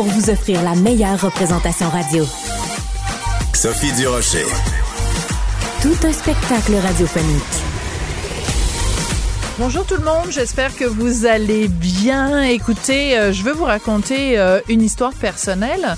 pour 0.00 0.08
vous 0.08 0.30
offrir 0.30 0.62
la 0.62 0.74
meilleure 0.76 1.20
représentation 1.20 1.90
radio. 1.90 2.24
Sophie 3.52 3.92
Durocher. 3.92 4.46
Tout 5.82 6.06
un 6.06 6.12
spectacle 6.14 6.74
radiophonique. 6.76 7.42
Bonjour 9.58 9.84
tout 9.84 9.96
le 9.96 10.04
monde, 10.04 10.30
j'espère 10.30 10.74
que 10.74 10.86
vous 10.86 11.26
allez 11.26 11.68
bien. 11.68 12.40
Écoutez, 12.44 13.18
euh, 13.18 13.30
je 13.30 13.42
veux 13.42 13.52
vous 13.52 13.66
raconter 13.66 14.38
euh, 14.38 14.60
une 14.70 14.80
histoire 14.80 15.12
personnelle. 15.12 15.96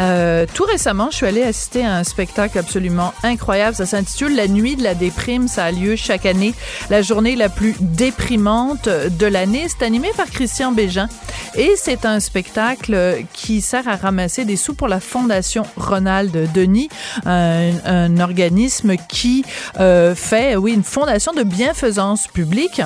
Euh, 0.00 0.46
tout 0.52 0.64
récemment, 0.64 1.08
je 1.10 1.16
suis 1.16 1.26
allée 1.26 1.42
assister 1.42 1.84
à 1.84 1.96
un 1.96 2.04
spectacle 2.04 2.58
absolument 2.58 3.12
incroyable. 3.22 3.76
Ça 3.76 3.86
s'intitule 3.86 4.34
La 4.34 4.48
Nuit 4.48 4.76
de 4.76 4.82
la 4.82 4.94
déprime. 4.94 5.48
Ça 5.48 5.64
a 5.64 5.72
lieu 5.72 5.96
chaque 5.96 6.26
année, 6.26 6.54
la 6.90 7.02
journée 7.02 7.36
la 7.36 7.48
plus 7.48 7.74
déprimante 7.80 8.88
de 8.88 9.26
l'année. 9.26 9.66
C'est 9.68 9.84
animé 9.84 10.10
par 10.16 10.26
Christian 10.30 10.72
Bégin 10.72 11.08
et 11.54 11.74
c'est 11.76 12.04
un 12.04 12.20
spectacle 12.20 13.24
qui 13.32 13.60
sert 13.60 13.88
à 13.88 13.96
ramasser 13.96 14.44
des 14.44 14.56
sous 14.56 14.74
pour 14.74 14.88
la 14.88 15.00
Fondation 15.00 15.64
Ronald 15.76 16.52
Denis, 16.52 16.88
un, 17.26 17.70
un 17.84 18.20
organisme 18.20 18.96
qui 19.08 19.44
euh, 19.80 20.14
fait, 20.14 20.56
oui, 20.56 20.72
une 20.74 20.84
fondation 20.84 21.32
de 21.32 21.42
bienfaisance 21.42 22.26
publique 22.26 22.82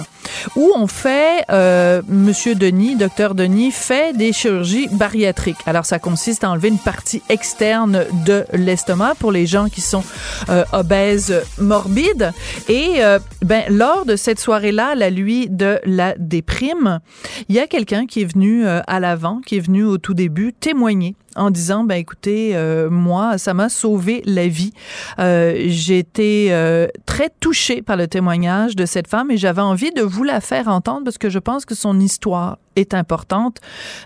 où 0.57 0.73
on 0.77 0.87
fait, 0.87 1.45
euh, 1.51 2.03
Monsieur 2.09 2.55
Denis, 2.55 2.97
docteur 2.97 3.35
Denis, 3.35 3.71
fait 3.71 4.17
des 4.17 4.33
chirurgies 4.33 4.89
bariatriques. 4.93 5.59
Alors, 5.67 5.87
ça 5.87 5.99
consiste 5.99 6.45
à 6.45 6.51
enlever 6.51 6.69
une 6.69 6.79
partie 6.79 7.23
externe 7.29 8.05
de 8.27 8.45
l'estomac 8.53 9.15
pour 9.19 9.33
les 9.33 9.47
gens 9.47 9.69
qui 9.69 9.81
sont 9.81 10.05
euh, 10.49 10.65
obèses 10.73 11.43
morbides. 11.59 12.33
Et 12.69 12.97
euh, 12.99 13.19
ben, 13.43 13.65
lors 13.69 14.05
de 14.05 14.17
cette 14.17 14.41
soirée-là, 14.41 14.95
la 14.95 15.11
nuit 15.11 15.49
de 15.49 15.81
la 15.85 16.15
déprime, 16.19 17.01
il 17.49 17.55
y 17.55 17.59
a 17.59 17.67
quelqu'un 17.67 18.07
qui 18.07 18.23
est 18.23 18.33
venu 18.33 18.67
euh, 18.67 18.81
à 18.87 19.01
l'avant, 19.01 19.41
qui 19.45 19.57
est 19.57 19.61
venu 19.61 19.85
au 19.85 19.99
tout 19.99 20.15
début 20.15 20.53
témoigner 20.53 21.15
en 21.37 21.51
disant 21.51 21.85
ben 21.85 21.97
écoutez 21.97 22.57
euh, 22.57 22.91
moi 22.91 23.39
ça 23.39 23.55
m'a 23.55 23.69
sauvé 23.69 24.23
la 24.25 24.49
vie. 24.49 24.73
Euh, 25.19 25.65
j'ai 25.67 25.99
été 25.99 26.53
euh, 26.53 26.87
très 27.07 27.31
touchée 27.41 27.83
par 27.83 27.97
le 27.97 28.07
témoignage 28.07 28.77
de 28.77 28.87
cette 28.87 29.09
femme 29.09 29.31
et 29.31 29.37
j'avais 29.37 29.63
envie 29.63 29.93
de 29.93 30.03
vous 30.03 30.25
la 30.25 30.41
faire 30.41 30.69
entendre 30.69 31.05
parce 31.05 31.19
que 31.19 31.31
je 31.31 31.39
pense 31.39 31.65
que 31.65 31.75
son 31.75 31.99
histoire 32.01 32.59
est 32.77 32.95
importante. 32.95 33.59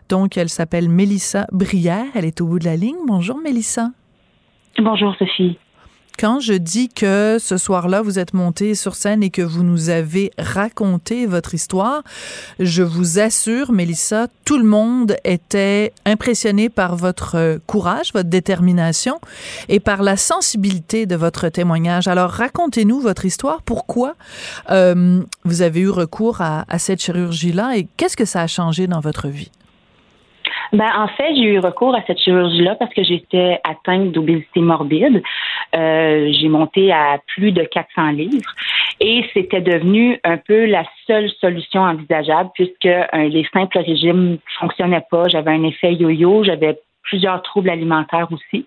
Donc 0.08 0.36
elle 0.36 0.48
s'appelle 0.48 0.88
Mélissa 0.88 1.47
Brière. 1.52 2.06
Elle 2.14 2.24
est 2.24 2.41
au 2.41 2.47
bout 2.47 2.58
de 2.58 2.64
la 2.64 2.77
ligne. 2.77 2.97
Bonjour 3.06 3.38
Mélissa. 3.38 3.91
Bonjour 4.78 5.14
Sophie. 5.19 5.58
Quand 6.19 6.41
je 6.41 6.55
dis 6.55 6.89
que 6.89 7.39
ce 7.41 7.56
soir-là, 7.56 8.03
vous 8.03 8.19
êtes 8.19 8.34
montée 8.34 8.75
sur 8.75 8.95
scène 8.95 9.22
et 9.22 9.31
que 9.31 9.42
vous 9.42 9.62
nous 9.62 9.91
avez 9.91 10.31
raconté 10.39 11.27
votre 11.27 11.55
histoire, 11.55 12.03
je 12.59 12.83
vous 12.83 13.19
assure, 13.19 13.72
Mélissa, 13.72 14.28
tout 14.44 14.59
le 14.59 14.64
monde 14.64 15.17
était 15.25 15.92
impressionné 16.05 16.69
par 16.69 16.97
votre 16.97 17.37
euh, 17.37 17.59
courage, 17.67 18.12
votre 18.12 18.28
détermination 18.28 19.20
et 19.69 19.81
par 19.81 20.03
la 20.03 20.17
sensibilité 20.17 21.06
de 21.06 21.17
votre 21.17 21.48
témoignage. 21.48 22.09
Alors, 22.09 22.31
racontez-nous 22.31 23.00
votre 23.00 23.25
histoire. 23.25 23.62
Pourquoi 23.62 24.14
euh, 24.71 25.22
vous 25.44 25.62
avez 25.62 25.81
eu 25.81 25.91
recours 25.91 26.41
à, 26.41 26.65
à 26.69 26.78
cette 26.78 27.03
chirurgie-là 27.03 27.77
et 27.77 27.88
qu'est-ce 27.97 28.16
que 28.16 28.25
ça 28.25 28.43
a 28.43 28.47
changé 28.47 28.87
dans 28.87 29.00
votre 29.00 29.28
vie? 29.28 29.50
Ben, 30.72 30.91
en 30.97 31.09
fait, 31.09 31.34
j'ai 31.34 31.44
eu 31.44 31.59
recours 31.59 31.94
à 31.94 32.03
cette 32.06 32.19
chirurgie-là 32.19 32.75
parce 32.77 32.93
que 32.93 33.03
j'étais 33.04 33.60
atteinte 33.65 34.12
d'obésité 34.12 34.60
morbide. 34.60 35.22
Euh, 35.75 36.31
j'ai 36.32 36.49
monté 36.49 36.93
à 36.93 37.19
plus 37.34 37.53
de 37.53 37.62
400 37.62 38.10
livres 38.10 38.54
et 39.00 39.25
c'était 39.34 39.60
devenu 39.60 40.19
un 40.25 40.37
peu 40.37 40.66
la 40.66 40.84
seule 41.06 41.31
solution 41.41 41.82
envisageable 41.82 42.50
puisque 42.54 42.87
euh, 42.87 43.06
les 43.28 43.47
simples 43.53 43.78
régimes 43.78 44.38
fonctionnaient 44.59 45.04
pas. 45.10 45.28
J'avais 45.28 45.53
un 45.53 45.65
effet 45.65 45.94
yo-yo, 45.94 46.44
j'avais 46.44 46.78
plusieurs 47.03 47.43
troubles 47.43 47.71
alimentaires 47.71 48.28
aussi. 48.33 48.66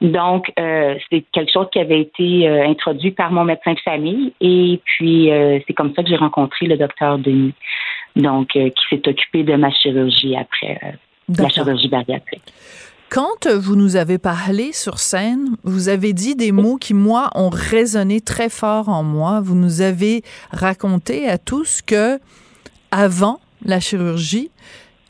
Donc, 0.00 0.52
euh, 0.58 0.96
c'est 1.10 1.24
quelque 1.32 1.52
chose 1.52 1.68
qui 1.72 1.78
avait 1.78 2.00
été 2.00 2.48
euh, 2.48 2.66
introduit 2.66 3.12
par 3.12 3.30
mon 3.30 3.44
médecin 3.44 3.72
de 3.74 3.80
famille 3.80 4.32
et 4.40 4.80
puis 4.84 5.30
euh, 5.30 5.60
c'est 5.66 5.74
comme 5.74 5.94
ça 5.94 6.02
que 6.02 6.08
j'ai 6.08 6.16
rencontré 6.16 6.66
le 6.66 6.76
docteur 6.76 7.18
Denis, 7.18 7.54
donc 8.16 8.56
euh, 8.56 8.68
qui 8.70 8.84
s'est 8.90 9.08
occupé 9.08 9.44
de 9.44 9.54
ma 9.54 9.70
chirurgie 9.70 10.36
après 10.36 10.78
la 11.28 11.48
chirurgie 11.48 11.88
bariatrique. 11.88 12.52
Quand 13.10 13.46
vous 13.46 13.76
nous 13.76 13.96
avez 13.96 14.16
parlé 14.16 14.72
sur 14.72 14.98
scène, 14.98 15.56
vous 15.64 15.90
avez 15.90 16.14
dit 16.14 16.34
des 16.34 16.50
mots 16.50 16.76
qui, 16.76 16.94
moi, 16.94 17.30
ont 17.34 17.50
résonné 17.50 18.22
très 18.22 18.48
fort 18.48 18.88
en 18.88 19.02
moi. 19.02 19.40
Vous 19.42 19.54
nous 19.54 19.82
avez 19.82 20.22
raconté 20.50 21.28
à 21.28 21.36
tous 21.36 21.82
que, 21.84 22.18
avant 22.90 23.38
la 23.64 23.80
chirurgie, 23.80 24.50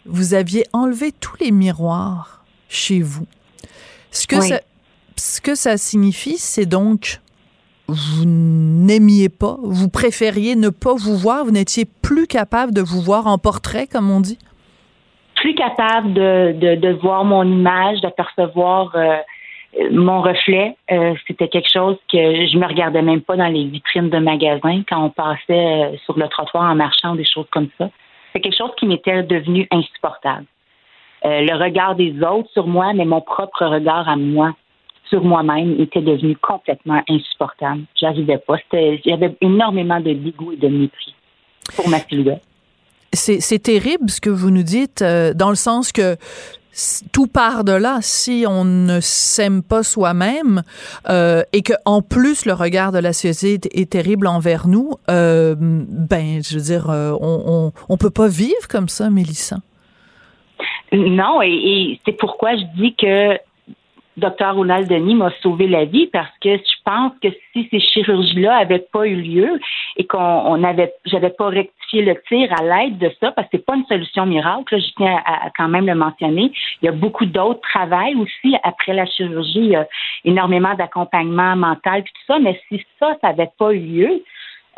vous 0.04 0.34
aviez 0.34 0.64
enlevé 0.72 1.12
tous 1.12 1.36
les 1.40 1.52
miroirs 1.52 2.44
chez 2.68 3.00
vous. 3.02 3.26
Ce 4.10 4.26
que, 4.26 4.36
Oui. 4.36 4.48
ça, 4.48 4.60
ce 5.16 5.40
que 5.40 5.54
ça 5.54 5.76
signifie, 5.76 6.38
c'est 6.38 6.66
donc 6.66 7.20
vous 7.86 8.24
n'aimiez 8.24 9.28
pas, 9.28 9.58
vous 9.62 9.88
préfériez 9.88 10.56
ne 10.56 10.70
pas 10.70 10.94
vous 10.94 11.16
voir, 11.16 11.44
vous 11.44 11.50
n'étiez 11.52 11.84
plus 11.84 12.26
capable 12.26 12.72
de 12.72 12.80
vous 12.80 13.00
voir 13.00 13.26
en 13.26 13.38
portrait, 13.38 13.86
comme 13.86 14.10
on 14.10 14.20
dit? 14.20 14.38
Plus 15.42 15.54
capable 15.56 16.12
de, 16.12 16.76
de, 16.76 16.88
voir 16.92 17.24
mon 17.24 17.42
image, 17.42 18.00
de 18.00 18.08
percevoir 18.10 18.92
euh, 18.94 19.16
mon 19.90 20.22
reflet. 20.22 20.76
Euh, 20.92 21.14
C'était 21.26 21.48
quelque 21.48 21.72
chose 21.72 21.96
que 22.10 22.46
je 22.46 22.56
me 22.56 22.64
regardais 22.64 23.02
même 23.02 23.22
pas 23.22 23.36
dans 23.36 23.48
les 23.48 23.64
vitrines 23.64 24.08
de 24.08 24.18
magasins 24.18 24.82
quand 24.88 25.04
on 25.04 25.10
passait 25.10 25.50
euh, 25.50 25.96
sur 26.04 26.16
le 26.16 26.28
trottoir 26.28 26.70
en 26.70 26.76
marchant, 26.76 27.16
des 27.16 27.24
choses 27.24 27.48
comme 27.50 27.68
ça. 27.76 27.90
C'est 28.32 28.40
quelque 28.40 28.56
chose 28.56 28.70
qui 28.78 28.86
m'était 28.86 29.24
devenu 29.24 29.66
insupportable. 29.72 30.46
Le 31.24 31.54
regard 31.56 31.94
des 31.94 32.14
autres 32.22 32.50
sur 32.52 32.66
moi, 32.66 32.92
mais 32.94 33.04
mon 33.04 33.20
propre 33.20 33.64
regard 33.66 34.08
à 34.08 34.16
moi 34.16 34.52
sur 35.08 35.22
moi-même 35.22 35.80
était 35.80 36.00
devenu 36.00 36.36
complètement 36.36 37.02
insupportable. 37.08 37.82
J'arrivais 38.00 38.38
pas. 38.38 38.56
Il 38.72 39.00
y 39.04 39.12
avait 39.12 39.36
énormément 39.40 40.00
de 40.00 40.12
dégoût 40.12 40.52
et 40.52 40.56
de 40.56 40.68
mépris 40.68 41.14
pour 41.76 41.88
ma 41.88 41.98
silhouette. 41.98 42.42
C'est 43.12 43.62
terrible 43.62 44.10
ce 44.10 44.20
que 44.20 44.30
vous 44.30 44.50
nous 44.50 44.62
dites, 44.62 45.02
euh, 45.02 45.34
dans 45.34 45.50
le 45.50 45.56
sens 45.56 45.92
que 45.92 46.16
tout 47.12 47.26
part 47.26 47.64
de 47.64 47.72
là. 47.72 47.98
Si 48.00 48.44
on 48.48 48.64
ne 48.64 49.00
s'aime 49.00 49.62
pas 49.62 49.82
soi-même 49.82 50.62
euh, 51.08 51.42
et 51.52 51.62
que 51.62 51.74
en 51.84 52.02
plus 52.02 52.46
le 52.46 52.54
regard 52.54 52.92
de 52.92 52.98
la 52.98 53.12
société 53.12 53.68
est 53.80 53.90
terrible 53.90 54.26
envers 54.26 54.66
nous, 54.66 54.92
euh, 55.10 55.54
ben 55.58 56.42
je 56.42 56.56
veux 56.56 56.64
dire, 56.64 56.90
euh, 56.90 57.12
on, 57.20 57.42
on 57.46 57.72
on 57.88 57.96
peut 57.96 58.10
pas 58.10 58.28
vivre 58.28 58.68
comme 58.68 58.88
ça, 58.88 59.10
Mélissa. 59.10 59.58
Non, 60.92 61.40
et, 61.42 61.48
et 61.48 62.00
c'est 62.04 62.12
pourquoi 62.12 62.54
je 62.56 62.64
dis 62.76 62.94
que 62.94 63.38
Dr. 64.16 64.54
Ronald 64.54 64.88
Denis 64.88 65.14
m'a 65.14 65.30
sauvé 65.42 65.66
la 65.66 65.84
vie 65.84 66.06
parce 66.06 66.36
que 66.40 66.56
je 66.56 66.82
pense 66.84 67.12
que 67.22 67.28
si 67.52 67.68
ces 67.70 67.80
chirurgies-là 67.80 68.56
avaient 68.56 68.86
pas 68.92 69.06
eu 69.06 69.16
lieu 69.16 69.58
et 69.96 70.04
qu'on 70.06 70.18
on 70.18 70.62
avait, 70.64 70.92
j'avais 71.06 71.30
pas 71.30 71.48
rectifié 71.48 72.02
le 72.02 72.14
tir 72.28 72.52
à 72.52 72.62
l'aide 72.62 72.98
de 72.98 73.10
ça, 73.20 73.32
parce 73.32 73.48
que 73.48 73.56
c'est 73.56 73.64
pas 73.64 73.76
une 73.76 73.86
solution 73.86 74.26
miracle, 74.26 74.74
là, 74.74 74.80
je 74.80 74.92
tiens 74.96 75.18
à, 75.24 75.50
quand 75.56 75.68
même 75.68 75.86
le 75.86 75.94
mentionner. 75.94 76.52
Il 76.82 76.86
y 76.86 76.88
a 76.88 76.92
beaucoup 76.92 77.26
d'autres 77.26 77.60
travails 77.60 78.14
aussi 78.14 78.54
après 78.62 78.92
la 78.92 79.06
chirurgie, 79.06 79.60
il 79.60 79.70
y 79.70 79.76
a 79.76 79.86
énormément 80.24 80.74
d'accompagnement 80.74 81.56
mental 81.56 82.02
puis 82.02 82.12
tout 82.12 82.32
ça, 82.32 82.38
mais 82.38 82.60
si 82.68 82.84
ça, 82.98 83.16
ça 83.20 83.28
avait 83.28 83.50
pas 83.58 83.72
eu 83.72 83.78
lieu, 83.78 84.22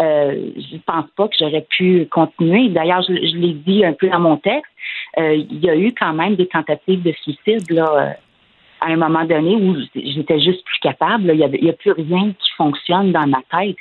euh, 0.00 0.50
je 0.56 0.76
pense 0.84 1.06
pas 1.16 1.28
que 1.28 1.36
j'aurais 1.38 1.66
pu 1.70 2.06
continuer. 2.10 2.68
D'ailleurs, 2.68 3.02
je, 3.02 3.14
je 3.14 3.36
l'ai 3.36 3.52
dit 3.52 3.84
un 3.84 3.92
peu 3.92 4.08
dans 4.08 4.18
mon 4.18 4.36
texte. 4.36 4.70
euh, 5.18 5.34
il 5.36 5.64
y 5.64 5.70
a 5.70 5.76
eu 5.76 5.94
quand 5.94 6.12
même 6.12 6.34
des 6.34 6.48
tentatives 6.48 7.02
de 7.02 7.12
suicide 7.12 7.70
là, 7.70 7.88
euh, 7.92 8.12
à 8.84 8.88
un 8.92 8.96
moment 8.96 9.24
donné 9.24 9.56
où 9.56 9.76
j'étais 9.94 10.40
juste 10.40 10.64
plus 10.64 10.78
capable. 10.80 11.32
Il 11.32 11.62
n'y 11.62 11.70
a, 11.70 11.72
plus 11.72 11.92
rien 11.92 12.32
qui 12.32 12.50
fonctionne 12.56 13.12
dans 13.12 13.26
ma 13.26 13.40
tête. 13.50 13.76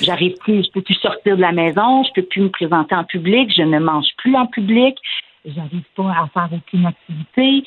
J'arrive 0.00 0.36
plus, 0.38 0.64
je 0.64 0.70
peux 0.70 0.80
plus 0.80 0.94
sortir 0.94 1.36
de 1.36 1.42
la 1.42 1.52
maison, 1.52 2.04
je 2.04 2.12
peux 2.14 2.26
plus 2.26 2.42
me 2.42 2.48
présenter 2.48 2.94
en 2.94 3.04
public, 3.04 3.52
je 3.54 3.62
ne 3.62 3.78
mange 3.78 4.06
plus 4.16 4.34
en 4.34 4.46
public, 4.46 4.96
j'arrive 5.44 5.84
pas 5.94 6.10
à 6.10 6.28
faire 6.32 6.48
aucune 6.52 6.86
activité. 6.86 7.64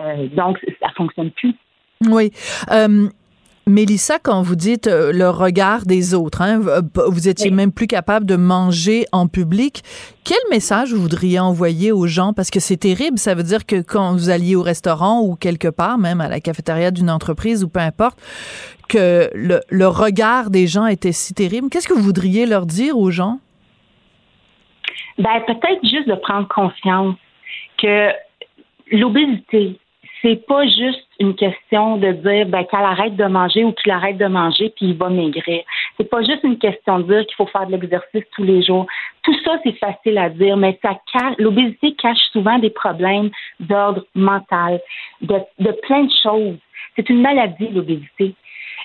Euh, 0.00 0.26
donc, 0.28 0.58
ça 0.80 0.88
fonctionne 0.96 1.30
plus. 1.30 1.54
Oui. 2.08 2.32
Euh, 2.72 3.08
Mélissa, 3.70 4.18
quand 4.18 4.42
vous 4.42 4.56
dites 4.56 4.86
euh, 4.86 5.12
le 5.12 5.30
regard 5.30 5.86
des 5.86 6.12
autres, 6.14 6.42
hein, 6.42 6.60
vous 7.08 7.28
étiez 7.28 7.50
même 7.50 7.72
plus 7.72 7.86
capable 7.86 8.26
de 8.26 8.36
manger 8.36 9.06
en 9.12 9.28
public. 9.28 9.82
Quel 10.24 10.38
message 10.50 10.92
vous 10.92 11.00
voudriez 11.00 11.38
envoyer 11.38 11.92
aux 11.92 12.06
gens? 12.06 12.32
Parce 12.32 12.50
que 12.50 12.60
c'est 12.60 12.76
terrible. 12.76 13.18
Ça 13.18 13.34
veut 13.34 13.42
dire 13.42 13.64
que 13.64 13.80
quand 13.80 14.12
vous 14.12 14.28
alliez 14.28 14.56
au 14.56 14.62
restaurant 14.62 15.22
ou 15.22 15.36
quelque 15.36 15.68
part, 15.68 15.98
même 15.98 16.20
à 16.20 16.28
la 16.28 16.40
cafétéria 16.40 16.90
d'une 16.90 17.10
entreprise 17.10 17.64
ou 17.64 17.68
peu 17.68 17.80
importe, 17.80 18.18
que 18.88 19.30
le, 19.34 19.60
le 19.70 19.88
regard 19.88 20.50
des 20.50 20.66
gens 20.66 20.86
était 20.86 21.12
si 21.12 21.32
terrible. 21.32 21.68
Qu'est-ce 21.70 21.88
que 21.88 21.94
vous 21.94 22.02
voudriez 22.02 22.46
leur 22.46 22.66
dire 22.66 22.98
aux 22.98 23.10
gens? 23.10 23.38
Ben, 25.18 25.40
peut-être 25.46 25.82
juste 25.82 26.08
de 26.08 26.14
prendre 26.14 26.48
conscience 26.48 27.14
que 27.78 28.08
l'obésité, 28.90 29.78
c'est 30.22 30.46
pas 30.46 30.64
juste 30.66 31.06
une 31.18 31.34
question 31.34 31.96
de 31.96 32.12
dire 32.12 32.46
ben 32.46 32.64
qu'elle 32.64 32.80
arrête 32.80 33.16
de 33.16 33.24
manger 33.24 33.64
ou 33.64 33.72
qu'il 33.72 33.90
arrête 33.90 34.18
de 34.18 34.26
manger 34.26 34.72
puis 34.76 34.86
il 34.86 34.96
va 34.96 35.08
maigrir. 35.08 35.62
C'est 35.96 36.08
pas 36.08 36.22
juste 36.22 36.44
une 36.44 36.58
question 36.58 37.00
de 37.00 37.04
dire 37.04 37.26
qu'il 37.26 37.36
faut 37.36 37.46
faire 37.46 37.66
de 37.66 37.72
l'exercice 37.72 38.24
tous 38.34 38.42
les 38.42 38.62
jours. 38.62 38.86
Tout 39.22 39.34
ça 39.44 39.58
c'est 39.64 39.78
facile 39.78 40.18
à 40.18 40.28
dire, 40.28 40.56
mais 40.56 40.78
ça 40.82 40.98
l'obésité 41.38 41.94
cache 41.94 42.18
souvent 42.32 42.58
des 42.58 42.70
problèmes 42.70 43.30
d'ordre 43.60 44.04
mental, 44.14 44.80
de, 45.22 45.38
plein 45.82 46.04
de 46.04 46.12
choses. 46.22 46.58
C'est 46.96 47.08
une 47.08 47.22
maladie 47.22 47.68
l'obésité. 47.68 48.34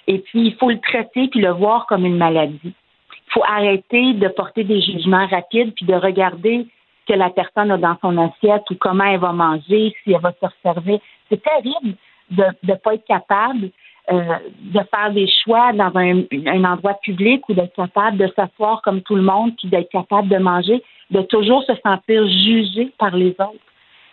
Et 0.08 0.20
puis 0.20 0.48
il 0.48 0.56
faut 0.56 0.70
le 0.70 0.80
traiter 0.80 1.28
puis 1.28 1.42
le 1.42 1.52
voir 1.52 1.86
comme 1.88 2.06
une 2.06 2.18
maladie. 2.18 2.60
Il 2.64 3.34
faut 3.34 3.44
arrêter 3.44 4.14
de 4.14 4.28
porter 4.30 4.64
des 4.64 4.82
jugements 4.82 5.28
rapides 5.28 5.74
puis 5.76 5.86
de 5.86 5.96
regarder 5.96 6.68
que 7.08 7.14
la 7.14 7.30
personne 7.30 7.72
a 7.72 7.78
dans 7.78 7.98
son 8.02 8.18
assiette 8.18 8.64
ou 8.72 8.76
comment 8.76 9.04
elle 9.04 9.20
va 9.20 9.32
manger, 9.32 9.94
si 10.04 10.12
elle 10.12 10.22
va 10.22 10.32
se 10.32 10.48
servir. 10.64 11.00
C'est 11.30 11.42
terrible 11.42 11.96
de 12.32 12.44
ne 12.64 12.74
pas 12.76 12.96
être 12.96 13.06
capable 13.06 13.70
euh, 14.12 14.38
de 14.60 14.80
faire 14.94 15.12
des 15.12 15.28
choix 15.28 15.74
dans 15.74 15.92
un, 15.96 16.24
un 16.46 16.64
endroit 16.64 16.94
public 17.02 17.48
ou 17.50 17.56
d'être 17.56 17.76
capable 17.76 18.18
de 18.18 18.28
s'asseoir 18.36 18.84
comme 18.84 19.02
tout 19.02 19.16
le 19.16 19.24
monde, 19.24 19.56
puis 19.58 19.68
d'être 19.68 19.90
capable 19.90 20.28
de 20.28 20.38
manger, 20.38 20.84
de 21.10 21.22
toujours 21.24 21.64
se 21.64 21.74
sentir 21.84 22.28
jugé 22.28 22.92
par 23.00 23.16
les 23.16 23.32
autres. 23.32 23.66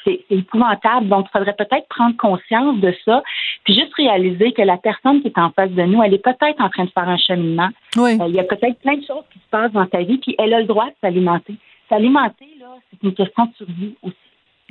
C'est 0.03 0.25
épouvantable. 0.31 1.09
Donc, 1.09 1.27
il 1.29 1.39
faudrait 1.39 1.55
peut-être 1.55 1.87
prendre 1.89 2.17
conscience 2.17 2.81
de 2.81 2.95
ça, 3.05 3.23
puis 3.65 3.75
juste 3.75 3.93
réaliser 3.95 4.53
que 4.53 4.63
la 4.63 4.79
personne 4.79 5.21
qui 5.21 5.29
est 5.29 5.39
en 5.39 5.51
face 5.51 5.71
de 5.71 5.83
nous, 5.83 6.03
elle 6.03 6.15
est 6.15 6.25
peut-être 6.25 6.61
en 6.61 6.71
train 6.71 6.85
de 6.85 6.91
faire 6.91 7.09
un 7.09 7.19
cheminement. 7.19 7.69
Oui. 7.97 8.19
Euh, 8.19 8.29
il 8.29 8.35
y 8.35 8.41
a 8.41 8.45
peut-être 8.45 8.79
plein 8.81 8.97
de 8.97 9.05
choses 9.05 9.25
qui 9.31 9.41
se 9.41 9.49
passent 9.51 9.73
dans 9.73 9.89
sa 9.93 10.03
vie, 10.03 10.17
puis 10.17 10.35
elle 10.39 10.55
a 10.55 10.61
le 10.61 10.67
droit 10.67 10.87
de 10.87 10.95
s'alimenter. 11.03 11.55
S'alimenter, 11.91 12.49
là, 12.59 12.79
c'est 12.91 13.07
une 13.07 13.15
question 13.15 13.45
de 13.45 13.53
survie 13.57 13.95
aussi. 14.03 14.17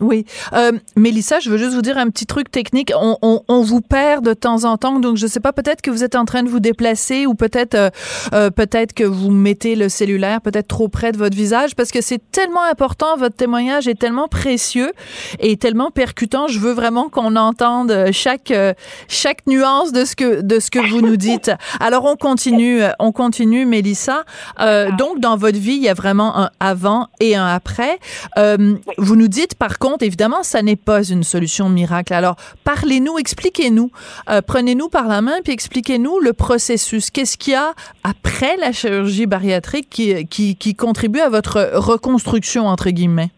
Oui. 0.02 0.26
Euh, 0.54 0.72
Mélissa, 0.96 1.40
je 1.40 1.50
veux 1.50 1.58
juste 1.58 1.74
vous 1.74 1.82
dire 1.82 1.98
un 1.98 2.10
petit 2.10 2.26
truc 2.26 2.50
technique. 2.52 2.92
On, 3.00 3.18
on, 3.22 3.42
on, 3.48 3.62
vous 3.62 3.82
perd 3.82 4.26
de 4.26 4.34
temps 4.34 4.64
en 4.64 4.78
temps, 4.78 5.00
donc 5.00 5.18
je 5.18 5.28
sais 5.28 5.40
pas, 5.40 5.54
peut-être 5.54 5.82
que 5.82 5.92
vous 5.92 6.04
êtes 6.04 6.16
en 6.16 6.26
train 6.26 6.44
de 6.44 6.50
vous 6.50 6.60
déplacer 6.60 7.26
ou 7.26 7.36
peut-être 7.36 7.76
euh, 7.76 7.90
euh, 8.34 8.50
peut-être 8.50 8.94
que 8.94 9.04
vous 9.04 9.30
mettez 9.30 9.76
le 9.76 9.90
cellulaire 9.90 10.42
peut-être 10.42 10.68
trop 10.68 10.88
près 10.88 11.12
de 11.12 11.18
votre 11.18 11.36
visage 11.36 11.76
parce 11.76 11.92
que 11.92 12.02
c'est 12.02 12.22
tellement 12.32 12.64
important, 12.64 13.16
votre 13.18 13.36
témoignage 13.36 13.88
est 13.88 14.00
tellement 14.00 14.28
précieux 14.28 14.92
et 15.40 15.58
tellement 15.58 15.92
percutant. 15.92 16.48
Je 16.48 16.60
veux 16.60 16.74
vraiment 16.74 17.10
qu'on 17.10 17.36
entende 17.36 18.12
chaque 18.12 18.52
euh, 18.52 18.74
chaque 19.08 19.46
nuance 19.48 19.92
de 19.92 20.06
ce 20.06 20.16
que 20.16 20.42
de 20.42 20.60
ce 20.60 20.72
que 20.72 20.80
vous 20.80 21.02
nous 21.02 21.18
dites. 21.18 21.52
Alors 21.80 22.06
on 22.06 22.16
continue, 22.16 22.82
on 23.00 23.12
continue, 23.12 23.66
Mélissa. 23.66 24.24
Euh, 24.60 24.90
donc 24.98 25.20
dans 25.20 25.38
votre 25.38 25.60
vie, 25.60 25.74
il 25.74 25.84
y 25.84 25.90
a 25.90 25.94
vraiment 25.94 26.38
un 26.38 26.50
avant 26.60 27.08
et 27.20 27.36
un 27.36 27.48
après. 27.48 28.00
Euh, 28.38 28.76
vous 28.98 29.16
nous 29.16 29.28
dites 29.28 29.56
par 29.56 29.78
contre 29.78 29.91
évidemment, 30.00 30.44
ça 30.44 30.62
n'est 30.62 30.76
pas 30.76 31.04
une 31.04 31.24
solution 31.24 31.70
miracle. 31.70 32.14
Alors, 32.14 32.36
parlez-nous, 32.64 33.18
expliquez-nous, 33.18 33.92
euh, 34.30 34.42
prenez-nous 34.46 34.90
par 34.90 35.08
la 35.08 35.22
main 35.22 35.42
puis 35.44 35.54
expliquez-nous 35.54 36.20
le 36.20 36.34
processus. 36.34 37.10
Qu'est-ce 37.10 37.38
qu'il 37.38 37.54
y 37.54 37.56
a 37.56 37.74
après 38.04 38.58
la 38.58 38.72
chirurgie 38.72 39.26
bariatrique 39.26 39.90
qui, 39.90 40.76
contribue 40.76 41.20
à 41.20 41.30
votre 41.30 41.72
reconstruction, 41.76 42.66
entre 42.66 42.90
guillemets? 42.90 43.30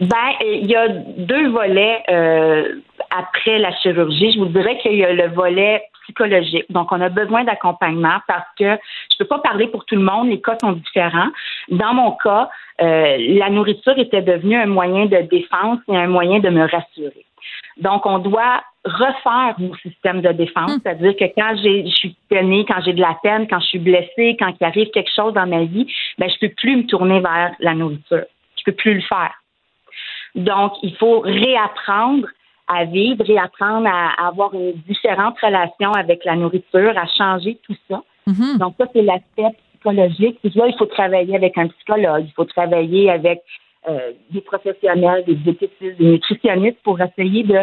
Ben, 0.00 0.32
il 0.40 0.66
y 0.66 0.74
a 0.74 0.88
deux 0.88 1.50
volets 1.50 2.02
euh, 2.08 2.80
après 3.10 3.58
la 3.58 3.74
chirurgie. 3.76 4.32
Je 4.32 4.38
vous 4.38 4.46
dirais 4.46 4.78
qu'il 4.82 4.94
y 4.94 5.04
a 5.04 5.12
le 5.12 5.28
volet 5.34 5.82
psychologique. 6.04 6.64
Donc, 6.70 6.92
on 6.92 7.00
a 7.00 7.08
besoin 7.08 7.44
d'accompagnement 7.44 8.18
parce 8.26 8.46
que 8.58 8.78
je 9.12 9.18
peux 9.18 9.26
pas 9.26 9.38
parler 9.38 9.66
pour 9.66 9.84
tout 9.84 9.96
le 9.96 10.02
monde. 10.02 10.28
Les 10.28 10.40
cas 10.40 10.56
sont 10.60 10.72
différents. 10.72 11.30
Dans 11.68 11.94
mon 11.94 12.12
cas, 12.12 12.48
euh, 12.80 13.16
la 13.18 13.50
nourriture 13.50 13.98
était 13.98 14.22
devenue 14.22 14.56
un 14.56 14.66
moyen 14.66 15.06
de 15.06 15.18
défense 15.22 15.80
et 15.88 15.96
un 15.96 16.08
moyen 16.08 16.40
de 16.40 16.48
me 16.48 16.62
rassurer. 16.62 17.24
Donc, 17.78 18.06
on 18.06 18.18
doit 18.18 18.62
refaire 18.84 19.54
mon 19.58 19.74
système 19.76 20.20
de 20.20 20.30
défense, 20.32 20.72
hum. 20.72 20.80
c'est-à-dire 20.82 21.16
que 21.16 21.24
quand 21.36 21.56
je 21.56 21.88
suis 21.90 22.14
peinée, 22.28 22.64
quand 22.66 22.80
j'ai 22.84 22.92
de 22.92 23.00
la 23.00 23.16
peine, 23.22 23.46
quand 23.48 23.60
je 23.60 23.66
suis 23.66 23.78
blessée, 23.78 24.36
quand 24.38 24.52
il 24.60 24.64
arrive 24.64 24.90
quelque 24.90 25.10
chose 25.14 25.32
dans 25.32 25.46
ma 25.46 25.64
vie, 25.64 25.92
ben 26.18 26.28
je 26.28 26.46
peux 26.46 26.54
plus 26.54 26.76
me 26.76 26.86
tourner 26.86 27.20
vers 27.20 27.52
la 27.60 27.74
nourriture. 27.74 28.24
Je 28.58 28.64
peux 28.64 28.76
plus 28.76 28.94
le 28.94 29.00
faire. 29.00 29.34
Donc, 30.34 30.72
il 30.82 30.94
faut 30.96 31.20
réapprendre 31.20 32.26
à 32.66 32.84
vivre, 32.84 33.24
réapprendre 33.24 33.86
à, 33.86 34.26
avoir 34.26 34.54
une 34.54 34.72
différente 34.88 35.38
relation 35.40 35.92
avec 35.92 36.24
la 36.24 36.36
nourriture, 36.36 36.96
à 36.96 37.06
changer 37.06 37.58
tout 37.62 37.76
ça. 37.90 38.02
Mm-hmm. 38.26 38.58
Donc, 38.58 38.74
ça, 38.78 38.86
c'est 38.92 39.02
l'aspect 39.02 39.54
psychologique. 39.70 40.38
Puis 40.42 40.52
là, 40.54 40.66
il 40.66 40.74
faut 40.78 40.86
travailler 40.86 41.36
avec 41.36 41.58
un 41.58 41.68
psychologue, 41.68 42.24
il 42.26 42.32
faut 42.32 42.44
travailler 42.44 43.10
avec 43.10 43.42
euh, 43.88 44.12
des 44.30 44.40
professionnels, 44.40 45.24
des 45.26 45.34
diététistes, 45.34 45.98
des 45.98 46.12
nutritionnistes 46.12 46.78
pour 46.82 46.98
essayer 47.00 47.42
de 47.42 47.58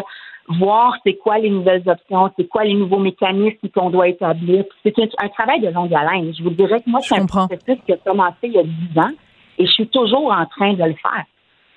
voir 0.48 0.96
c'est 1.04 1.14
quoi 1.14 1.38
les 1.38 1.50
nouvelles 1.50 1.82
options, 1.86 2.30
c'est 2.36 2.46
quoi 2.48 2.64
les 2.64 2.74
nouveaux 2.74 2.98
mécanismes 2.98 3.68
qu'on 3.74 3.90
doit 3.90 4.08
établir. 4.08 4.64
C'est 4.84 4.94
un, 4.98 5.28
travail 5.28 5.60
de 5.60 5.68
longue 5.68 5.94
haleine. 5.94 6.32
Je 6.36 6.42
vous 6.42 6.50
dirais 6.50 6.80
que 6.80 6.90
moi, 6.90 7.00
c'est 7.00 7.18
un 7.18 7.26
processus 7.26 7.78
qui 7.86 7.92
a 7.92 7.96
commencé 7.96 8.36
il 8.44 8.52
y 8.52 8.58
a 8.58 8.62
10 8.62 8.98
ans 8.98 9.12
et 9.58 9.66
je 9.66 9.70
suis 9.72 9.88
toujours 9.88 10.32
en 10.32 10.46
train 10.46 10.74
de 10.74 10.84
le 10.84 10.94
faire. 10.94 11.24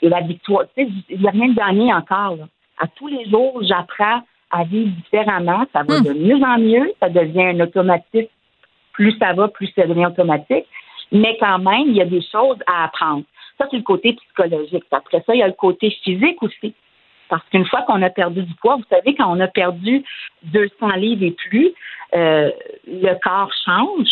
Et 0.01 0.10
la 0.10 0.22
victoire, 0.22 0.63
tu 0.75 0.83
sais, 0.83 0.92
il 1.10 1.22
n'y 1.22 1.27
a 1.27 1.31
rien 1.31 1.50
de 1.50 1.56
gagné 1.56 1.94
encore. 1.94 2.36
Là 2.36 2.45
à 2.80 2.88
tous 2.88 3.07
les 3.07 3.30
jours, 3.30 3.62
j'apprends 3.63 4.22
à 4.51 4.63
vivre 4.63 4.92
différemment. 5.04 5.66
Ça 5.74 5.83
va 5.83 6.00
hmm. 6.00 6.04
de 6.04 6.13
mieux 6.13 6.44
en 6.44 6.57
mieux. 6.57 6.94
Ça 7.00 7.10
devient 7.10 7.44
un 7.44 7.60
automatique. 7.60 8.30
Plus 8.94 9.18
ça 9.19 9.33
va, 9.33 9.48
plus 9.48 9.72
ça 9.75 9.86
devient 9.86 10.06
automatique. 10.06 10.66
Mais 11.12 11.38
quand 11.39 11.60
même, 11.60 11.88
il 11.88 11.95
y 11.95 12.01
a 12.01 12.06
des 12.06 12.22
choses 12.22 12.57
à 12.68 12.86
apprendre. 12.86 13.24
Ça, 13.57 13.68
c'est 13.69 13.77
le 13.77 13.83
côté 13.83 14.13
psychologique. 14.13 14.83
Après 14.92 15.24
ça, 15.25 15.33
il 15.33 15.39
y 15.39 15.44
a 15.44 15.48
le 15.48 15.54
côté 15.54 15.89
physique 16.04 16.42
aussi. 16.42 16.74
Parce 17.30 17.44
qu'une 17.50 17.66
fois 17.66 17.81
qu'on 17.83 18.01
a 18.01 18.10
perdu 18.10 18.44
du 18.44 18.54
poids, 18.56 18.75
vous 18.75 18.86
savez, 18.89 19.16
quand 19.16 19.36
on 19.36 19.39
a 19.39 19.48
perdu 19.48 20.04
200 20.44 20.89
livres 20.98 21.24
et 21.24 21.31
plus, 21.31 21.72
euh, 22.13 22.51
le 22.88 23.13
corps 23.24 23.51
change, 23.66 24.10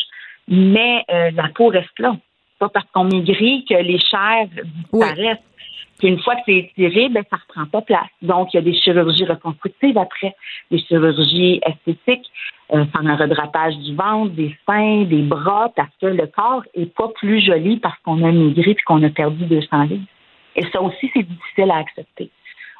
mais 0.47 1.03
euh, 1.11 1.31
la 1.31 1.49
peau 1.49 1.67
reste 1.67 1.99
là. 1.99 2.15
Pas 2.59 2.69
parce 2.69 2.89
qu'on 2.91 3.05
maigrit 3.05 3.65
que 3.65 3.75
les 3.75 3.99
chairs 3.99 4.47
disparaissent 4.91 5.37
une 6.01 6.19
fois 6.19 6.35
que 6.35 6.41
c'est 6.45 6.57
étiré, 6.57 7.09
ben, 7.09 7.23
ça 7.29 7.37
reprend 7.37 7.65
pas 7.65 7.81
place. 7.81 8.09
Donc, 8.21 8.53
il 8.53 8.57
y 8.57 8.59
a 8.59 8.63
des 8.63 8.73
chirurgies 8.73 9.25
reconstructives 9.25 9.97
après, 9.97 10.35
des 10.71 10.79
chirurgies 10.79 11.61
esthétiques, 11.65 12.29
euh, 12.73 12.85
un 12.93 13.15
redrapage 13.15 13.77
du 13.77 13.95
ventre, 13.95 14.31
des 14.31 14.55
seins, 14.65 15.03
des 15.03 15.21
bras, 15.21 15.71
parce 15.75 15.91
que 16.01 16.07
le 16.07 16.27
corps 16.27 16.63
est 16.73 16.93
pas 16.93 17.09
plus 17.09 17.41
joli 17.41 17.77
parce 17.77 17.97
qu'on 17.99 18.23
a 18.23 18.31
maigri 18.31 18.71
et 18.71 18.75
qu'on 18.85 19.03
a 19.03 19.09
perdu 19.09 19.45
200 19.45 19.83
livres. 19.83 20.05
Et 20.55 20.65
ça 20.71 20.81
aussi, 20.81 21.09
c'est 21.13 21.23
difficile 21.23 21.71
à 21.71 21.77
accepter. 21.77 22.29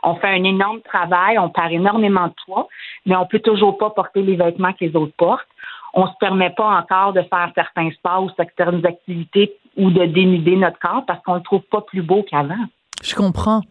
On 0.04 0.16
fait 0.16 0.28
un 0.28 0.44
énorme 0.44 0.82
travail, 0.82 1.40
on 1.40 1.50
perd 1.50 1.72
énormément 1.72 2.28
de 2.28 2.34
poids, 2.46 2.68
mais 3.06 3.16
on 3.16 3.26
peut 3.26 3.40
toujours 3.40 3.78
pas 3.78 3.90
porter 3.90 4.22
les 4.22 4.36
vêtements 4.36 4.74
que 4.74 4.84
les 4.84 4.96
autres 4.96 5.14
portent. 5.18 5.48
On 5.94 6.08
se 6.08 6.14
permet 6.20 6.50
pas 6.50 6.78
encore 6.78 7.14
de 7.14 7.22
faire 7.22 7.52
certains 7.56 7.90
sports 7.92 8.24
ou 8.24 8.30
certaines 8.36 8.86
activités 8.86 9.54
ou 9.78 9.92
de 9.92 10.06
dénuder 10.06 10.56
notre 10.58 10.80
corps 10.80 11.06
parce 11.06 11.24
qu'on 11.24 11.36
le 11.36 11.42
trouve 11.42 11.62
pas 11.72 11.82
plus 11.82 12.02
beau 12.02 12.24
qu'avant. 12.24 12.66
Je 13.04 13.16
comprends. 13.16 13.62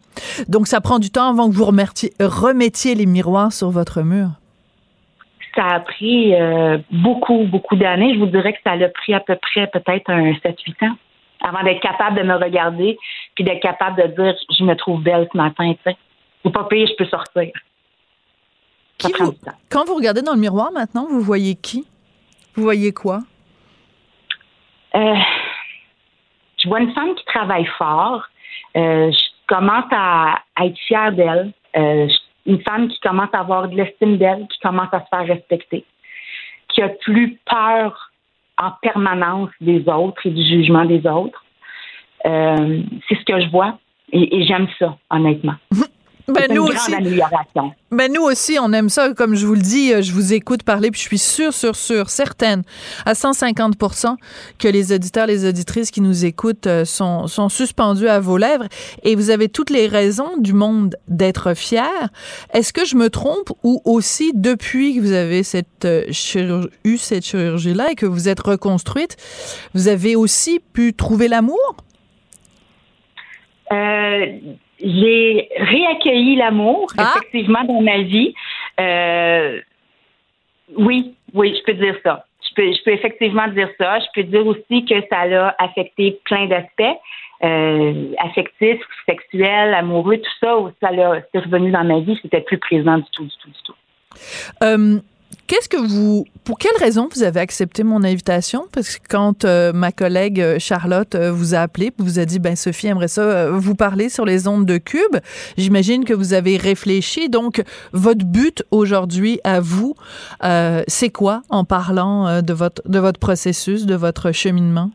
Donc, 0.47 0.67
ça 0.67 0.79
prend 0.79 0.99
du 0.99 1.09
temps 1.09 1.29
avant 1.29 1.49
que 1.49 1.55
vous 1.55 1.65
remettiez, 1.65 2.95
les 2.95 3.05
miroirs 3.05 3.51
sur 3.51 3.69
votre 3.69 4.01
mur? 4.01 4.29
Ça 5.55 5.65
a 5.65 5.79
pris 5.79 6.33
euh, 6.35 6.77
beaucoup, 6.91 7.45
beaucoup 7.45 7.75
d'années. 7.75 8.13
Je 8.13 8.19
vous 8.19 8.27
dirais 8.27 8.53
que 8.53 8.59
ça 8.63 8.71
a 8.71 8.89
pris 8.89 9.13
à 9.13 9.19
peu 9.19 9.35
près 9.35 9.67
peut-être 9.67 10.09
un 10.09 10.31
7-8 10.31 10.87
ans 10.87 10.95
avant 11.43 11.63
d'être 11.63 11.81
capable 11.81 12.17
de 12.17 12.23
me 12.23 12.35
regarder 12.35 12.97
puis 13.35 13.43
d'être 13.43 13.61
capable 13.61 14.01
de 14.01 14.07
dire 14.15 14.35
je 14.57 14.63
me 14.63 14.75
trouve 14.75 15.03
belle 15.03 15.27
ce 15.31 15.37
matin. 15.37 15.73
Tu 15.73 15.91
sais. 15.91 16.51
pas 16.51 16.63
pire, 16.63 16.87
je 16.87 16.95
peux 16.95 17.09
sortir. 17.09 17.51
quand 19.69 19.85
vous 19.85 19.95
regardez 19.95 20.21
dans 20.21 20.33
le 20.33 20.39
miroir 20.39 20.71
maintenant, 20.71 21.07
vous 21.07 21.21
voyez 21.21 21.55
qui? 21.55 21.85
Vous 22.55 22.63
voyez 22.63 22.93
quoi? 22.93 23.21
Euh, 24.95 25.15
je 26.57 26.67
vois 26.67 26.79
une 26.79 26.93
femme 26.93 27.15
qui 27.15 27.25
travaille 27.25 27.65
fort, 27.77 28.23
euh, 28.75 29.11
je 29.11 29.23
commence 29.47 29.85
à, 29.91 30.39
être 30.61 30.77
fière 30.87 31.11
d'elle. 31.11 31.51
Euh, 31.75 32.07
une 32.45 32.61
femme 32.61 32.87
qui 32.89 32.99
commence 32.99 33.29
à 33.33 33.39
avoir 33.39 33.69
de 33.69 33.75
l'estime 33.75 34.17
d'elle, 34.17 34.47
qui 34.47 34.59
commence 34.59 34.93
à 34.93 34.99
se 34.99 35.05
faire 35.09 35.25
respecter, 35.25 35.85
qui 36.69 36.81
a 36.81 36.89
plus 36.89 37.39
peur 37.45 38.11
en 38.57 38.71
permanence 38.81 39.49
des 39.61 39.87
autres 39.87 40.25
et 40.25 40.29
du 40.29 40.43
jugement 40.43 40.85
des 40.85 41.05
autres. 41.07 41.43
Euh, 42.25 42.81
c'est 43.07 43.15
ce 43.15 43.25
que 43.25 43.39
je 43.39 43.49
vois 43.49 43.77
et, 44.11 44.45
j'aime 44.45 44.67
ça, 44.77 44.97
honnêtement. 45.09 45.55
Ben, 46.27 46.45
une 46.49 46.55
nous 46.55 46.63
grande 46.63 46.75
aussi. 46.75 46.95
amélioration. 46.95 47.73
Ben 47.91 48.11
nous 48.11 48.21
aussi, 48.21 48.57
on 48.59 48.71
aime 48.71 48.89
ça. 48.89 49.13
Comme 49.13 49.35
je 49.35 49.45
vous 49.45 49.55
le 49.55 49.61
dis, 49.61 49.93
euh, 49.93 50.01
je 50.01 50.13
vous 50.13 50.33
écoute 50.33 50.63
parler, 50.63 50.89
puis 50.89 51.01
je 51.01 51.05
suis 51.05 51.17
sûre, 51.17 51.53
sûre, 51.53 51.75
sûre, 51.75 52.09
certaine, 52.09 52.63
à 53.05 53.13
150% 53.13 54.15
que 54.57 54.67
les 54.69 54.93
auditeurs, 54.93 55.27
les 55.27 55.45
auditrices 55.45 55.91
qui 55.91 55.99
nous 55.99 56.23
écoutent 56.23 56.67
euh, 56.67 56.85
sont, 56.85 57.27
sont 57.27 57.49
suspendus 57.49 58.07
à 58.07 58.19
vos 58.21 58.37
lèvres. 58.37 58.67
Et 59.03 59.15
vous 59.15 59.31
avez 59.31 59.49
toutes 59.49 59.69
les 59.69 59.87
raisons 59.87 60.37
du 60.37 60.53
monde 60.53 60.95
d'être 61.09 61.53
fiers. 61.55 61.81
Est-ce 62.53 62.71
que 62.71 62.85
je 62.85 62.95
me 62.95 63.09
trompe 63.09 63.49
ou 63.63 63.81
aussi, 63.83 64.31
depuis 64.33 64.95
que 64.95 65.01
vous 65.01 65.11
avez 65.11 65.43
cette, 65.43 65.83
euh, 65.83 66.03
chirurgie, 66.11 66.69
eu 66.85 66.97
cette 66.97 67.25
chirurgie-là 67.25 67.91
et 67.91 67.95
que 67.95 68.05
vous 68.05 68.29
êtes 68.29 68.39
reconstruite, 68.39 69.17
vous 69.73 69.89
avez 69.89 70.15
aussi 70.15 70.61
pu 70.71 70.93
trouver 70.93 71.27
l'amour? 71.27 71.75
Euh, 73.71 74.25
j'ai 74.83 75.49
réaccueilli 75.57 76.35
l'amour, 76.35 76.91
Ah. 76.97 77.13
effectivement, 77.15 77.63
dans 77.63 77.81
ma 77.81 77.99
vie. 77.99 78.33
Euh, 78.79 79.59
oui, 80.75 81.15
oui, 81.33 81.55
je 81.57 81.63
peux 81.63 81.73
dire 81.73 81.95
ça. 82.03 82.25
Je 82.49 82.53
peux, 82.55 82.71
je 82.71 82.83
peux 82.83 82.91
effectivement 82.91 83.47
dire 83.47 83.69
ça. 83.79 83.99
Je 83.99 84.05
peux 84.13 84.23
dire 84.23 84.45
aussi 84.45 84.85
que 84.85 84.95
ça 85.09 85.25
l'a 85.25 85.55
affecté 85.57 86.19
plein 86.25 86.47
d'aspects. 86.47 86.99
Euh, 87.43 88.13
affectifs, 88.19 88.79
sexuels, 89.05 89.73
amoureux, 89.73 90.17
tout 90.17 90.31
ça, 90.39 90.55
ça 90.81 90.91
l'a, 90.91 91.21
c'est 91.31 91.39
revenu 91.39 91.71
dans 91.71 91.83
ma 91.83 91.99
vie, 91.99 92.17
c'était 92.21 92.39
plus 92.39 92.57
présent 92.57 92.99
du 92.99 93.03
tout, 93.11 93.25
du 93.25 93.33
tout, 93.41 93.49
du 93.49 93.63
tout. 93.65 93.73
Euh, 94.63 94.99
Qu'est-ce 95.47 95.69
que 95.69 95.77
vous, 95.77 96.25
pour 96.45 96.57
quelle 96.57 96.75
raison 96.79 97.09
vous 97.13 97.23
avez 97.23 97.39
accepté 97.39 97.83
mon 97.83 98.03
invitation? 98.03 98.63
Parce 98.73 98.97
que 98.97 99.07
quand 99.09 99.45
euh, 99.45 99.73
ma 99.73 99.91
collègue 99.91 100.39
euh, 100.39 100.59
Charlotte 100.59 101.15
euh, 101.15 101.31
vous 101.31 101.55
a 101.55 101.59
appelé, 101.59 101.91
vous 101.97 102.19
a 102.19 102.25
dit 102.25 102.39
ben 102.39 102.55
Sophie 102.55 102.87
aimerait 102.87 103.07
ça 103.07 103.49
vous 103.49 103.75
parler 103.75 104.09
sur 104.09 104.25
les 104.25 104.47
ondes 104.47 104.65
de 104.65 104.77
Cube, 104.77 105.17
j'imagine 105.57 106.05
que 106.05 106.13
vous 106.13 106.33
avez 106.33 106.57
réfléchi. 106.57 107.29
Donc 107.29 107.63
votre 107.91 108.25
but 108.25 108.63
aujourd'hui 108.71 109.39
à 109.43 109.59
vous, 109.59 109.95
euh, 110.43 110.83
c'est 110.87 111.09
quoi 111.09 111.41
en 111.49 111.63
parlant 111.63 112.41
de 112.41 112.53
votre 112.53 112.81
de 112.87 112.99
votre 112.99 113.19
processus, 113.19 113.85
de 113.85 113.95
votre 113.95 114.31
cheminement? 114.31 114.91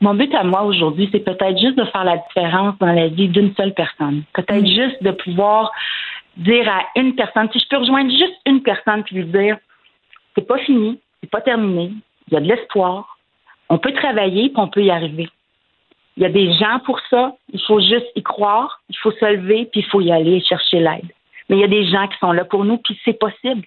Mon 0.00 0.14
but 0.14 0.34
à 0.34 0.44
moi 0.44 0.64
aujourd'hui, 0.64 1.08
c'est 1.12 1.20
peut-être 1.20 1.58
juste 1.58 1.78
de 1.78 1.84
faire 1.86 2.04
la 2.04 2.18
différence 2.18 2.74
dans 2.78 2.92
la 2.92 3.08
vie 3.08 3.28
d'une 3.28 3.54
seule 3.54 3.72
personne. 3.74 4.22
Peut-être 4.34 4.66
juste 4.66 5.02
de 5.02 5.12
pouvoir 5.12 5.70
dire 6.36 6.68
à 6.68 6.86
une 6.96 7.14
personne, 7.14 7.48
si 7.52 7.58
je 7.58 7.68
peux 7.68 7.78
rejoindre 7.78 8.10
juste 8.10 8.36
une 8.46 8.62
personne 8.62 9.04
puis 9.04 9.16
lui 9.16 9.24
dire, 9.24 9.58
c'est 10.34 10.46
pas 10.46 10.58
fini, 10.58 11.00
c'est 11.20 11.30
pas 11.30 11.40
terminé, 11.40 11.92
il 12.28 12.34
y 12.34 12.36
a 12.36 12.40
de 12.40 12.46
l'espoir, 12.46 13.18
on 13.68 13.78
peut 13.78 13.92
travailler 13.92 14.48
puis 14.48 14.58
on 14.58 14.68
peut 14.68 14.82
y 14.82 14.90
arriver. 14.90 15.28
Il 16.16 16.22
y 16.22 16.26
a 16.26 16.30
des 16.30 16.52
gens 16.54 16.78
pour 16.84 17.00
ça, 17.10 17.34
il 17.52 17.60
faut 17.62 17.80
juste 17.80 18.06
y 18.14 18.22
croire, 18.22 18.80
il 18.88 18.96
faut 18.98 19.10
se 19.12 19.24
lever 19.24 19.68
puis 19.72 19.80
il 19.80 19.86
faut 19.86 20.00
y 20.00 20.12
aller 20.12 20.40
chercher 20.40 20.80
l'aide. 20.80 21.10
Mais 21.48 21.56
il 21.56 21.60
y 21.60 21.64
a 21.64 21.68
des 21.68 21.86
gens 21.86 22.06
qui 22.08 22.18
sont 22.18 22.32
là 22.32 22.44
pour 22.44 22.64
nous 22.64 22.78
puis 22.78 22.98
c'est 23.04 23.18
possible. 23.18 23.66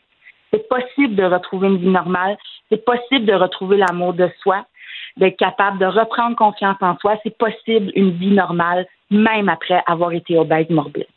C'est 0.51 0.67
possible 0.69 1.15
de 1.15 1.23
retrouver 1.23 1.67
une 1.67 1.77
vie 1.77 1.89
normale, 1.89 2.37
c'est 2.69 2.83
possible 2.85 3.25
de 3.25 3.33
retrouver 3.33 3.77
l'amour 3.77 4.13
de 4.13 4.29
soi, 4.41 4.65
d'être 5.17 5.37
capable 5.37 5.77
de 5.79 5.85
reprendre 5.85 6.35
confiance 6.37 6.77
en 6.79 6.97
soi, 6.99 7.19
c'est 7.23 7.37
possible 7.37 7.91
une 7.95 8.11
vie 8.11 8.31
normale 8.31 8.87
même 9.09 9.49
après 9.49 9.81
avoir 9.85 10.11
été 10.11 10.37
obèse 10.37 10.69
morbide. 10.69 11.07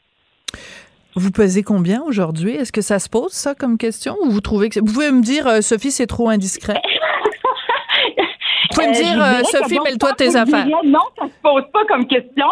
Vous 1.17 1.31
pesez 1.31 1.63
combien 1.63 2.03
aujourd'hui? 2.03 2.55
Est-ce 2.55 2.73
que 2.73 2.81
ça 2.83 2.99
se 2.99 3.09
pose 3.09 3.33
ça 3.33 3.55
comme 3.55 3.79
question? 3.79 4.17
Ou 4.23 4.31
vous 4.31 4.41
trouvez 4.41 4.69
que 4.69 4.81
vous 4.81 4.93
pouvez 4.93 5.11
me 5.11 5.23
dire 5.23 5.47
euh, 5.47 5.61
Sophie 5.61 5.91
c'est 5.91 6.07
trop 6.07 6.29
indiscret? 6.29 6.75
Vous 8.73 8.77
pouvez 8.77 8.87
me 8.89 8.93
Euh, 8.93 9.03
dire 9.03 9.23
euh, 9.23 9.43
Sophie 9.45 9.81
mêle-toi 9.85 10.13
tes 10.13 10.37
affaires. 10.37 10.65
dirais 10.65 10.81
Non, 10.85 11.01
ça 11.19 11.27
se 11.27 11.33
pose 11.43 11.65
pas 11.73 11.85
comme 11.89 12.07
question. 12.07 12.47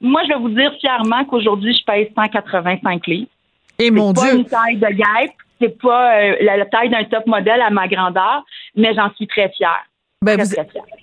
Moi, 0.00 0.22
je 0.24 0.28
vais 0.28 0.38
vous 0.38 0.50
dire 0.50 0.72
fièrement 0.80 1.24
qu'aujourd'hui, 1.24 1.74
je 1.76 1.84
pèse 1.84 2.06
185 2.14 3.06
livres. 3.08 3.26
Et 3.80 3.90
mon 3.90 4.14
c'est 4.14 4.20
pas 4.20 4.30
Dieu, 4.30 4.38
une 4.38 4.44
taille 4.44 4.76
de 4.76 4.86
guêpe, 4.86 5.32
c'est 5.60 5.76
pas 5.80 6.14
euh, 6.16 6.36
la, 6.42 6.58
la 6.58 6.66
taille 6.66 6.90
d'un 6.90 7.02
top 7.04 7.26
modèle 7.26 7.60
à 7.60 7.70
ma 7.70 7.88
grandeur, 7.88 8.44
mais 8.76 8.94
j'en 8.94 9.12
suis 9.16 9.26
très 9.26 9.48
fière. 9.50 9.82
Ben, 10.24 10.42
vous. 10.42 10.54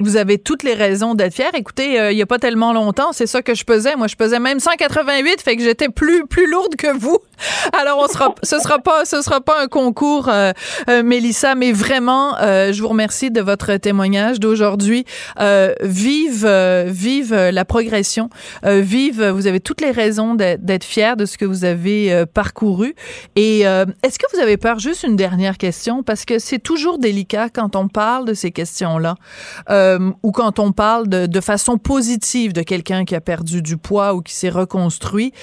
Vous 0.01 0.17
avez 0.17 0.39
toutes 0.39 0.63
les 0.63 0.73
raisons 0.73 1.13
d'être 1.13 1.33
fier. 1.33 1.51
Écoutez, 1.53 1.99
euh, 1.99 2.11
il 2.11 2.17
y 2.17 2.21
a 2.21 2.25
pas 2.25 2.39
tellement 2.39 2.73
longtemps, 2.73 3.11
c'est 3.13 3.27
ça 3.27 3.41
que 3.41 3.53
je 3.53 3.63
pesais. 3.63 3.95
Moi, 3.95 4.07
je 4.07 4.15
pesais 4.15 4.39
même 4.39 4.59
188, 4.59 5.41
fait 5.41 5.55
que 5.55 5.63
j'étais 5.63 5.89
plus 5.89 6.25
plus 6.25 6.49
lourde 6.49 6.75
que 6.75 6.97
vous. 6.97 7.19
Alors, 7.79 7.99
on 7.99 8.07
sera, 8.07 8.33
ce 8.41 8.59
sera 8.59 8.79
pas, 8.79 9.05
ce 9.05 9.21
sera 9.21 9.41
pas 9.41 9.61
un 9.61 9.67
concours, 9.67 10.27
euh, 10.27 10.53
euh, 10.89 11.03
Mélissa, 11.03 11.55
mais 11.55 11.71
vraiment, 11.71 12.35
je 12.41 12.81
vous 12.81 12.87
remercie 12.87 13.31
de 13.31 13.41
votre 13.41 13.75
témoignage 13.77 14.39
d'aujourd'hui. 14.39 15.05
Vive, 15.81 16.47
vive 16.87 17.33
la 17.33 17.65
progression. 17.65 18.29
Vive, 18.63 19.23
vous 19.29 19.47
avez 19.47 19.59
toutes 19.59 19.81
les 19.81 19.91
raisons 19.91 20.35
d'être 20.35 20.83
fier 20.83 21.15
de 21.17 21.25
ce 21.25 21.37
que 21.37 21.45
vous 21.45 21.65
avez 21.65 22.25
parcouru. 22.33 22.95
Et 23.35 23.61
est-ce 23.61 24.19
que 24.19 24.25
vous 24.33 24.41
avez 24.41 24.57
peur? 24.57 24.79
Juste 24.79 25.03
une 25.03 25.15
dernière 25.15 25.57
question, 25.57 26.03
parce 26.03 26.25
que 26.25 26.39
c'est 26.39 26.59
toujours 26.59 26.97
délicat 26.97 27.49
quand 27.49 27.75
on 27.75 27.87
parle 27.87 28.25
de 28.25 28.33
ces 28.33 28.51
questions-là, 28.51 29.10
euh, 29.69 30.11
ou 30.23 30.31
quand 30.31 30.59
on 30.59 30.71
parle 30.71 31.07
de, 31.07 31.41
façon 31.41 31.77
positive 31.77 32.53
de 32.53 32.61
quelqu'un 32.61 33.03
qui 33.03 33.15
a 33.15 33.21
perdu 33.21 33.61
du 33.61 33.77
poids 33.77 34.13
ou 34.13 34.21
qui 34.21 34.33
s'est 34.33 34.49
reconstruit. 34.49 35.33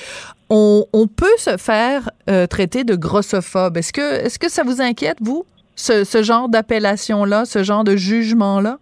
On, 0.50 0.84
peut 1.14 1.26
se 1.36 1.56
faire 1.58 2.10
euh, 2.30 2.46
traiter 2.46 2.84
de 2.84 2.94
grossophobe. 2.94 3.76
Est-ce 3.76 3.92
que, 3.92 4.24
est-ce 4.24 4.38
que 4.38 4.48
ça 4.48 4.62
vous 4.62 4.80
inquiète, 4.80 5.18
vous, 5.20 5.44
ce, 5.76 6.22
genre 6.22 6.48
d'appellation-là, 6.48 7.44
ce 7.44 7.62
genre 7.62 7.84
de 7.84 7.96
jugement-là? 7.96 8.78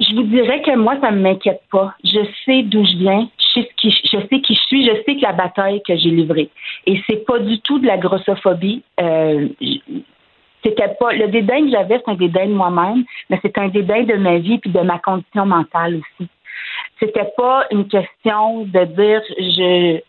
Je 0.00 0.14
vous 0.14 0.24
dirais 0.24 0.62
que 0.62 0.76
moi, 0.76 0.96
ça 1.00 1.10
ne 1.10 1.20
m'inquiète 1.20 1.62
pas. 1.70 1.94
Je 2.04 2.20
sais 2.44 2.62
d'où 2.62 2.84
je 2.84 2.96
viens, 2.98 3.28
je 3.38 3.60
sais, 3.60 3.68
qui, 3.76 3.90
je 3.90 4.60
suis, 4.66 4.84
je 4.84 4.94
sais 5.04 5.16
que 5.16 5.22
la 5.22 5.32
bataille 5.32 5.82
que 5.86 5.96
j'ai 5.96 6.10
livrée. 6.10 6.50
Et 6.86 7.00
c'est 7.06 7.24
pas 7.24 7.38
du 7.38 7.60
tout 7.60 7.78
de 7.78 7.86
la 7.86 7.96
grossophobie. 7.96 8.82
Euh, 9.00 9.48
c'était 10.66 10.94
pas 10.98 11.12
le 11.12 11.28
dédain 11.28 11.64
que 11.64 11.70
j'avais, 11.70 12.00
c'est 12.04 12.10
un 12.10 12.16
dédain 12.16 12.46
de 12.46 12.52
moi-même, 12.54 13.04
mais 13.30 13.38
c'est 13.42 13.56
un 13.58 13.68
dédain 13.68 14.02
de 14.02 14.14
ma 14.14 14.38
vie 14.38 14.58
puis 14.58 14.70
de 14.70 14.80
ma 14.80 14.98
condition 14.98 15.46
mentale 15.46 15.96
aussi. 15.96 16.28
C'était 16.98 17.30
pas 17.36 17.66
une 17.70 17.86
question 17.86 18.64
de 18.64 18.84
dire 18.84 19.22
je 19.38 20.00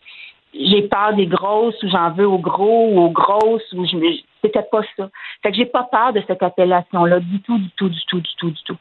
j'ai 0.54 0.82
peur 0.82 1.14
des 1.14 1.26
grosses 1.26 1.80
ou 1.82 1.88
j'en 1.90 2.10
veux 2.12 2.26
aux 2.26 2.38
gros 2.38 2.88
ou 2.92 3.00
aux 3.02 3.10
grosses 3.10 3.70
ou 3.74 3.84
je 3.84 3.96
c'était 4.42 4.62
pas 4.70 4.80
ça. 4.96 5.08
Fait 5.42 5.50
que 5.50 5.56
j'ai 5.56 5.66
pas 5.66 5.84
peur 5.84 6.12
de 6.12 6.22
cette 6.26 6.42
appellation-là 6.42 7.20
du 7.20 7.40
tout, 7.42 7.58
du 7.58 7.70
tout, 7.76 7.88
du 7.88 8.00
tout, 8.06 8.20
du 8.20 8.30
tout, 8.38 8.50
du 8.50 8.62
tout. 8.64 8.76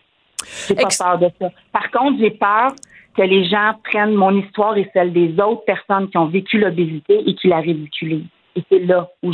J'ai 0.67 0.75
pas 0.75 0.83
Ex- 0.83 0.97
peur 0.97 1.17
de 1.19 1.29
ça. 1.39 1.49
Par 1.73 1.91
contre, 1.91 2.19
j'ai 2.19 2.31
peur 2.31 2.71
que 3.15 3.21
les 3.23 3.45
gens 3.49 3.73
prennent 3.83 4.13
mon 4.13 4.35
histoire 4.37 4.77
et 4.77 4.89
celle 4.93 5.11
des 5.11 5.33
autres 5.41 5.65
personnes 5.65 6.09
qui 6.09 6.17
ont 6.17 6.27
vécu 6.27 6.59
l'obésité 6.59 7.21
et 7.25 7.35
qui 7.35 7.47
la 7.47 7.57
ridiculisent. 7.59 8.25
Et 8.57 8.63
c'est 8.69 8.79
là 8.79 9.07
où 9.21 9.31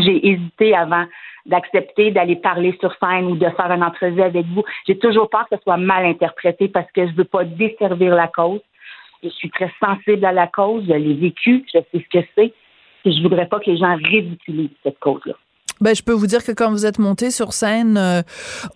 j'ai 0.00 0.26
hésité 0.26 0.74
avant 0.74 1.04
d'accepter 1.44 2.10
d'aller 2.10 2.36
parler 2.36 2.74
sur 2.80 2.94
scène 2.98 3.26
ou 3.26 3.36
de 3.36 3.48
faire 3.50 3.70
une 3.70 3.84
entrevue 3.84 4.22
avec 4.22 4.46
vous. 4.46 4.64
J'ai 4.86 4.98
toujours 4.98 5.28
peur 5.28 5.46
que 5.50 5.56
ce 5.56 5.62
soit 5.62 5.76
mal 5.76 6.06
interprété 6.06 6.68
parce 6.68 6.90
que 6.92 7.06
je 7.06 7.12
veux 7.12 7.24
pas 7.24 7.44
desservir 7.44 8.14
la 8.14 8.26
cause. 8.26 8.60
Je 9.22 9.28
suis 9.28 9.50
très 9.50 9.70
sensible 9.80 10.24
à 10.24 10.32
la 10.32 10.46
cause, 10.46 10.84
je 10.88 10.94
l'ai 10.94 11.14
vécu, 11.14 11.66
je 11.66 11.78
sais 11.78 11.86
ce 11.92 12.18
que 12.18 12.24
c'est. 12.34 12.52
Et 13.04 13.12
je 13.12 13.22
voudrais 13.22 13.46
pas 13.46 13.60
que 13.60 13.70
les 13.70 13.76
gens 13.76 13.96
ridiculisent 13.96 14.70
cette 14.82 14.98
cause-là. 14.98 15.34
Ben, 15.80 15.94
je 15.94 16.02
peux 16.02 16.12
vous 16.12 16.26
dire 16.26 16.44
que 16.44 16.50
quand 16.52 16.70
vous 16.70 16.86
êtes 16.86 16.98
monté 16.98 17.30
sur 17.30 17.52
scène 17.52 17.96
euh, 17.96 18.22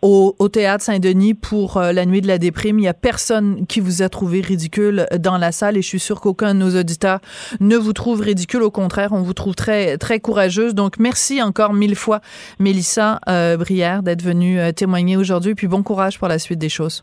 au, 0.02 0.36
au 0.38 0.48
théâtre 0.48 0.84
Saint-Denis 0.84 1.34
pour 1.34 1.76
euh, 1.76 1.92
la 1.92 2.06
nuit 2.06 2.20
de 2.20 2.28
la 2.28 2.38
déprime, 2.38 2.78
il 2.78 2.84
y 2.84 2.88
a 2.88 2.94
personne 2.94 3.66
qui 3.66 3.80
vous 3.80 4.02
a 4.02 4.08
trouvé 4.08 4.40
ridicule 4.40 5.06
dans 5.18 5.36
la 5.36 5.50
salle 5.50 5.76
et 5.76 5.82
je 5.82 5.88
suis 5.88 5.98
sûre 5.98 6.20
qu'aucun 6.20 6.54
de 6.54 6.60
nos 6.60 6.78
auditeurs 6.78 7.18
ne 7.60 7.76
vous 7.76 7.92
trouve 7.92 8.20
ridicule. 8.20 8.62
Au 8.62 8.70
contraire, 8.70 9.10
on 9.12 9.22
vous 9.22 9.34
trouve 9.34 9.54
très 9.56 9.98
très 9.98 10.20
courageuse. 10.20 10.74
Donc 10.74 10.98
merci 10.98 11.42
encore 11.42 11.72
mille 11.72 11.96
fois, 11.96 12.20
Mélissa 12.60 13.20
euh, 13.28 13.56
Brière, 13.56 14.02
d'être 14.02 14.22
venue 14.22 14.58
témoigner 14.74 15.16
aujourd'hui. 15.16 15.54
Puis 15.56 15.66
bon 15.66 15.82
courage 15.82 16.18
pour 16.18 16.28
la 16.28 16.38
suite 16.38 16.58
des 16.60 16.68
choses. 16.68 17.02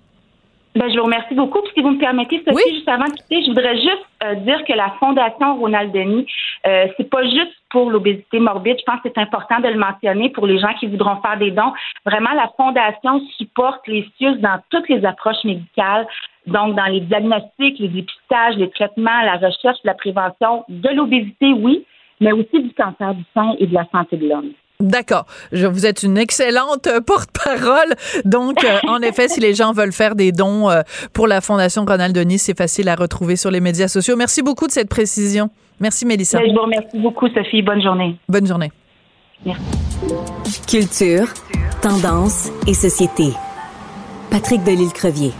Ben, 0.75 0.85
je 0.93 0.97
vous 0.97 1.05
remercie 1.05 1.33
beaucoup. 1.33 1.59
Puis, 1.63 1.71
si 1.75 1.81
vous 1.81 1.89
me 1.89 1.99
permettez, 1.99 2.37
Sophie, 2.45 2.55
Oui. 2.55 2.75
juste 2.75 2.87
avant 2.87 3.05
de 3.05 3.13
quitter, 3.13 3.41
je 3.43 3.49
voudrais 3.49 3.75
juste 3.75 4.05
euh, 4.23 4.35
dire 4.45 4.63
que 4.67 4.73
la 4.73 4.93
Fondation 4.99 5.57
Ronald 5.59 5.91
Denis, 5.91 6.27
euh, 6.67 6.87
c'est 6.97 7.09
pas 7.09 7.23
juste 7.23 7.53
pour 7.69 7.89
l'obésité 7.91 8.39
morbide. 8.39 8.77
Je 8.79 8.83
pense 8.83 9.01
que 9.01 9.09
c'est 9.13 9.21
important 9.21 9.59
de 9.59 9.67
le 9.67 9.77
mentionner 9.77 10.29
pour 10.29 10.47
les 10.47 10.59
gens 10.59 10.73
qui 10.79 10.87
voudront 10.87 11.21
faire 11.21 11.37
des 11.37 11.51
dons. 11.51 11.73
Vraiment, 12.05 12.31
la 12.33 12.51
Fondation 12.57 13.21
supporte 13.37 13.87
les 13.87 14.07
CIUS 14.17 14.37
dans 14.39 14.59
toutes 14.69 14.89
les 14.89 15.05
approches 15.05 15.43
médicales, 15.43 16.07
donc 16.47 16.75
dans 16.75 16.85
les 16.85 17.01
diagnostics, 17.01 17.79
les 17.79 17.87
dépistages, 17.87 18.55
les 18.57 18.69
traitements, 18.71 19.21
la 19.23 19.37
recherche, 19.37 19.77
la 19.83 19.93
prévention 19.93 20.65
de 20.67 20.89
l'obésité, 20.89 21.53
oui, 21.53 21.85
mais 22.19 22.31
aussi 22.31 22.61
du 22.61 22.73
cancer 22.73 23.13
du 23.13 23.23
sein 23.33 23.55
et 23.59 23.67
de 23.67 23.73
la 23.73 23.85
santé 23.91 24.17
de 24.17 24.27
l'homme. 24.27 24.51
D'accord. 24.81 25.25
Vous 25.51 25.85
êtes 25.85 26.03
une 26.03 26.17
excellente 26.17 26.87
euh, 26.87 27.01
porte-parole. 27.01 27.95
Donc, 28.23 28.63
euh, 28.63 28.79
en 28.87 29.01
effet, 29.01 29.27
si 29.27 29.41
les 29.41 29.53
gens 29.53 29.73
veulent 29.73 29.91
faire 29.91 30.15
des 30.15 30.31
dons 30.31 30.69
euh, 30.69 30.83
pour 31.11 31.27
la 31.27 31.41
Fondation 31.41 31.83
Ronald 31.83 32.15
Denis, 32.15 32.39
c'est 32.39 32.57
facile 32.57 32.87
à 32.87 32.95
retrouver 32.95 33.35
sur 33.35 33.51
les 33.51 33.59
médias 33.59 33.89
sociaux. 33.89 34.15
Merci 34.15 34.41
beaucoup 34.41 34.67
de 34.67 34.71
cette 34.71 34.87
précision. 34.87 35.49
Merci, 35.79 36.05
Mélissa. 36.05 36.39
Ben, 36.39 36.49
je 36.49 36.53
vous 36.53 36.61
remercie 36.61 36.99
beaucoup, 36.99 37.29
Sophie. 37.29 37.61
Bonne 37.61 37.81
journée. 37.81 38.17
Bonne 38.27 38.47
journée. 38.47 38.71
Culture, 40.67 41.27
tendance 41.81 42.51
et 42.67 42.73
société. 42.73 43.31
Patrick 44.29 44.63
Delisle-Crevier. 44.63 45.31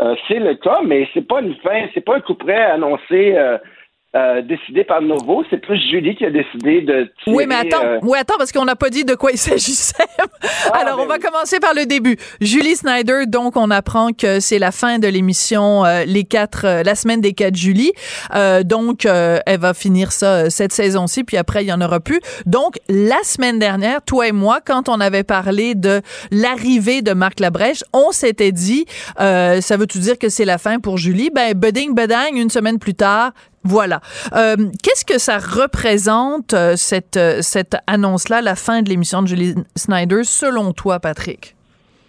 euh, 0.00 0.14
c'est 0.28 0.38
le 0.38 0.54
cas, 0.54 0.80
mais 0.84 1.08
c'est 1.14 1.26
pas 1.26 1.40
une 1.40 1.54
fin, 1.56 1.86
c'est 1.94 2.02
pas 2.02 2.16
un 2.16 2.20
coup 2.20 2.34
près 2.34 2.62
annoncé. 2.62 3.34
Euh, 3.36 3.58
euh, 4.14 4.40
décidé 4.40 4.82
par 4.84 5.02
Novo. 5.02 5.44
C'est 5.50 5.58
plus 5.58 5.78
Julie 5.90 6.16
qui 6.16 6.24
a 6.24 6.30
décidé 6.30 6.80
de 6.80 7.12
Oui, 7.26 7.44
mais 7.46 7.56
attends, 7.56 7.84
euh, 7.84 7.98
oui, 8.02 8.16
attends, 8.18 8.36
parce 8.38 8.50
qu'on 8.50 8.64
n'a 8.64 8.76
pas 8.76 8.88
dit 8.88 9.04
de 9.04 9.14
quoi 9.14 9.30
il 9.30 9.36
s'agissait. 9.46 10.06
Ah, 10.72 10.78
Alors, 10.78 10.96
ben 10.96 11.02
on 11.02 11.06
va 11.06 11.18
commencer 11.18 11.60
par 11.60 11.74
le 11.74 11.84
début. 11.84 12.16
Julie 12.40 12.76
Snyder, 12.76 13.26
donc, 13.26 13.56
on 13.56 13.70
apprend 13.70 14.12
que 14.12 14.40
c'est 14.40 14.58
la 14.58 14.70
fin 14.70 14.98
de 14.98 15.06
l'émission 15.06 15.84
euh, 15.84 16.04
Les 16.06 16.24
quatre, 16.24 16.82
la 16.82 16.94
semaine 16.94 17.20
des 17.20 17.34
quatre 17.34 17.56
Julie. 17.56 17.92
donc, 18.64 19.04
elle 19.04 19.60
va 19.60 19.74
finir 19.74 20.12
ça 20.12 20.48
cette 20.48 20.72
saison-ci, 20.72 21.24
puis 21.24 21.36
après, 21.36 21.64
il 21.64 21.68
y 21.68 21.72
en 21.72 21.80
aura 21.82 22.00
plus. 22.00 22.20
Donc, 22.46 22.76
la 22.88 23.22
semaine 23.22 23.58
dernière, 23.58 24.00
toi 24.02 24.28
et 24.28 24.32
moi, 24.32 24.60
quand 24.64 24.88
on 24.88 25.00
avait 25.00 25.24
parlé 25.24 25.74
de 25.74 26.00
l'arrivée 26.30 27.02
de 27.02 27.12
Marc 27.12 27.40
Labrèche, 27.40 27.84
on 27.92 28.12
s'était 28.12 28.52
dit, 28.52 28.86
ça 29.18 29.76
veut-tu 29.76 29.98
dire 29.98 30.18
que 30.18 30.30
c'est 30.30 30.46
la 30.46 30.56
fin 30.56 30.78
pour 30.78 30.96
Julie? 30.96 31.30
Ben, 31.34 31.52
budding, 31.52 31.94
bedang, 31.94 32.34
une 32.34 32.50
semaine 32.50 32.78
plus 32.78 32.94
tard, 32.94 33.32
voilà. 33.66 34.00
Euh, 34.34 34.56
qu'est-ce 34.82 35.04
que 35.04 35.18
ça 35.18 35.38
représente, 35.38 36.54
euh, 36.54 36.74
cette, 36.76 37.16
euh, 37.16 37.38
cette 37.40 37.76
annonce-là, 37.86 38.40
la 38.40 38.54
fin 38.54 38.82
de 38.82 38.88
l'émission 38.88 39.22
de 39.22 39.26
Julie 39.26 39.54
Snyder, 39.74 40.22
selon 40.24 40.72
toi, 40.72 41.00
Patrick? 41.00 41.54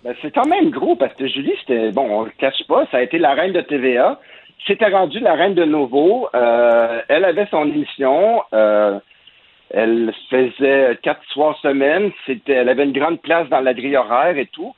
Ben, 0.03 0.13
c'est 0.21 0.33
quand 0.33 0.47
même 0.47 0.69
gros 0.69 0.95
parce 0.95 1.13
que 1.15 1.27
Julie, 1.27 1.53
c'était, 1.61 1.91
bon, 1.91 2.07
on 2.09 2.23
le 2.25 2.31
cache 2.37 2.63
pas, 2.67 2.85
ça 2.91 2.97
a 2.97 3.01
été 3.01 3.17
la 3.17 3.33
reine 3.33 3.53
de 3.53 3.61
TVA. 3.61 4.19
C'était 4.67 4.89
rendu 4.89 5.19
la 5.19 5.33
reine 5.33 5.55
de 5.55 5.65
Nouveau. 5.65 6.29
elle 6.33 7.25
avait 7.25 7.47
son 7.49 7.65
émission. 7.65 8.43
elle 8.51 10.13
faisait 10.29 10.97
quatre 11.01 11.23
soirs 11.29 11.57
semaine. 11.61 12.11
C'était, 12.25 12.53
elle 12.53 12.69
avait 12.69 12.83
une 12.83 12.97
grande 12.97 13.21
place 13.21 13.47
dans 13.49 13.61
la 13.61 13.73
grille 13.73 13.95
horaire 13.95 14.37
et 14.37 14.47
tout. 14.47 14.73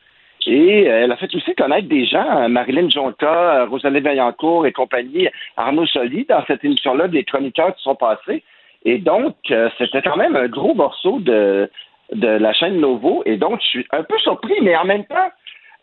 Et 0.50 0.90
euh, 0.90 1.04
elle 1.04 1.12
a 1.12 1.16
fait 1.16 1.34
aussi 1.36 1.54
connaître 1.54 1.88
des 1.88 2.06
gens, 2.06 2.42
euh, 2.42 2.48
Marilyn 2.48 2.90
Jonca, 2.90 3.62
euh, 3.62 3.66
Rosalie 3.68 4.00
Vaillancourt 4.00 4.66
et 4.66 4.72
compagnie, 4.72 5.30
Arnaud 5.56 5.86
Soli, 5.86 6.26
dans 6.28 6.44
cette 6.48 6.66
émission-là, 6.66 7.08
des 7.08 7.24
chroniqueurs 7.24 7.76
qui 7.76 7.84
sont 7.84 7.94
passés. 7.94 8.44
Et 8.84 8.98
donc, 8.98 9.36
c'était 9.78 10.02
quand 10.02 10.16
même 10.16 10.38
un 10.38 10.48
gros 10.48 10.74
morceau 10.74 11.20
de, 11.20 11.70
de 12.14 12.28
la 12.28 12.54
chaîne 12.54 12.80
Novo. 12.80 13.22
Et 13.26 13.36
donc, 13.36 13.60
je 13.62 13.68
suis 13.68 13.86
un 13.92 14.04
peu 14.04 14.18
surpris, 14.20 14.56
mais 14.62 14.76
en 14.76 14.86
même 14.86 15.04
temps, 15.04 15.30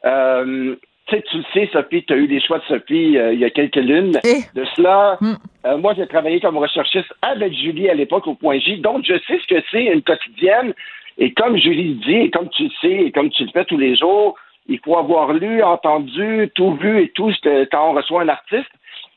euh, 0.07 0.75
tu 1.07 1.37
le 1.37 1.45
sais, 1.53 1.69
Sophie, 1.73 2.05
tu 2.05 2.15
as 2.15 2.17
eu 2.17 2.27
des 2.27 2.41
choix 2.41 2.59
de 2.59 2.65
Sophie 2.65 3.19
il 3.33 3.39
y 3.39 3.45
a 3.45 3.51
quelques 3.51 3.77
lunes. 3.77 4.19
Eh. 4.25 4.59
De 4.59 4.65
cela, 4.75 5.19
hmm. 5.21 5.77
moi, 5.79 5.93
j'ai 5.95 6.07
travaillé 6.07 6.41
comme 6.41 6.57
recherchiste 6.57 7.13
avec 7.21 7.53
Julie 7.53 7.91
à 7.91 7.95
l'époque 7.95 8.27
au 8.27 8.35
Point 8.35 8.59
J. 8.59 8.79
Donc, 8.79 9.05
je 9.05 9.15
sais 9.29 9.39
ce 9.39 9.47
que 9.47 9.63
c'est 9.71 9.85
une 9.85 10.03
quotidienne. 10.03 10.73
Et 11.19 11.33
comme 11.35 11.57
Julie 11.59 11.95
dit, 12.07 12.17
et 12.17 12.31
comme 12.31 12.49
tu 12.49 12.65
le 12.65 12.71
sais, 12.81 13.07
et 13.07 13.13
comme 13.13 13.29
tu 13.29 13.45
le 13.45 13.51
fais 13.51 13.67
tous 13.67 13.79
les 13.79 13.95
jours, 13.95 14.37
il 14.69 14.81
faut 14.81 14.97
avoir 14.99 15.33
lu, 15.33 15.63
entendu, 15.63 16.51
tout 16.55 16.75
vu 16.75 17.03
et 17.03 17.09
tout 17.11 17.33
quand 17.45 17.91
on 17.91 17.93
reçoit 17.93 18.23
un 18.23 18.29
artiste. 18.29 18.71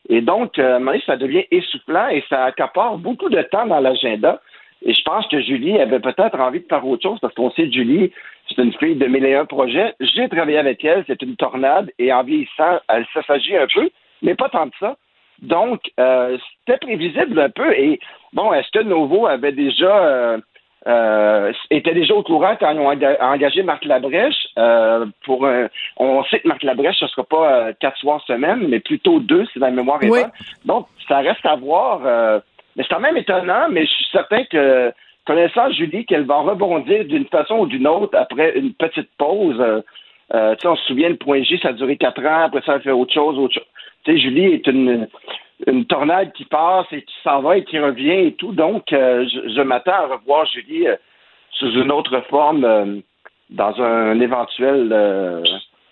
Et 0.08 0.20
donc, 0.20 0.58
euh, 0.58 0.98
ça 1.06 1.16
devient 1.16 1.44
essoufflant 1.50 2.08
et 2.08 2.24
ça 2.28 2.44
accapare 2.44 2.98
beaucoup 2.98 3.28
de 3.28 3.42
temps 3.42 3.66
dans 3.66 3.80
l'agenda. 3.80 4.40
Et 4.82 4.94
je 4.94 5.02
pense 5.02 5.26
que 5.26 5.40
Julie 5.40 5.78
avait 5.78 6.00
peut-être 6.00 6.40
envie 6.40 6.60
de 6.60 6.66
faire 6.66 6.86
autre 6.86 7.02
chose 7.02 7.18
parce 7.20 7.34
qu'on 7.34 7.50
sait 7.50 7.70
Julie, 7.70 8.12
c'est 8.48 8.62
une 8.62 8.72
fille 8.72 8.96
de 8.96 9.06
mille 9.06 9.26
et 9.26 9.34
un 9.34 9.44
projets. 9.44 9.94
J'ai 10.00 10.28
travaillé 10.28 10.58
avec 10.58 10.84
elle, 10.84 11.04
c'est 11.06 11.20
une 11.22 11.36
tornade 11.36 11.90
et 11.98 12.12
en 12.12 12.22
vieillissant, 12.22 12.80
elle 12.88 13.06
s'agit 13.26 13.56
un 13.56 13.66
peu, 13.72 13.90
mais 14.22 14.34
pas 14.34 14.48
tant 14.48 14.68
que 14.68 14.76
ça. 14.78 14.96
Donc, 15.42 15.80
euh, 15.98 16.38
c'était 16.66 16.78
prévisible 16.78 17.38
un 17.38 17.50
peu. 17.50 17.72
Et 17.72 18.00
bon, 18.32 18.52
est-ce 18.52 18.70
que 18.70 18.82
Novo 18.82 19.26
avait 19.26 19.52
déjà 19.52 20.04
euh, 20.04 20.38
euh, 20.86 21.52
étaient 21.70 21.92
déjà 21.92 22.14
au 22.14 22.22
courant 22.22 22.56
quand 22.58 22.70
ils 22.70 22.78
ont 22.78 22.88
engagé 22.88 23.62
Marc 23.62 23.84
Labrèche. 23.84 24.48
Euh, 24.58 25.06
pour 25.24 25.46
on 25.96 26.24
sait 26.24 26.40
que 26.40 26.48
Marc 26.48 26.62
Labrèche, 26.62 26.96
ce 26.98 27.04
ne 27.04 27.10
sera 27.10 27.24
pas 27.24 27.52
euh, 27.52 27.72
quatre 27.78 27.98
soirs 27.98 28.22
semaine, 28.26 28.66
mais 28.68 28.80
plutôt 28.80 29.20
deux, 29.20 29.44
si 29.52 29.58
la 29.58 29.70
mémoire 29.70 30.02
est 30.02 30.08
bonne. 30.08 30.30
Donc, 30.64 30.86
ça 31.06 31.18
reste 31.18 31.44
à 31.44 31.56
voir. 31.56 32.00
Mais 32.76 32.84
c'est 32.84 32.94
quand 32.94 33.00
même 33.00 33.16
étonnant, 33.16 33.68
mais 33.70 33.84
je 33.84 33.90
suis 33.90 34.06
certain 34.12 34.44
que, 34.44 34.92
connaissant 35.26 35.70
Julie, 35.72 36.06
qu'elle 36.06 36.24
va 36.24 36.36
rebondir 36.36 37.04
d'une 37.04 37.26
façon 37.26 37.58
ou 37.58 37.66
d'une 37.66 37.86
autre 37.86 38.16
après 38.16 38.56
une 38.56 38.72
petite 38.72 39.10
pause. 39.18 39.62
On 40.32 40.76
se 40.76 40.84
souvient, 40.86 41.08
le 41.08 41.16
point 41.16 41.42
J, 41.42 41.58
ça 41.60 41.68
a 41.68 41.72
duré 41.72 41.96
quatre 41.96 42.24
ans, 42.24 42.44
après 42.44 42.62
ça, 42.64 42.76
elle 42.76 42.82
fait 42.82 42.90
autre 42.90 43.12
chose, 43.12 43.38
autre 43.38 43.54
chose. 43.54 43.66
Tu 44.04 44.12
sais, 44.12 44.18
Julie 44.18 44.54
est 44.54 44.66
une, 44.66 45.08
une 45.66 45.84
tornade 45.86 46.32
qui 46.32 46.44
passe 46.44 46.86
et 46.92 47.02
qui 47.02 47.14
s'en 47.22 47.42
va 47.42 47.56
et 47.56 47.64
qui 47.64 47.78
revient 47.78 48.26
et 48.26 48.34
tout. 48.34 48.52
Donc, 48.52 48.92
euh, 48.92 49.26
je, 49.28 49.60
m'attends 49.62 49.92
à 49.92 50.06
revoir 50.06 50.46
Julie 50.46 50.86
euh, 50.86 50.96
sous 51.52 51.70
une 51.72 51.92
autre 51.92 52.20
forme 52.28 52.64
euh, 52.64 53.00
dans 53.50 53.80
un, 53.80 54.18
éventuel 54.20 55.42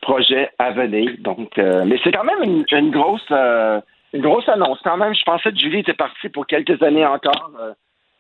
projet 0.01 0.51
à 0.59 0.71
venir. 0.71 1.11
Donc, 1.19 1.57
mais 1.57 1.99
c'est 2.05 2.13
quand 2.13 2.25
même 2.25 2.43
une, 2.45 2.65
une 2.71 2.91
grosse, 2.93 3.29
une 3.31 4.21
grosse 4.21 4.49
annonce. 4.49 4.79
Quand 4.85 4.97
même, 4.97 5.13
je 5.13 5.25
pensais 5.25 5.51
que 5.51 5.59
Julie 5.59 5.81
était 5.81 5.93
partie 5.93 6.29
pour 6.29 6.47
quelques 6.47 6.81
années 6.83 7.05
encore 7.05 7.51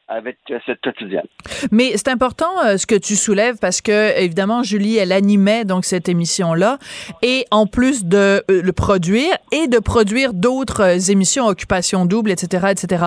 avec 0.09 0.39
euh, 0.51 0.59
cette 0.67 0.81
quotidienne. 0.81 1.27
Mais 1.71 1.93
c'est 1.97 2.09
important 2.09 2.51
euh, 2.65 2.77
ce 2.77 2.87
que 2.87 2.95
tu 2.95 3.15
soulèves 3.15 3.57
parce 3.61 3.81
que 3.81 4.19
évidemment 4.19 4.63
Julie 4.63 4.97
elle 4.97 5.13
animait 5.13 5.65
donc 5.65 5.85
cette 5.85 6.09
émission 6.09 6.55
là 6.55 6.79
et 7.23 7.45
en 7.51 7.67
plus 7.67 8.05
de 8.05 8.43
euh, 8.51 8.63
le 8.63 8.73
produire 8.73 9.37
et 9.53 9.69
de 9.69 9.79
produire 9.79 10.33
d'autres 10.33 11.11
émissions 11.11 11.47
occupation 11.47 12.07
double 12.07 12.31
etc 12.31 12.69
etc. 12.71 13.07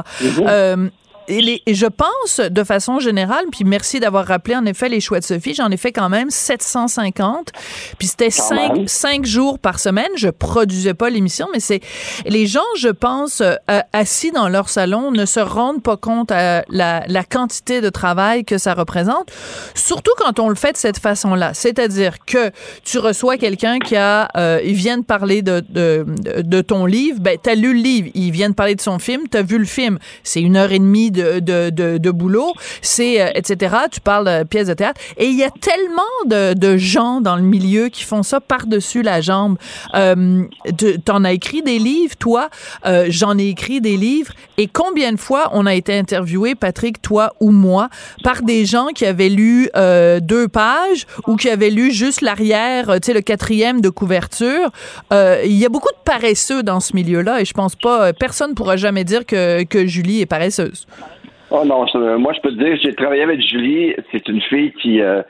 Et, 1.32 1.74
je 1.74 1.86
pense, 1.86 2.42
de 2.42 2.64
façon 2.66 3.00
générale, 3.00 3.46
puis 3.52 3.64
merci 3.64 4.02
d'avoir 4.02 4.26
rappelé 4.26 4.56
en 4.58 4.66
effet 4.66 4.90
les 4.90 5.00
choix 5.00 5.20
de 5.20 5.24
Sophie, 5.24 5.54
j'en 5.54 5.72
ai 5.72 5.78
fait 5.78 5.94
quand 5.94 6.10
même 6.10 6.30
750, 6.30 7.52
puis 7.98 8.08
c'était 8.08 8.30
cinq, 8.30 8.90
cinq, 8.90 9.26
jours 9.26 9.58
par 9.58 9.80
semaine. 9.80 10.10
Je 10.18 10.28
produisais 10.28 10.94
pas 10.94 11.10
l'émission, 11.10 11.48
mais 11.54 11.62
c'est 11.62 11.80
les 12.26 12.48
gens, 12.48 12.60
je 12.78 12.90
pense, 12.90 13.40
euh, 13.40 13.56
assis 13.94 14.32
dans 14.32 14.50
leur 14.50 14.68
salon, 14.68 15.12
ne 15.12 15.26
se 15.26 15.40
rendent 15.40 15.82
pas 15.82 15.96
compte 15.96 16.32
à 16.32 16.66
la, 16.68 17.06
la 17.08 17.24
quantité 17.24 17.80
de 17.80 17.90
travail 17.90 18.44
que 18.44 18.58
ça 18.58 18.74
représente, 18.74 19.32
surtout 19.74 20.12
quand 20.18 20.40
on 20.40 20.50
le 20.50 20.56
fait 20.56 20.74
de 20.74 20.78
cette 20.78 21.00
façon-là. 21.00 21.54
C'est-à-dire 21.54 22.18
que 22.26 22.52
tu 22.84 23.00
reçois 23.00 23.38
quelqu'un 23.38 23.80
qui 23.80 23.96
a, 23.96 24.28
euh, 24.36 24.60
il 24.66 24.74
vient 24.74 24.98
de 24.98 25.06
parler 25.06 25.42
de, 25.42 25.64
de, 25.70 26.06
de 26.42 26.62
ton 26.62 26.86
livre, 26.86 27.20
ben 27.22 27.38
t'as 27.42 27.56
lu 27.56 27.74
le 27.74 27.82
livre, 27.82 28.10
il 28.16 28.32
vient 28.32 28.50
de 28.50 28.56
parler 28.56 28.76
de 28.76 28.82
son 28.82 29.00
film, 29.00 29.24
t'as 29.30 29.44
vu 29.44 29.58
le 29.58 29.66
film, 29.66 29.98
c'est 30.24 30.42
une 30.42 30.58
heure 30.58 30.74
et 30.74 30.80
demie 30.80 31.10
de, 31.12 31.21
de, 31.40 31.70
de, 31.70 32.12
boulot, 32.12 32.54
c'est 32.82 33.22
euh, 33.22 33.30
etc. 33.36 33.76
Tu 33.92 34.02
parles 34.02 34.26
de 34.26 34.44
pièces 34.44 34.68
de 34.68 34.74
théâtre 34.74 35.00
et 35.18 35.28
il 35.28 35.38
y 35.38 35.44
a 35.44 35.50
tellement 35.50 36.02
de, 36.26 36.54
de 36.54 36.78
gens 36.78 37.22
dans 37.22 37.36
le 37.36 37.42
milieu 37.42 37.90
qui 37.90 38.04
font 38.04 38.24
ça 38.24 38.40
par-dessus 38.40 39.02
la 39.02 39.22
jambe. 39.22 39.58
Euh, 39.96 40.44
T'en 41.06 41.24
as 41.24 41.34
écrit 41.34 41.62
des 41.62 41.80
livres, 41.80 42.16
toi, 42.18 42.50
euh, 42.86 43.06
j'en 43.10 43.38
ai 43.38 43.48
écrit 43.48 43.82
des 43.82 43.98
livres 43.98 44.34
et 44.58 44.68
combien 44.68 45.12
de 45.12 45.18
fois 45.18 45.50
on 45.54 45.66
a 45.66 45.74
été 45.74 45.98
interviewé, 45.98 46.56
Patrick, 46.56 47.02
toi 47.02 47.34
ou 47.40 47.52
moi, 47.52 47.90
par 48.24 48.42
des 48.42 48.66
gens 48.66 48.88
qui 48.88 49.06
avaient 49.06 49.30
lu 49.30 49.70
euh, 49.76 50.20
deux 50.20 50.48
pages 50.48 51.06
ou 51.28 51.36
qui 51.36 51.50
avaient 51.50 51.70
lu 51.70 51.92
juste 51.92 52.22
l'arrière, 52.22 53.00
tu 53.02 53.08
sais, 53.08 53.14
le 53.14 53.22
quatrième 53.22 53.82
de 53.82 53.90
couverture? 53.90 54.72
Il 55.12 55.58
y 55.58 55.66
a 55.66 55.70
beaucoup 55.70 55.92
de 55.92 56.04
paresseux 56.04 56.64
dans 56.64 56.80
ce 56.80 56.96
milieu-là 56.96 57.42
et 57.42 57.46
je 57.46 57.54
pense 57.54 57.76
pas, 57.76 58.14
personne 58.14 58.54
pourra 58.54 58.78
jamais 58.78 59.04
dire 59.04 59.26
que, 59.26 59.64
que 59.64 59.86
Julie 59.86 60.22
est 60.22 60.26
paresseuse. 60.26 60.88
Oh 61.54 61.66
non, 61.66 61.86
moi 62.18 62.32
je 62.32 62.40
peux 62.40 62.52
te 62.52 62.64
dire, 62.64 62.80
j'ai 62.82 62.96
travaillé 62.96 63.24
avec 63.24 63.42
Julie, 63.42 63.94
c'est 64.14 64.26
une 64.30 64.40
fille 64.40 64.72
qui, 64.72 65.02
euh, 65.02 65.22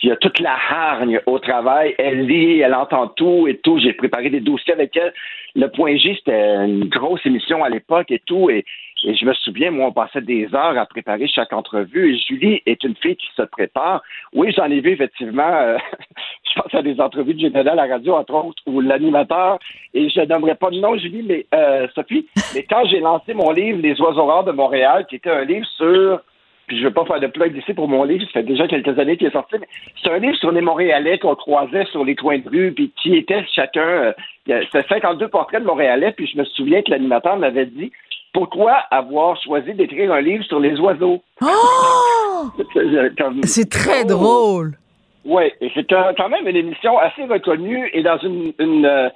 qui 0.00 0.10
a 0.10 0.16
toute 0.16 0.40
la 0.40 0.56
hargne 0.68 1.20
au 1.26 1.38
travail. 1.38 1.94
Elle 1.96 2.26
lit, 2.26 2.58
elle 2.58 2.74
entend 2.74 3.06
tout 3.06 3.46
et 3.46 3.58
tout. 3.58 3.78
J'ai 3.78 3.92
préparé 3.92 4.30
des 4.30 4.40
dossiers 4.40 4.72
avec 4.72 4.96
elle. 4.96 5.12
Le 5.54 5.68
point 5.68 5.96
J, 5.96 6.16
c'était 6.16 6.56
une 6.56 6.86
grosse 6.86 7.24
émission 7.24 7.62
à 7.62 7.68
l'époque 7.68 8.10
et 8.10 8.20
tout. 8.26 8.50
Et, 8.50 8.64
et, 9.04 9.14
je 9.14 9.24
me 9.24 9.32
souviens, 9.34 9.70
moi, 9.70 9.88
on 9.88 9.92
passait 9.92 10.20
des 10.20 10.48
heures 10.54 10.78
à 10.78 10.86
préparer 10.86 11.26
chaque 11.28 11.52
entrevue. 11.52 12.14
Et 12.14 12.18
Julie 12.18 12.62
est 12.66 12.82
une 12.84 12.96
fille 12.96 13.16
qui 13.16 13.28
se 13.36 13.42
prépare. 13.42 14.02
Oui, 14.32 14.52
j'en 14.56 14.70
ai 14.70 14.80
vu 14.80 14.90
effectivement. 14.92 15.42
Euh, 15.42 15.78
je 16.54 16.60
pense 16.60 16.74
à 16.74 16.82
des 16.82 17.00
entrevues 17.00 17.34
de 17.34 17.40
général 17.40 17.68
à 17.68 17.86
la 17.86 17.94
radio, 17.94 18.14
entre 18.14 18.34
autres, 18.34 18.62
où 18.66 18.80
l'animateur, 18.80 19.58
et 19.92 20.08
je 20.08 20.20
n'aimerais 20.20 20.54
pas 20.54 20.70
de 20.70 20.78
nom, 20.78 20.96
Julie, 20.96 21.22
mais 21.22 21.46
euh, 21.54 21.86
Sophie, 21.94 22.26
mais 22.54 22.64
quand 22.64 22.84
j'ai 22.86 23.00
lancé 23.00 23.34
mon 23.34 23.50
livre 23.50 23.80
Les 23.82 24.00
oiseaux 24.00 24.26
rares 24.26 24.44
de 24.44 24.52
Montréal, 24.52 25.06
qui 25.08 25.16
était 25.16 25.30
un 25.30 25.44
livre 25.44 25.66
sur 25.76 26.20
puis 26.66 26.78
je 26.78 26.84
veux 26.84 26.92
pas 26.92 27.04
faire 27.04 27.20
de 27.20 27.26
plug 27.26 27.56
ici 27.56 27.74
pour 27.74 27.88
mon 27.88 28.04
livre, 28.04 28.24
ça 28.26 28.40
fait 28.40 28.42
déjà 28.42 28.66
quelques 28.66 28.98
années 28.98 29.16
qu'il 29.16 29.26
est 29.26 29.32
sorti, 29.32 29.56
mais 29.60 29.68
c'est 30.02 30.10
un 30.10 30.18
livre 30.18 30.36
sur 30.36 30.50
les 30.50 30.62
Montréalais 30.62 31.18
qu'on 31.18 31.34
croisait 31.34 31.84
sur 31.86 32.04
les 32.04 32.16
coins 32.16 32.38
de 32.38 32.48
rue, 32.48 32.72
puis 32.72 32.90
qui 33.02 33.16
étaient 33.16 33.44
chacun, 33.54 34.14
euh, 34.48 34.62
c'est 34.72 34.88
52 34.88 35.28
portraits 35.28 35.60
de 35.60 35.66
Montréalais, 35.66 36.12
puis 36.12 36.26
je 36.26 36.38
me 36.38 36.44
souviens 36.44 36.82
que 36.82 36.90
l'animateur 36.90 37.36
m'avait 37.36 37.66
dit, 37.66 37.92
pourquoi 38.34 38.72
avoir 38.90 39.40
choisi 39.40 39.72
d'écrire 39.72 40.12
un 40.12 40.20
livre 40.20 40.44
sur 40.44 40.60
les 40.60 40.78
oiseaux? 40.78 41.22
Oh! 41.40 42.50
C'est 43.44 43.70
très 43.70 44.04
drôle. 44.04 44.76
Oui, 45.24 45.44
c'est 45.74 45.88
quand 45.88 46.28
même 46.28 46.46
une 46.46 46.56
émission 46.56 46.98
assez 46.98 47.24
reconnue 47.24 47.88
et 47.94 48.02
dans 48.02 48.18
une, 48.18 48.52
une, 48.58 48.84
euh, 48.84 49.08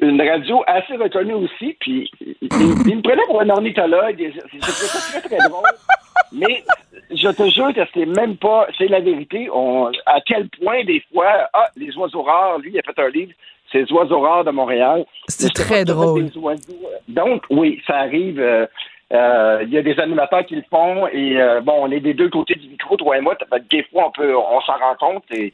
une 0.00 0.20
radio 0.20 0.64
assez 0.66 0.96
reconnue 0.96 1.34
aussi. 1.34 1.76
Puis 1.78 2.10
il, 2.20 2.48
il 2.50 2.96
me 2.96 3.02
prenait 3.02 3.22
pour 3.26 3.40
un 3.40 3.48
ornithologue. 3.50 4.16
C'était 4.18 4.58
très, 4.58 5.20
très, 5.20 5.28
très 5.28 5.48
drôle. 5.48 5.62
Mais 6.32 6.64
je 7.12 7.28
te 7.28 7.48
jure 7.50 7.72
que 7.72 7.82
c'est 7.94 8.06
même 8.06 8.36
pas, 8.36 8.66
c'est 8.76 8.88
la 8.88 8.98
vérité. 8.98 9.48
On, 9.52 9.92
à 10.06 10.20
quel 10.26 10.48
point 10.48 10.82
des 10.84 11.00
fois, 11.12 11.48
ah, 11.52 11.68
les 11.76 11.96
oiseaux 11.96 12.22
rares, 12.22 12.58
lui, 12.58 12.72
il 12.74 12.78
a 12.80 12.82
fait 12.82 13.00
un 13.00 13.08
livre, 13.10 13.32
c'est 13.74 13.82
les 13.82 13.92
oiseaux 13.92 14.20
rares 14.20 14.44
de 14.44 14.50
Montréal. 14.52 15.04
C'est 15.28 15.52
très 15.52 15.84
drôle. 15.84 16.26
des 16.30 16.38
oiseaux. 16.38 16.72
Donc, 17.08 17.42
oui, 17.50 17.82
ça 17.86 17.96
arrive. 17.98 18.38
euh, 18.40 18.66
euh, 19.12 19.58
Il 19.66 19.70
y 19.72 19.78
a 19.78 19.82
des 19.82 19.98
animateurs 19.98 20.46
qui 20.46 20.54
le 20.56 20.62
font 20.70 21.08
et 21.08 21.40
euh, 21.40 21.60
bon, 21.60 21.74
on 21.80 21.90
est 21.90 22.00
des 22.00 22.14
deux 22.14 22.28
côtés 22.30 22.54
du 22.54 22.68
micro, 22.68 22.96
toi 22.96 23.18
et 23.18 23.20
moi. 23.20 23.36
Des 23.70 23.82
fois, 23.84 24.06
on 24.08 24.10
peut, 24.12 24.34
on 24.36 24.60
s'en 24.62 24.74
rend 24.74 24.94
compte 24.98 25.24
et, 25.32 25.52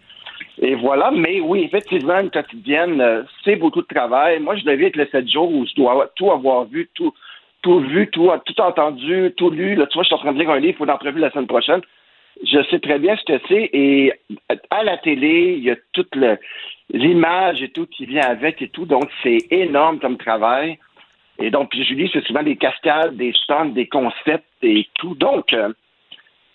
et 0.61 0.75
voilà. 0.75 1.11
Mais 1.11 1.41
oui, 1.41 1.63
effectivement, 1.65 2.21
une 2.21 2.31
quotidienne, 2.31 3.01
euh, 3.01 3.23
c'est 3.45 3.57
beaucoup 3.57 3.83
de 3.83 3.87
travail. 3.95 4.39
Moi, 4.39 4.57
je 4.57 4.65
devais 4.65 4.87
être 4.87 4.97
le 4.97 5.09
7 5.11 5.29
jours 5.29 5.51
où 5.51 5.67
je 5.67 5.75
dois 5.75 6.11
tout 6.17 6.31
avoir 6.31 6.65
vu, 6.67 6.89
tout, 6.95 7.13
tout 7.63 7.81
vu, 7.81 8.09
tout, 8.11 8.31
tout 8.47 8.61
entendu, 8.61 9.33
tout 9.37 9.51
lu. 9.51 9.75
Là, 9.77 9.87
tu 9.87 9.95
vois, 9.95 10.03
je 10.05 10.09
suis 10.09 10.15
en 10.15 10.19
train 10.19 10.33
de 10.33 10.39
lire 10.39 10.51
un 10.51 10.61
livre 10.61 10.77
pour 10.77 10.87
l'entrevue 10.87 11.21
la 11.21 11.31
semaine 11.31 11.47
prochaine. 11.47 11.81
Je 12.45 12.63
sais 12.71 12.79
très 12.79 12.99
bien 12.99 13.17
ce 13.17 13.25
que 13.25 13.41
c'est 13.49 13.69
et 13.73 14.13
à 14.71 14.83
la 14.85 14.97
télé, 14.99 15.57
il 15.59 15.65
y 15.65 15.71
a 15.71 15.77
toute 15.93 16.15
le- 16.15 16.39
l'image 16.93 17.63
et 17.63 17.71
tout 17.71 17.87
qui 17.87 18.07
vient 18.07 18.27
avec 18.27 18.63
et 18.63 18.69
tout. 18.69 18.87
Donc, 18.87 19.09
c'est 19.23 19.39
énorme 19.51 19.99
comme 19.99 20.17
travail. 20.17 20.79
Et 21.39 21.51
donc, 21.51 21.71
puis 21.71 21.85
Julie, 21.85 22.11
c'est 22.13 22.25
souvent 22.25 22.43
des 22.43 22.57
cascades, 22.57 23.17
des 23.17 23.33
stunts, 23.33 23.73
des 23.73 23.87
concepts 23.87 24.45
et 24.63 24.87
tout. 24.95 25.15
Donc, 25.15 25.53
euh, 25.53 25.73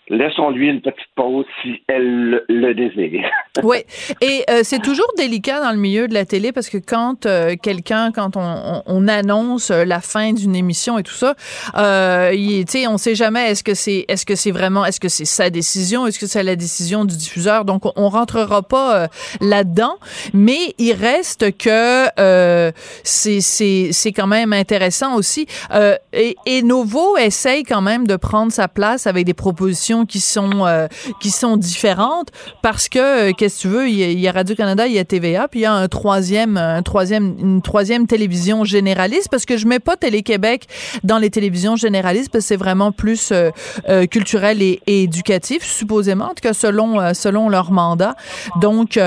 laissons-lui 0.08 0.68
une 0.68 0.80
petite 0.80 1.08
pause 1.14 1.44
si 1.62 1.82
elle 1.88 2.42
le, 2.48 2.74
désire. 2.74 3.28
Oui, 3.64 3.78
et 4.20 4.44
euh, 4.50 4.60
c'est 4.64 4.82
toujours 4.82 5.06
délicat 5.16 5.60
dans 5.62 5.70
le 5.70 5.78
milieu 5.78 6.08
de 6.08 6.12
la 6.14 6.26
télé 6.26 6.52
parce 6.52 6.68
que 6.68 6.76
quand 6.76 7.24
euh, 7.24 7.54
quelqu'un, 7.60 8.12
quand 8.12 8.36
on, 8.36 8.40
on- 8.42 8.82
on 8.84 9.08
annonce 9.08 9.70
euh, 9.70 9.86
la 9.86 10.00
fin 10.02 10.34
d'une 10.34 10.54
émission 10.54 10.98
et 10.98 11.02
tout 11.02 11.14
ça, 11.14 11.34
euh, 11.78 12.32
il- 12.34 12.66
on 12.88 12.98
sait 12.98 13.14
jamais 13.14 13.50
est-ce 13.50 13.64
que 13.64 13.72
c'est, 13.72 14.04
est-ce 14.08 14.26
que 14.26 14.34
c'est 14.34 14.50
vraiment, 14.50 14.84
est-ce 14.84 15.00
que 15.00 15.08
c'est 15.08 15.24
sa 15.24 15.48
décision, 15.48 16.06
est-ce 16.06 16.18
que 16.18 16.26
c'est 16.26 16.42
la 16.42 16.54
décision 16.56 17.06
du 17.06 17.16
diffuseur. 17.16 17.64
Donc, 17.64 17.86
on, 17.86 17.92
on 17.96 18.08
rentrera 18.10 18.60
pas 18.62 18.96
euh, 19.04 19.06
là-dedans, 19.40 19.96
mais 20.34 20.74
il 20.78 20.92
reste 20.92 21.56
que 21.56 22.06
euh, 22.20 22.70
c'est, 23.04 23.40
c'est, 23.40 23.88
c'est 23.92 24.12
quand 24.12 24.26
même 24.26 24.52
intéressant 24.52 25.14
aussi. 25.16 25.46
Euh, 25.72 25.96
et, 26.12 26.36
et 26.44 26.62
Novo 26.62 27.16
essaye 27.16 27.62
quand 27.62 27.80
même 27.80 28.06
de 28.06 28.16
prendre 28.16 28.52
sa 28.52 28.68
place 28.68 29.06
avec 29.06 29.24
des 29.24 29.34
propositions 29.34 29.95
qui 30.04 30.20
sont 30.20 30.66
euh, 30.66 30.88
qui 31.20 31.30
sont 31.30 31.56
différentes 31.56 32.28
parce 32.62 32.88
que 32.88 33.30
euh, 33.30 33.32
qu'est-ce 33.32 33.56
que 33.56 33.62
tu 33.62 33.68
veux, 33.68 33.88
il 33.88 34.20
y 34.20 34.28
a, 34.28 34.32
Radio-Canada, 34.32 34.86
il 34.86 34.92
y 34.92 34.98
a 34.98 35.04
TVA, 35.04 35.48
puis 35.48 35.60
il 35.60 35.62
y 35.62 35.66
a 35.66 35.72
un 35.72 35.88
troisième, 35.88 36.56
un 36.56 36.82
troisième, 36.82 37.36
une 37.38 37.62
troisième 37.62 38.06
télévision 38.06 38.64
généraliste, 38.64 39.28
parce 39.30 39.46
que 39.46 39.56
je 39.56 39.66
mets 39.66 39.78
pas 39.78 39.96
Télé-Québec 39.96 40.66
dans 41.04 41.18
les 41.18 41.30
télévisions 41.30 41.76
généralistes, 41.76 42.30
parce 42.30 42.44
que 42.44 42.48
c'est 42.48 42.56
vraiment 42.56 42.92
plus 42.92 43.32
euh, 43.32 44.06
culturel 44.06 44.62
et, 44.62 44.80
éducatif, 44.86 45.62
supposément, 45.62 46.26
en 46.26 46.34
tout 46.34 46.42
cas 46.42 46.52
selon, 46.52 47.14
selon 47.14 47.48
leur 47.48 47.70
mandat. 47.70 48.14
Donc, 48.60 48.98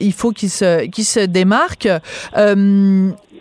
il 0.00 0.12
faut 0.12 0.32
qu'ils 0.32 0.50
se, 0.50 0.86
qu'ils 0.86 1.04
se 1.04 1.20
démarquent. 1.20 1.88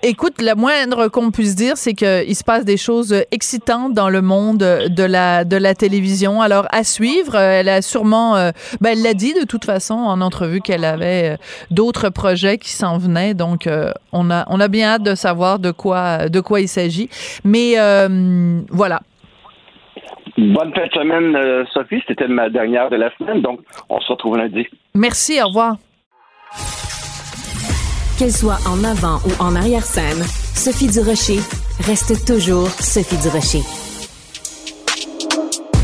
Euh, 0.04 0.08
Écoute, 0.12 0.42
la 0.42 0.56
moindre 0.56 1.08
qu'on 1.08 1.32
puisse 1.32 1.56
dire, 1.56 1.78
c'est 1.78 1.94
qu'il 1.94 2.36
se 2.36 2.44
passe 2.44 2.66
des 2.66 2.78
choses 2.78 3.16
excitantes 3.32 3.94
dans 3.94 4.10
le 4.10 4.22
monde 4.22 4.58
de 4.58 5.04
la, 5.04 5.46
de 5.46 5.56
la 5.58 5.74
télévision. 5.74 6.42
Alors, 6.42 6.66
à 6.72 6.84
suivre, 6.84 7.36
euh, 7.36 7.60
elle 7.60 7.70
a 7.70 7.82
sûrement, 7.82 8.36
euh, 8.36 8.52
ben, 8.82 8.92
elle 8.92 9.04
l'a 9.04 9.14
dit 9.14 9.34
de 9.34 9.46
toute 9.46 9.66
façon 9.66 9.94
en 9.94 10.22
entrevue 10.22 10.62
qu'elle 10.62 10.86
avait 10.86 11.32
euh, 11.32 11.38
d'autres 11.70 12.10
projets 12.10 12.58
qui 12.58 12.72
s'en 12.72 12.98
venaient. 12.98 13.34
Donc, 13.34 13.68
euh, 13.68 13.92
on 14.12 14.30
a, 14.32 14.46
on 14.50 14.60
a 14.60 14.68
bien 14.68 14.90
hâte 14.90 15.04
de 15.04 15.16
savoir 15.16 15.60
de 15.60 15.72
quoi, 15.72 16.30
de 16.30 16.40
quoi 16.40 16.62
il 16.62 16.68
s'agit. 16.68 17.10
Mais 17.44 17.80
euh, 17.80 18.62
voilà. 18.70 19.02
Bonne 20.38 20.74
fin 20.74 20.88
de 20.88 20.92
semaine, 20.94 21.36
euh, 21.36 21.64
Sophie. 21.74 22.02
C'était 22.08 22.28
ma 22.28 22.50
dernière 22.50 22.90
de 22.90 22.96
la 22.96 23.16
semaine, 23.18 23.42
donc 23.42 23.60
on 23.90 24.00
se 24.00 24.12
retrouve 24.12 24.38
lundi. 24.38 24.66
Merci, 24.96 25.42
au 25.42 25.48
revoir. 25.48 25.76
Qu'elle 28.22 28.32
soit 28.32 28.60
en 28.68 28.84
avant 28.84 29.20
ou 29.26 29.32
en 29.44 29.56
arrière-scène, 29.56 30.24
Sophie 30.54 30.86
Durocher 30.86 31.40
reste 31.88 32.24
toujours 32.24 32.70
Sophie 32.70 33.18
Durocher. 33.18 33.64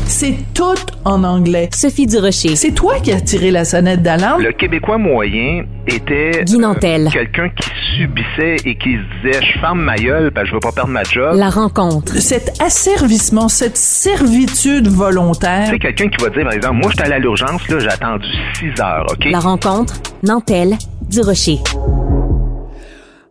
C'est 0.06 0.36
tout 0.54 0.78
en 1.04 1.24
anglais. 1.24 1.68
Sophie 1.74 2.06
Durocher. 2.06 2.54
C'est 2.54 2.70
toi 2.70 3.00
qui 3.00 3.10
as 3.10 3.20
tiré 3.20 3.50
la 3.50 3.64
sonnette 3.64 4.02
d'alarme? 4.04 4.40
Le 4.40 4.52
Québécois 4.52 4.98
moyen 4.98 5.64
était 5.88 6.44
Guy 6.44 6.58
Nantel. 6.58 7.08
quelqu'un 7.12 7.48
qui 7.48 7.70
subissait 7.96 8.54
et 8.64 8.78
qui 8.78 8.94
se 8.94 9.28
disait 9.28 9.44
je 9.44 9.58
ferme 9.58 9.80
ma 9.80 9.96
gueule, 9.96 10.30
ben, 10.30 10.44
je 10.44 10.52
veux 10.54 10.60
pas 10.60 10.70
perdre 10.70 10.90
ma 10.90 11.02
job. 11.02 11.34
La 11.34 11.50
rencontre. 11.50 12.18
Cet 12.18 12.62
asservissement, 12.62 13.48
cette 13.48 13.76
servitude 13.76 14.86
volontaire. 14.86 15.66
C'est 15.70 15.80
quelqu'un 15.80 16.08
qui 16.08 16.22
va 16.22 16.30
dire, 16.30 16.44
par 16.44 16.52
exemple, 16.52 16.76
moi, 16.76 16.92
j'étais 16.92 17.02
allé 17.02 17.14
à 17.14 17.18
l'urgence, 17.18 17.68
là, 17.68 17.80
j'ai 17.80 17.88
attendu 17.88 18.28
6 18.60 18.80
heures, 18.80 19.06
OK? 19.10 19.24
La 19.28 19.40
rencontre. 19.40 19.94
Nantel. 20.22 20.76
Durocher. 21.10 21.58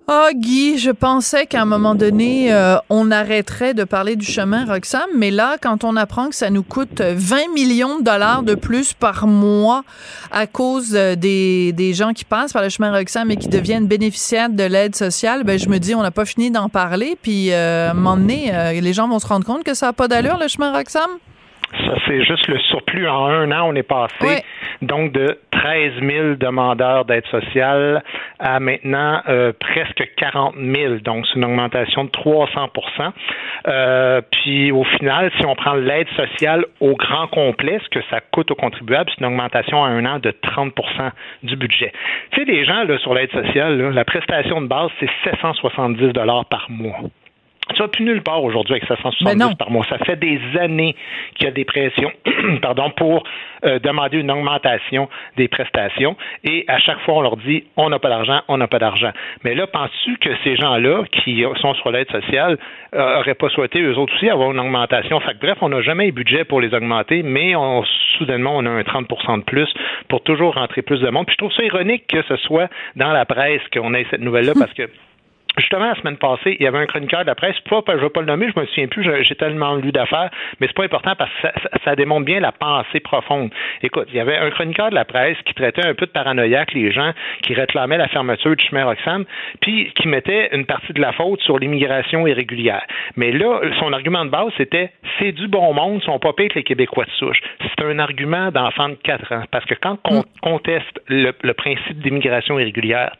Ah, 0.09 0.29
Guy, 0.33 0.77
je 0.77 0.89
pensais 0.89 1.47
qu'à 1.47 1.63
un 1.63 1.65
moment 1.65 1.93
donné, 1.93 2.53
euh, 2.53 2.77
on 2.89 3.11
arrêterait 3.11 3.73
de 3.73 3.83
parler 3.83 4.15
du 4.15 4.25
chemin 4.25 4.65
Roxham, 4.65 5.05
mais 5.13 5.31
là, 5.31 5.57
quand 5.61 5.83
on 5.83 5.97
apprend 5.97 6.29
que 6.29 6.35
ça 6.35 6.49
nous 6.49 6.63
coûte 6.63 7.01
20 7.01 7.53
millions 7.53 7.99
de 7.99 8.05
dollars 8.05 8.41
de 8.41 8.55
plus 8.55 8.93
par 8.93 9.27
mois 9.27 9.83
à 10.31 10.47
cause 10.47 10.95
euh, 10.95 11.15
des, 11.15 11.73
des 11.73 11.93
gens 11.93 12.13
qui 12.13 12.23
passent 12.23 12.53
par 12.53 12.61
le 12.61 12.69
chemin 12.69 12.97
Roxham 12.97 13.29
et 13.31 13.35
qui 13.35 13.49
deviennent 13.49 13.87
bénéficiaires 13.87 14.49
de 14.49 14.63
l'aide 14.63 14.95
sociale, 14.95 15.43
ben, 15.43 15.59
je 15.59 15.67
me 15.67 15.77
dis, 15.77 15.93
on 15.93 16.03
n'a 16.03 16.11
pas 16.11 16.23
fini 16.23 16.51
d'en 16.51 16.69
parler, 16.69 17.17
puis 17.21 17.51
euh, 17.51 17.89
à 17.89 17.91
un 17.91 17.93
moment 17.93 18.15
donné, 18.15 18.55
euh, 18.55 18.79
les 18.79 18.93
gens 18.93 19.09
vont 19.09 19.19
se 19.19 19.27
rendre 19.27 19.45
compte 19.45 19.65
que 19.65 19.73
ça 19.73 19.87
n'a 19.87 19.93
pas 19.93 20.07
d'allure, 20.07 20.37
le 20.39 20.47
chemin 20.47 20.71
Roxham. 20.71 21.09
Ça, 21.71 21.95
c'est 22.07 22.23
juste 22.23 22.47
le 22.47 22.59
surplus. 22.59 23.07
En 23.07 23.25
un 23.25 23.51
an, 23.51 23.69
on 23.69 23.75
est 23.75 23.83
passé 23.83 24.43
donc 24.81 25.11
de 25.11 25.37
13 25.51 25.93
000 26.01 26.35
demandeurs 26.35 27.05
d'aide 27.05 27.25
sociale 27.27 28.03
à 28.39 28.59
maintenant 28.59 29.21
euh, 29.27 29.51
presque 29.59 30.03
40 30.15 30.55
000. 30.55 30.95
Donc, 31.03 31.25
c'est 31.27 31.35
une 31.35 31.45
augmentation 31.45 32.05
de 32.05 32.09
300% 32.09 33.11
euh, 33.67 34.21
Puis, 34.31 34.71
au 34.71 34.83
final, 34.83 35.31
si 35.39 35.45
on 35.45 35.55
prend 35.55 35.73
l'aide 35.73 36.07
sociale 36.15 36.65
au 36.79 36.95
grand 36.95 37.27
complet, 37.27 37.79
ce 37.83 37.89
que 37.89 38.05
ça 38.09 38.21
coûte 38.21 38.51
aux 38.51 38.55
contribuables, 38.55 39.09
c'est 39.09 39.21
une 39.21 39.27
augmentation 39.27 39.83
à 39.83 39.89
un 39.89 40.05
an 40.05 40.19
de 40.19 40.31
30% 40.31 40.71
du 41.43 41.55
budget. 41.55 41.91
Tu 42.31 42.39
sais, 42.39 42.45
les 42.45 42.65
gens 42.65 42.83
là, 42.83 42.97
sur 42.99 43.13
l'aide 43.13 43.31
sociale, 43.31 43.77
là, 43.77 43.89
la 43.89 44.05
prestation 44.05 44.61
de 44.61 44.67
base, 44.67 44.89
c'est 44.99 45.09
770 45.23 46.13
par 46.49 46.67
mois. 46.69 47.01
Tu 47.73 47.81
vas 47.81 47.87
plus 47.87 48.05
nulle 48.05 48.21
part 48.21 48.43
aujourd'hui 48.43 48.75
avec 48.75 48.87
770 48.87 49.23
Ben 49.25 49.37
non. 49.37 49.55
par 49.55 49.71
mois. 49.71 49.85
Ça 49.89 49.97
fait 49.99 50.15
des 50.15 50.39
années 50.59 50.95
qu'il 51.35 51.45
y 51.45 51.47
a 51.47 51.51
des 51.51 51.65
pressions 51.65 52.11
pardon, 52.61 52.89
pour 52.91 53.23
euh, 53.65 53.79
demander 53.79 54.19
une 54.19 54.31
augmentation 54.31 55.09
des 55.35 55.47
prestations. 55.47 56.15
Et 56.43 56.65
à 56.67 56.79
chaque 56.79 56.99
fois, 57.01 57.15
on 57.15 57.21
leur 57.21 57.37
dit 57.37 57.63
on 57.75 57.89
n'a 57.89 57.99
pas 57.99 58.09
d'argent, 58.09 58.41
on 58.47 58.57
n'a 58.57 58.67
pas 58.67 58.79
d'argent. 58.79 59.11
Mais 59.43 59.55
là, 59.55 59.67
penses-tu 59.67 60.17
que 60.17 60.29
ces 60.43 60.55
gens-là 60.55 61.03
qui 61.11 61.43
sont 61.61 61.73
sur 61.75 61.91
l'aide 61.91 62.09
sociale 62.11 62.57
n'auraient 62.93 63.35
pas 63.35 63.49
souhaité 63.49 63.81
eux 63.81 63.97
autres 63.97 64.13
aussi 64.15 64.29
avoir 64.29 64.51
une 64.51 64.59
augmentation? 64.59 65.19
Fait 65.19 65.33
que, 65.33 65.39
bref, 65.39 65.57
on 65.61 65.69
n'a 65.69 65.81
jamais 65.81 66.07
eu 66.07 66.11
budget 66.11 66.45
pour 66.45 66.61
les 66.61 66.73
augmenter, 66.73 67.23
mais 67.23 67.55
on, 67.55 67.83
soudainement, 68.17 68.55
on 68.55 68.65
a 68.65 68.69
un 68.69 68.81
30% 68.81 69.39
de 69.39 69.43
plus 69.43 69.71
pour 70.07 70.23
toujours 70.23 70.55
rentrer 70.55 70.81
plus 70.81 70.99
de 70.99 71.09
monde. 71.09 71.25
Puis 71.25 71.33
je 71.33 71.37
trouve 71.37 71.53
ça 71.53 71.63
ironique 71.63 72.07
que 72.07 72.21
ce 72.23 72.35
soit 72.37 72.69
dans 72.95 73.11
la 73.11 73.25
presse 73.25 73.61
qu'on 73.73 73.93
ait 73.93 74.05
cette 74.09 74.21
nouvelle-là 74.21 74.53
parce 74.59 74.73
que 74.73 74.89
Justement, 75.57 75.87
la 75.87 75.95
semaine 75.95 76.17
passée, 76.17 76.55
il 76.59 76.63
y 76.63 76.67
avait 76.67 76.77
un 76.77 76.85
chroniqueur 76.85 77.21
de 77.21 77.25
la 77.27 77.35
presse, 77.35 77.59
pas, 77.69 77.81
je 77.87 77.93
ne 77.93 77.97
vais 78.01 78.09
pas 78.09 78.21
le 78.21 78.27
nommer, 78.27 78.47
je 78.53 78.59
me 78.59 78.65
souviens 78.67 78.87
plus, 78.87 79.03
j'ai- 79.03 79.35
tellement 79.35 79.75
lu 79.75 79.91
d'affaires, 79.91 80.29
mais 80.59 80.67
c'est 80.67 80.75
pas 80.75 80.83
important 80.85 81.13
parce 81.15 81.29
que 81.31 81.41
ça, 81.41 81.51
ça- 81.61 81.69
ça 81.83 81.95
démontre 81.95 82.25
bien 82.25 82.39
la 82.39 82.51
pensée 82.51 82.99
profonde. 82.99 83.51
Écoute, 83.83 84.07
il 84.09 84.15
y 84.15 84.19
avait 84.19 84.35
un 84.37 84.49
chroniqueur 84.49 84.89
de 84.89 84.95
la 84.95 85.05
presse 85.05 85.37
qui 85.45 85.53
traitait 85.53 85.85
un 85.85 85.93
peu 85.93 86.05
de 86.07 86.11
paranoïaque 86.11 86.73
les 86.73 86.91
gens 86.91 87.11
qui 87.43 87.53
réclamaient 87.53 87.97
la 87.97 88.07
fermeture 88.07 88.55
du 88.55 88.65
chemin 88.65 88.85
Roxham, 88.85 89.25
puis 89.61 89.91
qui 89.95 90.07
mettait 90.07 90.49
une 90.53 90.65
partie 90.65 90.93
de 90.93 91.01
la 91.01 91.11
faute 91.11 91.39
sur 91.41 91.59
l'immigration 91.59 92.25
irrégulière. 92.25 92.83
Mais 93.15 93.31
là, 93.31 93.59
son 93.79 93.93
argument 93.93 94.25
de 94.25 94.31
base, 94.31 94.51
c'était 94.57 94.91
c'est 95.19 95.31
du 95.31 95.47
bon 95.47 95.73
monde, 95.73 95.99
ils 96.01 96.05
sont 96.05 96.19
pas 96.19 96.33
pires 96.33 96.49
que 96.49 96.55
les 96.55 96.63
Québécois 96.63 97.05
de 97.05 97.11
souche. 97.11 97.39
C'est 97.61 97.85
un 97.85 97.99
argument 97.99 98.51
d'enfant 98.51 98.89
de 98.89 98.95
4 98.95 99.31
ans, 99.33 99.43
parce 99.51 99.65
que 99.65 99.75
quand 99.75 99.97
on 100.09 100.23
conteste 100.41 100.99
le- 101.07 101.33
le 101.41 101.53
principe 101.53 101.99
d'immigration 101.99 102.59
irrégulière, 102.59 103.11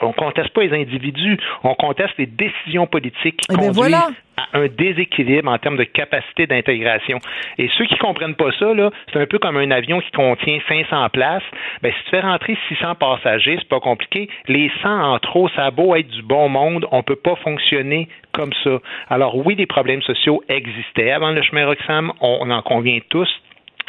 on 0.00 0.12
conteste 0.12 0.50
pas 0.50 0.62
les 0.62 0.72
individus, 0.72 1.38
on 1.62 1.74
conteste 1.74 2.14
les 2.18 2.26
décisions 2.26 2.86
politiques 2.86 3.38
qui 3.38 3.46
Eh 3.50 3.54
conduisent 3.54 3.76
voilà. 3.76 4.08
à 4.36 4.58
un 4.58 4.66
déséquilibre 4.66 5.50
en 5.50 5.58
termes 5.58 5.76
de 5.76 5.84
capacité 5.84 6.46
d'intégration. 6.46 7.18
Et 7.58 7.68
ceux 7.76 7.84
qui 7.86 7.96
comprennent 7.98 8.34
pas 8.34 8.50
ça, 8.58 8.74
là, 8.74 8.90
c'est 9.12 9.20
un 9.20 9.26
peu 9.26 9.38
comme 9.38 9.56
un 9.56 9.70
avion 9.70 10.00
qui 10.00 10.10
contient 10.10 10.58
500 10.68 11.08
places. 11.10 11.42
Ben, 11.82 11.92
si 11.92 12.04
tu 12.04 12.10
fais 12.10 12.20
rentrer 12.20 12.56
600 12.68 12.94
passagers, 12.96 13.56
c'est 13.58 13.68
pas 13.68 13.80
compliqué. 13.80 14.28
Les 14.48 14.70
100 14.82 15.14
en 15.14 15.18
trop, 15.18 15.48
ça 15.50 15.66
a 15.66 15.70
beau 15.70 15.94
être 15.94 16.08
du 16.08 16.22
bon 16.22 16.48
monde, 16.48 16.86
on 16.90 17.02
peut 17.02 17.16
pas 17.16 17.36
fonctionner 17.36 18.08
comme 18.32 18.52
ça. 18.64 18.78
Alors 19.08 19.36
oui, 19.46 19.54
des 19.54 19.66
problèmes 19.66 20.02
sociaux 20.02 20.42
existaient 20.48 21.12
avant 21.12 21.30
le 21.30 21.42
chemin 21.42 21.66
Roxham, 21.66 22.12
on 22.20 22.50
en 22.50 22.62
convient 22.62 22.98
tous 23.08 23.28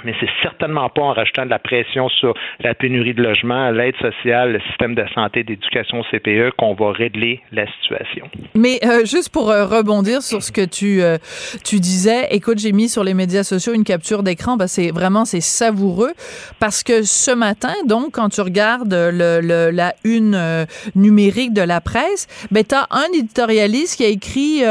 mais 0.05 0.13
c'est 0.19 0.29
certainement 0.41 0.89
pas 0.89 1.01
en 1.01 1.13
rajoutant 1.13 1.45
de 1.45 1.49
la 1.49 1.59
pression 1.59 2.07
sur 2.09 2.33
la 2.59 2.73
pénurie 2.75 3.13
de 3.13 3.23
logement, 3.23 3.71
l'aide 3.71 3.95
sociale, 3.97 4.53
le 4.53 4.59
système 4.69 4.95
de 4.95 5.03
santé, 5.13 5.43
d'éducation 5.43 6.03
CPE 6.11 6.51
qu'on 6.57 6.75
va 6.75 6.91
régler 6.91 7.41
la 7.51 7.65
situation. 7.81 8.29
Mais 8.53 8.79
euh, 8.83 9.05
juste 9.05 9.29
pour 9.29 9.49
euh, 9.49 9.65
rebondir 9.65 10.21
sur 10.21 10.43
ce 10.43 10.51
que 10.51 10.63
tu 10.63 11.01
euh, 11.01 11.17
tu 11.63 11.79
disais, 11.79 12.27
écoute, 12.31 12.59
j'ai 12.59 12.71
mis 12.71 12.87
sur 12.87 13.03
les 13.03 13.13
médias 13.13 13.43
sociaux 13.43 13.73
une 13.73 13.83
capture 13.83 14.23
d'écran, 14.23 14.57
ben 14.57 14.67
c'est 14.67 14.91
vraiment 14.91 15.25
c'est 15.25 15.41
savoureux 15.41 16.13
parce 16.59 16.83
que 16.83 17.03
ce 17.03 17.31
matin, 17.31 17.73
donc 17.85 18.11
quand 18.13 18.29
tu 18.29 18.41
regardes 18.41 18.93
la 18.93 19.95
une 20.03 20.67
numérique 20.95 21.53
de 21.53 21.61
la 21.61 21.81
presse, 21.81 22.27
ben 22.51 22.63
tu 22.63 22.75
as 22.75 22.87
un 22.91 23.07
éditorialiste 23.17 23.97
qui 23.97 24.05
a 24.05 24.09
écrit 24.09 24.61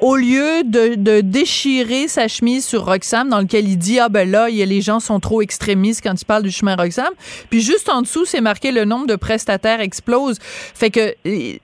au 0.00 0.16
lieu 0.16 0.64
de, 0.64 1.20
déchirer 1.20 2.08
sa 2.08 2.26
chemise 2.26 2.66
sur 2.66 2.84
Roxham 2.84 3.28
dans 3.28 3.40
lequel 3.40 3.68
il 3.68 3.76
dit 3.76 4.00
ah 4.00 4.08
ben 4.08 4.28
là 4.28 4.48
il 4.48 4.71
les 4.72 4.80
gens 4.80 5.00
sont 5.00 5.20
trop 5.20 5.42
extrémistes 5.42 6.00
quand 6.02 6.14
ils 6.20 6.24
parlent 6.24 6.42
du 6.42 6.50
chemin 6.50 6.76
Roxham. 6.76 7.10
Puis 7.50 7.60
juste 7.60 7.88
en 7.88 8.02
dessous, 8.02 8.24
c'est 8.24 8.40
marqué 8.40 8.72
le 8.72 8.84
nombre 8.84 9.06
de 9.06 9.16
prestataires 9.16 9.80
explose. 9.80 10.38
Fait 10.40 10.90
que 10.90 11.14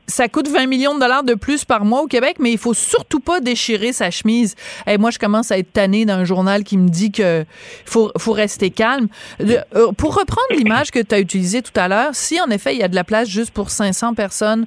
ça 0.07 0.29
coûte 0.29 0.49
20 0.49 0.67
millions 0.67 0.95
de 0.95 1.01
dollars 1.01 1.25
de 1.25 1.35
plus 1.35 1.65
par 1.65 1.85
mois 1.85 2.03
au 2.03 2.07
Québec, 2.07 2.37
mais 2.39 2.53
il 2.53 2.59
faut 2.59 2.75
surtout 2.75 3.21
pas 3.21 3.41
déchirer 3.41 3.93
sa 3.93 4.11
chemise. 4.11 4.55
Et 4.87 4.99
moi, 4.99 5.11
je 5.11 5.19
commence 5.19 5.51
à 5.51 5.59
être 5.59 5.73
tannée 5.73 6.05
d'un 6.05 6.25
journal 6.25 6.65
qui 6.65 6.77
me 6.77 6.89
dit 6.89 7.11
que 7.11 7.45
faut, 7.87 8.13
faut 8.19 8.33
rester 8.33 8.71
calme. 8.71 9.09
Euh, 9.41 9.93
pour 9.97 10.15
reprendre 10.15 10.49
l'image 10.51 10.91
que 10.91 11.01
tu 11.01 11.15
as 11.15 11.21
utilisée 11.21 11.63
tout 11.63 11.79
à 11.81 11.89
l'heure, 11.89 12.11
si 12.13 12.41
en 12.41 12.51
effet 12.51 12.75
il 12.75 12.79
y 12.79 12.83
a 12.83 12.89
de 12.89 12.95
la 12.95 13.05
place 13.05 13.29
juste 13.29 13.53
pour 13.53 13.71
500 13.71 14.15
personnes 14.15 14.67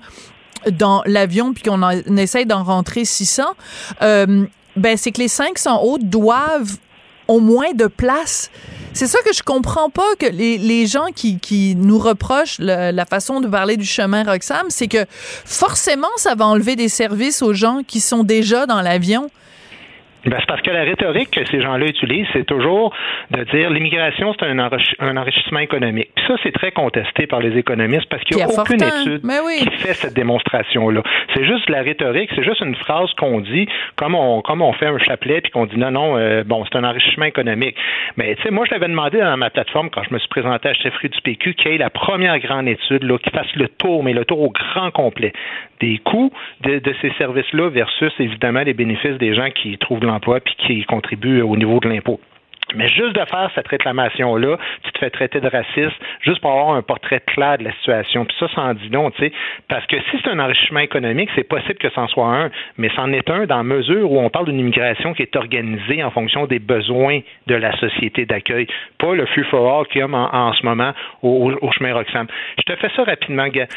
dans 0.72 1.04
l'avion 1.06 1.54
puis 1.54 1.64
qu'on 1.64 1.90
essaye 2.18 2.46
d'en 2.46 2.64
rentrer 2.64 3.06
600, 3.06 3.44
euh, 4.02 4.46
ben 4.76 4.98
c'est 4.98 5.12
que 5.12 5.22
les 5.22 5.28
500 5.28 5.84
autres 5.84 6.06
doivent 6.06 6.78
moins 7.40 7.74
de 7.74 7.88
place. 7.88 8.50
C'est 8.94 9.08
ça 9.08 9.20
que 9.26 9.34
je 9.34 9.42
comprends 9.42 9.90
pas 9.90 10.16
que 10.20 10.26
les, 10.26 10.58
les 10.58 10.86
gens 10.86 11.08
qui, 11.16 11.40
qui, 11.40 11.76
nous 11.76 11.98
reprochent 11.98 12.60
la 12.60 13.06
façon 13.06 13.40
de 13.40 13.48
parler 13.48 13.78
du 13.78 13.86
chemin 13.86 14.24
Roxham, 14.24 14.66
c'est 14.70 14.90
que 14.90 15.06
forcément 15.10 16.10
ça 16.18 16.36
va 16.36 16.46
enlever 16.46 16.76
des 16.76 16.90
services 16.90 17.42
aux 17.42 17.54
gens 17.54 17.82
qui 17.88 18.02
sont 18.02 18.24
déjà 18.24 18.66
dans 18.66 18.82
l'avion. 18.82 19.30
Ben, 20.26 20.38
c'est 20.40 20.46
parce 20.46 20.62
que 20.62 20.70
la 20.70 20.84
rhétorique 20.84 21.32
que 21.32 21.44
ces 21.46 21.62
gens-là 21.62 21.88
utilisent, 21.88 22.28
c'est 22.32 22.46
toujours 22.46 22.94
de 23.32 23.44
dire 23.46 23.72
l'immigration, 23.72 24.36
c'est 24.40 24.46
un, 24.46 24.60
un, 24.60 25.18
enrichissement 25.18 25.60
économique. 25.60 26.10
Puis 26.16 26.26
ça, 26.28 26.36
c'est 26.44 26.52
très 26.52 26.72
contesté 26.72 27.26
par 27.26 27.40
les 27.40 27.58
économistes 27.58 28.08
parce 28.08 28.24
qu'il 28.24 28.38
n'y 28.38 28.44
a, 28.44 28.48
aucune 28.48 28.84
étude 28.84 29.22
qui 29.22 29.78
fait 29.78 29.94
cette 29.94 30.14
démonstration-là. 30.14 31.02
C'est 31.34 31.46
juste 31.46 31.70
la 31.70 31.82
rhétorique, 31.82 32.30
c'est 32.36 32.44
juste 32.44 32.62
une 32.62 32.76
phrase 32.76 33.10
qu'on 33.18 33.40
dit 33.40 33.68
comme 33.96 34.14
on, 34.14 34.42
comme 34.42 34.62
on 34.62 34.74
fait 34.74 34.88
un 34.88 35.00
chapelet 35.00 35.42
puis 35.42 35.52
qu'on 35.52 35.66
dit 35.66 35.78
non, 35.78 35.90
non, 35.90 36.18
euh, 36.18 36.44
bon, 36.44 36.64
c'est 36.66 36.78
un 36.78 36.84
enrichissement 36.84 37.26
économique. 37.26 37.76
Mais 38.18 38.36
tu 38.36 38.44
sais, 38.44 38.52
moi, 38.52 38.66
je 38.68 38.72
l'avais 38.72 38.88
demandé 38.88 39.20
dans 39.20 39.38
ma 39.38 39.50
plateforme 39.50 39.90
quand 39.90 40.04
je 40.08 40.14
me 40.14 40.20
suis 40.20 40.30
présenté 40.30 40.70
à 40.70 40.74
chefferie 40.74 41.10
du 41.10 41.22
PQ 41.22 41.56
qu'il 41.56 41.72
y 41.72 41.76
ait 41.76 41.78
la 41.80 41.90
première 41.90 42.38
grande 42.40 42.68
étude 42.68 43.04
là, 43.04 43.18
qui 43.18 43.32
fasse 43.32 43.54
le 43.56 43.68
tour, 43.70 44.04
mais 44.04 44.14
le 44.14 44.26
tour 44.26 44.40
au 44.42 44.52
grand 44.52 44.92
complet 44.92 45.34
des 45.80 45.98
coûts 45.98 46.32
de, 46.62 46.78
de 46.78 46.96
ces 47.02 47.12
services-là 47.18 47.70
versus 47.70 48.14
évidemment 48.20 48.62
les 48.62 48.74
bénéfices 48.74 49.18
des 49.18 49.34
gens 49.34 49.50
qui 49.50 49.78
trouvent 49.80 50.00
puis 50.20 50.56
qui 50.58 50.84
contribuent 50.86 51.42
au 51.42 51.56
niveau 51.56 51.80
de 51.80 51.90
l'impôt. 51.90 52.20
Mais 52.76 52.88
juste 52.88 53.14
de 53.14 53.26
faire 53.26 53.52
cette 53.54 53.68
réclamation-là, 53.68 54.58
tu 54.84 54.92
te 54.92 55.00
fais 55.00 55.10
traiter 55.10 55.42
de 55.42 55.48
raciste 55.48 55.96
juste 56.22 56.40
pour 56.40 56.52
avoir 56.52 56.76
un 56.76 56.82
portrait 56.82 57.20
clair 57.20 57.58
de 57.58 57.66
la 57.66 57.74
situation. 57.74 58.26
Puis 58.26 58.36
ça, 58.40 58.48
ça 58.54 58.62
en 58.62 58.74
dit 58.74 58.90
non, 58.90 59.12
tu 59.12 59.26
sais. 59.26 59.34
Parce 59.68 59.86
que 59.88 59.98
si 59.98 60.18
c'est 60.24 60.30
un 60.30 60.40
enrichissement 60.40 60.80
économique, 60.80 61.30
c'est 61.36 61.44
possible 61.44 61.76
que 61.76 61.90
c'en 61.90 62.08
soit 62.08 62.28
un, 62.28 62.52
mais 62.78 62.90
c'en 62.96 63.12
est 63.12 63.30
un 63.30 63.46
dans 63.46 63.58
la 63.58 63.64
mesure 63.64 64.12
où 64.12 64.20
on 64.20 64.30
parle 64.30 64.46
d'une 64.46 64.60
immigration 64.60 65.14
qui 65.14 65.22
est 65.24 65.36
organisée 65.36 66.04
en 66.04 66.12
fonction 66.12 66.46
des 66.46 66.60
besoins 66.60 67.20
de 67.48 67.56
la 67.56 67.76
société 67.78 68.26
d'accueil, 68.26 68.68
pas 69.02 69.16
le 69.16 69.26
fort 69.50 69.88
qu'il 69.88 70.00
y 70.00 70.04
a 70.04 70.08
en, 70.08 70.54
ce 70.54 70.64
moment 70.64 70.94
au, 71.24 71.52
chemin 71.72 71.94
Roxham. 71.94 72.28
Je 72.58 72.74
te 72.74 72.80
fais 72.80 72.90
ça 72.96 73.04
rapidement, 73.04 73.48
gars. 73.48 73.68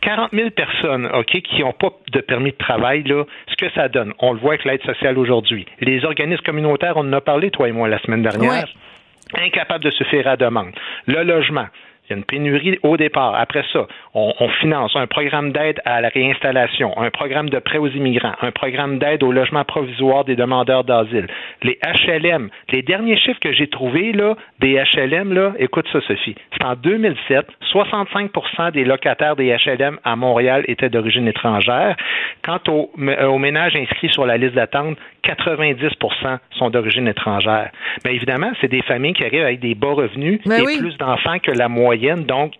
40 0.00 0.30
000 0.32 0.50
personnes, 0.50 1.06
OK, 1.12 1.40
qui 1.42 1.62
n'ont 1.62 1.72
pas 1.72 1.90
de 2.12 2.20
permis 2.20 2.52
de 2.52 2.56
travail, 2.56 3.02
là, 3.02 3.24
ce 3.48 3.56
que 3.56 3.70
ça 3.72 3.88
donne? 3.88 4.14
On 4.20 4.32
le 4.32 4.38
voit 4.38 4.52
avec 4.52 4.64
l'aide 4.64 4.82
sociale 4.82 5.18
aujourd'hui. 5.18 5.66
Les 5.80 6.04
organismes 6.04 6.42
communautaires, 6.44 6.96
on 6.96 7.00
en 7.00 7.12
a 7.12 7.20
parlé, 7.20 7.50
toi 7.50 7.68
et 7.68 7.72
moi, 7.72 7.88
la 7.88 7.98
semaine 7.98 8.22
dernière 8.22 8.66
incapable 9.38 9.84
de 9.84 9.90
suffire 9.90 10.26
à 10.26 10.30
la 10.30 10.36
demande. 10.36 10.72
Le 11.06 11.22
logement. 11.22 11.66
Il 12.10 12.14
y 12.14 12.16
a 12.16 12.18
une 12.18 12.24
pénurie 12.24 12.76
au 12.82 12.96
départ. 12.96 13.36
Après 13.36 13.62
ça, 13.72 13.86
on, 14.14 14.48
finance 14.60 14.96
un 14.96 15.06
programme 15.06 15.52
d'aide 15.52 15.80
à 15.84 16.00
la 16.00 16.08
réinstallation, 16.08 16.92
un 16.98 17.10
programme 17.10 17.48
de 17.48 17.60
prêt 17.60 17.78
aux 17.78 17.86
immigrants, 17.86 18.34
un 18.42 18.50
programme 18.50 18.98
d'aide 18.98 19.22
au 19.22 19.30
logement 19.30 19.64
provisoire 19.64 20.24
des 20.24 20.34
demandeurs 20.34 20.82
d'asile. 20.82 21.28
Les 21.62 21.78
HLM, 21.84 22.50
les 22.72 22.82
derniers 22.82 23.16
chiffres 23.16 23.38
que 23.38 23.52
j'ai 23.52 23.68
trouvés 23.68 24.10
là, 24.10 24.34
des 24.58 24.82
HLM, 24.92 25.32
là, 25.32 25.52
écoute 25.60 25.86
ça, 25.92 26.00
Sophie. 26.00 26.34
C'est 26.52 26.64
en 26.64 26.74
2007, 26.74 27.46
65% 27.72 28.72
des 28.72 28.84
locataires 28.84 29.36
des 29.36 29.56
HLM 29.64 30.00
à 30.02 30.16
Montréal 30.16 30.64
étaient 30.66 30.90
d'origine 30.90 31.28
étrangère. 31.28 31.96
Quant 32.42 32.58
aux, 32.66 32.90
aux 33.28 33.38
ménages 33.38 33.76
inscrits 33.76 34.10
sur 34.10 34.26
la 34.26 34.36
liste 34.36 34.54
d'attente, 34.54 34.98
90% 35.24 36.38
sont 36.58 36.70
d'origine 36.70 37.06
étrangère. 37.06 37.70
Mais 38.04 38.14
évidemment, 38.14 38.50
c'est 38.60 38.68
des 38.68 38.82
familles 38.82 39.12
qui 39.12 39.24
arrivent 39.24 39.44
avec 39.44 39.60
des 39.60 39.74
bas 39.74 39.92
revenus 39.92 40.40
et 40.44 40.78
plus 40.78 40.96
d'enfants 40.98 41.38
que 41.38 41.52
la 41.52 41.68
moyenne. 41.68 41.99
Donc, 42.26 42.52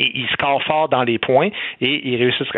ils 0.00 0.28
scorent 0.32 0.62
fort 0.62 0.88
dans 0.88 1.02
les 1.02 1.18
points 1.18 1.50
et 1.80 2.08
ils 2.08 2.16
réussissent. 2.16 2.48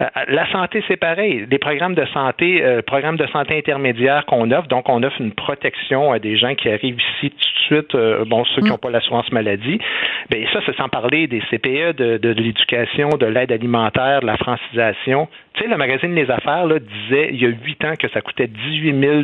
Euh, 0.00 0.06
la 0.28 0.50
santé, 0.50 0.82
c'est 0.88 0.96
pareil. 0.96 1.46
Les 1.50 1.58
programmes 1.58 1.94
de 1.94 2.04
santé, 2.06 2.62
euh, 2.62 2.82
programmes 2.82 3.16
de 3.16 3.26
santé 3.28 3.56
intermédiaires 3.56 4.26
qu'on 4.26 4.50
offre, 4.50 4.68
donc 4.68 4.88
on 4.88 5.02
offre 5.02 5.20
une 5.20 5.32
protection 5.32 6.12
à 6.12 6.18
des 6.18 6.36
gens 6.36 6.54
qui 6.54 6.68
arrivent 6.68 7.00
ici 7.16 7.30
tout 7.30 7.36
de 7.36 7.64
suite, 7.66 7.94
euh, 7.94 8.24
bon, 8.26 8.44
ceux 8.44 8.62
qui 8.62 8.68
n'ont 8.68 8.74
mm. 8.74 8.78
pas 8.78 8.90
l'assurance 8.90 9.30
maladie. 9.32 9.80
Bien, 10.28 10.46
ça, 10.52 10.60
c'est 10.66 10.76
sans 10.76 10.88
parler 10.88 11.26
des 11.26 11.40
CPE, 11.50 11.96
de, 11.96 12.18
de 12.18 12.28
l'éducation, 12.30 13.08
de 13.10 13.26
l'aide 13.26 13.52
alimentaire, 13.52 14.20
de 14.20 14.26
la 14.26 14.36
francisation. 14.36 15.28
Tu 15.54 15.62
sais, 15.62 15.68
le 15.68 15.76
magazine 15.76 16.14
Les 16.14 16.30
Affaires 16.30 16.66
là, 16.66 16.78
disait 16.78 17.30
il 17.32 17.40
y 17.40 17.46
a 17.46 17.48
huit 17.48 17.82
ans 17.84 17.94
que 17.98 18.08
ça 18.08 18.20
coûtait 18.20 18.46
18 18.46 19.00
000 19.00 19.22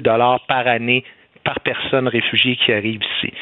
par 0.49 0.66
année 0.66 1.05
par 1.47 1.61
personne 1.61 2.09
réfugiée 2.09 2.57
qui 2.57 2.73
arrive 2.73 3.01
ici. 3.17 3.33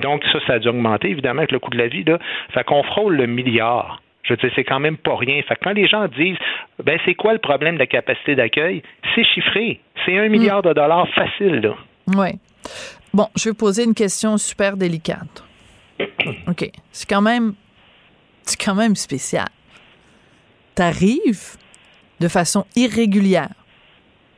Donc, 0.00 0.22
ça, 0.30 0.38
ça 0.46 0.52
a 0.54 0.58
dû 0.58 0.68
augmenter, 0.68 1.08
évidemment, 1.08 1.40
avec 1.40 1.50
le 1.50 1.58
coût 1.58 1.70
de 1.70 1.78
la 1.78 1.88
vie. 1.88 2.04
Là. 2.04 2.18
Fait 2.52 2.62
qu'on 2.62 2.82
frôle 2.82 3.16
le 3.16 3.26
milliard. 3.26 4.02
Je 4.22 4.34
veux 4.34 4.36
dire, 4.36 4.50
c'est 4.54 4.64
quand 4.64 4.80
même 4.80 4.98
pas 4.98 5.16
rien. 5.16 5.40
Fait 5.42 5.54
que 5.56 5.64
quand 5.64 5.72
les 5.72 5.88
gens 5.88 6.06
disent, 6.08 6.36
ben, 6.82 6.98
c'est 7.04 7.14
quoi 7.14 7.32
le 7.32 7.38
problème 7.38 7.74
de 7.74 7.80
la 7.80 7.86
capacité 7.86 8.34
d'accueil? 8.34 8.82
C'est 9.14 9.24
chiffré. 9.24 9.80
C'est 10.04 10.18
un 10.18 10.28
milliard 10.28 10.62
de 10.62 10.72
dollars 10.72 11.08
facile, 11.14 11.60
là. 11.60 11.74
Oui. 12.14 12.28
Bon, 13.12 13.28
je 13.36 13.48
vais 13.48 13.54
poser 13.54 13.84
une 13.84 13.94
question 13.94 14.36
super 14.36 14.76
délicate. 14.76 15.44
OK. 16.48 16.70
C'est 16.92 17.08
quand 17.08 17.22
même, 17.22 17.54
c'est 18.42 18.62
quand 18.62 18.74
même 18.74 18.94
spécial. 18.94 19.48
T'arrives 20.74 21.56
de 22.20 22.28
façon 22.28 22.66
irrégulière. 22.76 23.63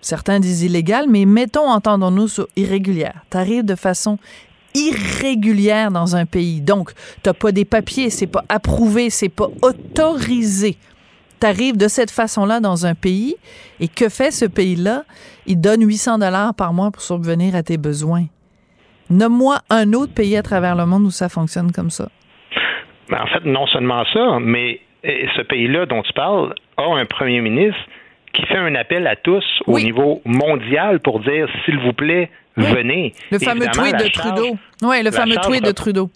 Certains 0.00 0.40
disent 0.40 0.62
illégale, 0.62 1.06
mais 1.08 1.24
mettons, 1.24 1.68
entendons-nous 1.68 2.28
sur 2.28 2.48
irrégulière. 2.56 3.22
T'arrives 3.30 3.64
de 3.64 3.74
façon 3.74 4.18
irrégulière 4.74 5.90
dans 5.90 6.16
un 6.16 6.26
pays. 6.26 6.60
Donc, 6.60 6.92
t'as 7.22 7.32
pas 7.32 7.50
des 7.50 7.64
papiers, 7.64 8.10
c'est 8.10 8.26
pas 8.26 8.44
approuvé, 8.48 9.10
c'est 9.10 9.28
pas 9.28 9.48
autorisé. 9.62 10.76
T'arrives 11.40 11.76
de 11.76 11.88
cette 11.88 12.10
façon-là 12.10 12.60
dans 12.60 12.86
un 12.86 12.94
pays 12.94 13.36
et 13.80 13.88
que 13.88 14.08
fait 14.08 14.30
ce 14.30 14.44
pays-là? 14.44 15.04
Il 15.46 15.60
donne 15.60 15.86
800 15.86 16.18
dollars 16.18 16.54
par 16.54 16.72
mois 16.72 16.90
pour 16.90 17.02
subvenir 17.02 17.54
à 17.54 17.62
tes 17.62 17.78
besoins. 17.78 18.24
Nomme-moi 19.10 19.58
un 19.70 19.92
autre 19.92 20.12
pays 20.12 20.36
à 20.36 20.42
travers 20.42 20.76
le 20.76 20.86
monde 20.86 21.04
où 21.04 21.10
ça 21.10 21.28
fonctionne 21.28 21.72
comme 21.72 21.90
ça. 21.90 22.08
Ben, 23.08 23.20
en 23.22 23.26
fait, 23.26 23.44
non 23.44 23.66
seulement 23.66 24.04
ça, 24.12 24.38
mais 24.40 24.80
ce 25.04 25.42
pays-là 25.42 25.86
dont 25.86 26.02
tu 26.02 26.12
parles 26.12 26.54
a 26.76 26.82
un 26.82 27.06
premier 27.06 27.40
ministre 27.40 27.80
qui 28.36 28.46
fait 28.46 28.56
un 28.56 28.74
appel 28.74 29.06
à 29.06 29.16
tous 29.16 29.44
au 29.66 29.78
niveau 29.80 30.20
mondial 30.24 31.00
pour 31.00 31.20
dire, 31.20 31.48
s'il 31.64 31.78
vous 31.78 31.92
plaît, 31.92 32.30
venez. 32.56 33.14
Le 33.30 33.38
fameux 33.38 33.66
tweet 33.72 33.96
de 33.96 34.08
Trudeau. 34.08 34.56
Oui, 34.82 35.02
le 35.02 35.10
fameux 35.10 35.36
tweet 35.42 35.64
de 35.64 35.72
Trudeau. 35.72 36.10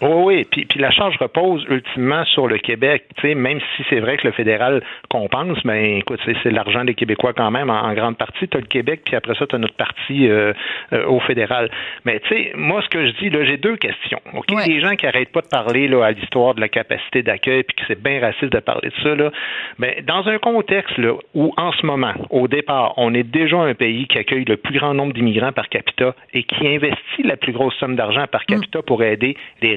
Oui, 0.00 0.22
oui. 0.24 0.46
Puis, 0.50 0.64
puis 0.64 0.80
la 0.80 0.90
charge 0.90 1.16
repose 1.18 1.64
ultimement 1.68 2.24
sur 2.26 2.46
le 2.46 2.58
Québec. 2.58 3.04
Tu 3.16 3.28
sais, 3.28 3.34
même 3.34 3.60
si 3.60 3.84
c'est 3.90 4.00
vrai 4.00 4.16
que 4.16 4.26
le 4.26 4.32
fédéral 4.32 4.82
compense, 5.08 5.58
mais 5.64 5.82
ben, 5.82 5.98
écoute, 5.98 6.20
c'est 6.42 6.50
l'argent 6.50 6.84
des 6.84 6.94
Québécois 6.94 7.32
quand 7.32 7.50
même 7.50 7.70
en, 7.70 7.92
grande 7.94 8.16
partie. 8.16 8.48
Tu 8.48 8.56
as 8.56 8.60
le 8.60 8.66
Québec, 8.66 9.02
puis 9.04 9.16
après 9.16 9.34
ça, 9.34 9.46
tu 9.46 9.56
as 9.56 9.58
notre 9.58 9.74
parti 9.74 10.28
euh, 10.28 10.52
euh, 10.92 11.06
au 11.06 11.20
fédéral. 11.20 11.70
Mais 12.04 12.20
tu 12.20 12.28
sais, 12.28 12.52
moi, 12.54 12.82
ce 12.82 12.88
que 12.88 13.06
je 13.06 13.12
dis, 13.12 13.30
là, 13.30 13.44
j'ai 13.44 13.56
deux 13.56 13.76
questions. 13.76 14.20
OK? 14.34 14.52
Les 14.66 14.80
gens 14.80 14.94
qui 14.94 15.06
arrêtent 15.06 15.32
pas 15.32 15.40
de 15.40 15.48
parler 15.48 15.88
là, 15.88 16.04
à 16.04 16.12
l'histoire 16.12 16.54
de 16.54 16.60
la 16.60 16.68
capacité 16.68 17.22
d'accueil, 17.22 17.62
puis 17.64 17.76
que 17.76 17.82
c'est 17.88 18.00
bien 18.00 18.20
raciste 18.20 18.52
de 18.52 18.60
parler 18.60 18.90
de 18.90 19.02
ça, 19.02 19.14
là, 19.14 19.30
ben, 19.78 19.94
dans 20.06 20.28
un 20.28 20.38
contexte 20.38 20.96
là, 20.98 21.14
où, 21.34 21.52
en 21.56 21.72
ce 21.72 21.84
moment, 21.84 22.12
au 22.30 22.48
départ, 22.48 22.94
on 22.96 23.14
est 23.14 23.24
déjà 23.24 23.56
un 23.58 23.74
pays 23.74 24.06
qui 24.06 24.18
accueille 24.18 24.44
le 24.44 24.56
plus 24.56 24.78
grand 24.78 24.94
nombre 24.94 25.12
d'immigrants 25.12 25.52
par 25.52 25.68
capita 25.68 26.14
et 26.34 26.42
qui 26.44 26.66
investit 26.66 27.22
la 27.24 27.36
plus 27.36 27.52
grosse 27.52 27.74
somme 27.78 27.96
d'argent 27.96 28.26
par 28.30 28.44
capita 28.46 28.82
pour 28.82 29.02
aider 29.02 29.36
les 29.62 29.74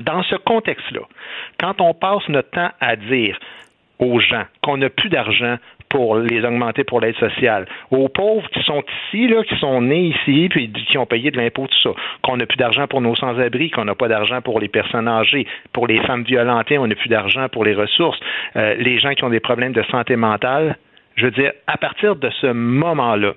Dans 0.00 0.22
ce 0.24 0.36
contexte-là, 0.36 1.02
quand 1.58 1.80
on 1.80 1.94
passe 1.94 2.28
notre 2.28 2.50
temps 2.50 2.70
à 2.80 2.96
dire 2.96 3.38
aux 3.98 4.20
gens 4.20 4.44
qu'on 4.62 4.76
n'a 4.76 4.90
plus 4.90 5.08
d'argent 5.08 5.56
pour 5.88 6.16
les 6.16 6.44
augmenter 6.44 6.84
pour 6.84 7.00
l'aide 7.00 7.16
sociale, 7.16 7.66
aux 7.90 8.08
pauvres 8.08 8.48
qui 8.50 8.62
sont 8.64 8.82
ici, 9.08 9.28
là, 9.28 9.42
qui 9.44 9.56
sont 9.56 9.80
nés 9.80 10.08
ici, 10.08 10.48
puis 10.50 10.72
qui 10.72 10.98
ont 10.98 11.06
payé 11.06 11.30
de 11.30 11.36
l'impôt, 11.36 11.66
tout 11.66 11.78
ça, 11.82 11.90
qu'on 12.22 12.36
n'a 12.36 12.46
plus 12.46 12.56
d'argent 12.56 12.86
pour 12.86 13.00
nos 13.00 13.14
sans-abri, 13.14 13.70
qu'on 13.70 13.84
n'a 13.84 13.94
pas 13.94 14.08
d'argent 14.08 14.42
pour 14.42 14.60
les 14.60 14.68
personnes 14.68 15.08
âgées, 15.08 15.46
pour 15.72 15.86
les 15.86 16.00
femmes 16.00 16.24
violentées, 16.24 16.78
on 16.78 16.86
n'a 16.86 16.94
plus 16.94 17.08
d'argent 17.08 17.48
pour 17.48 17.64
les 17.64 17.74
ressources, 17.74 18.18
euh, 18.56 18.74
les 18.74 18.98
gens 18.98 19.14
qui 19.14 19.24
ont 19.24 19.30
des 19.30 19.40
problèmes 19.40 19.72
de 19.72 19.82
santé 19.84 20.16
mentale. 20.16 20.76
Je 21.14 21.26
veux 21.26 21.30
dire, 21.30 21.52
à 21.66 21.78
partir 21.78 22.16
de 22.16 22.28
ce 22.40 22.48
moment-là, 22.48 23.34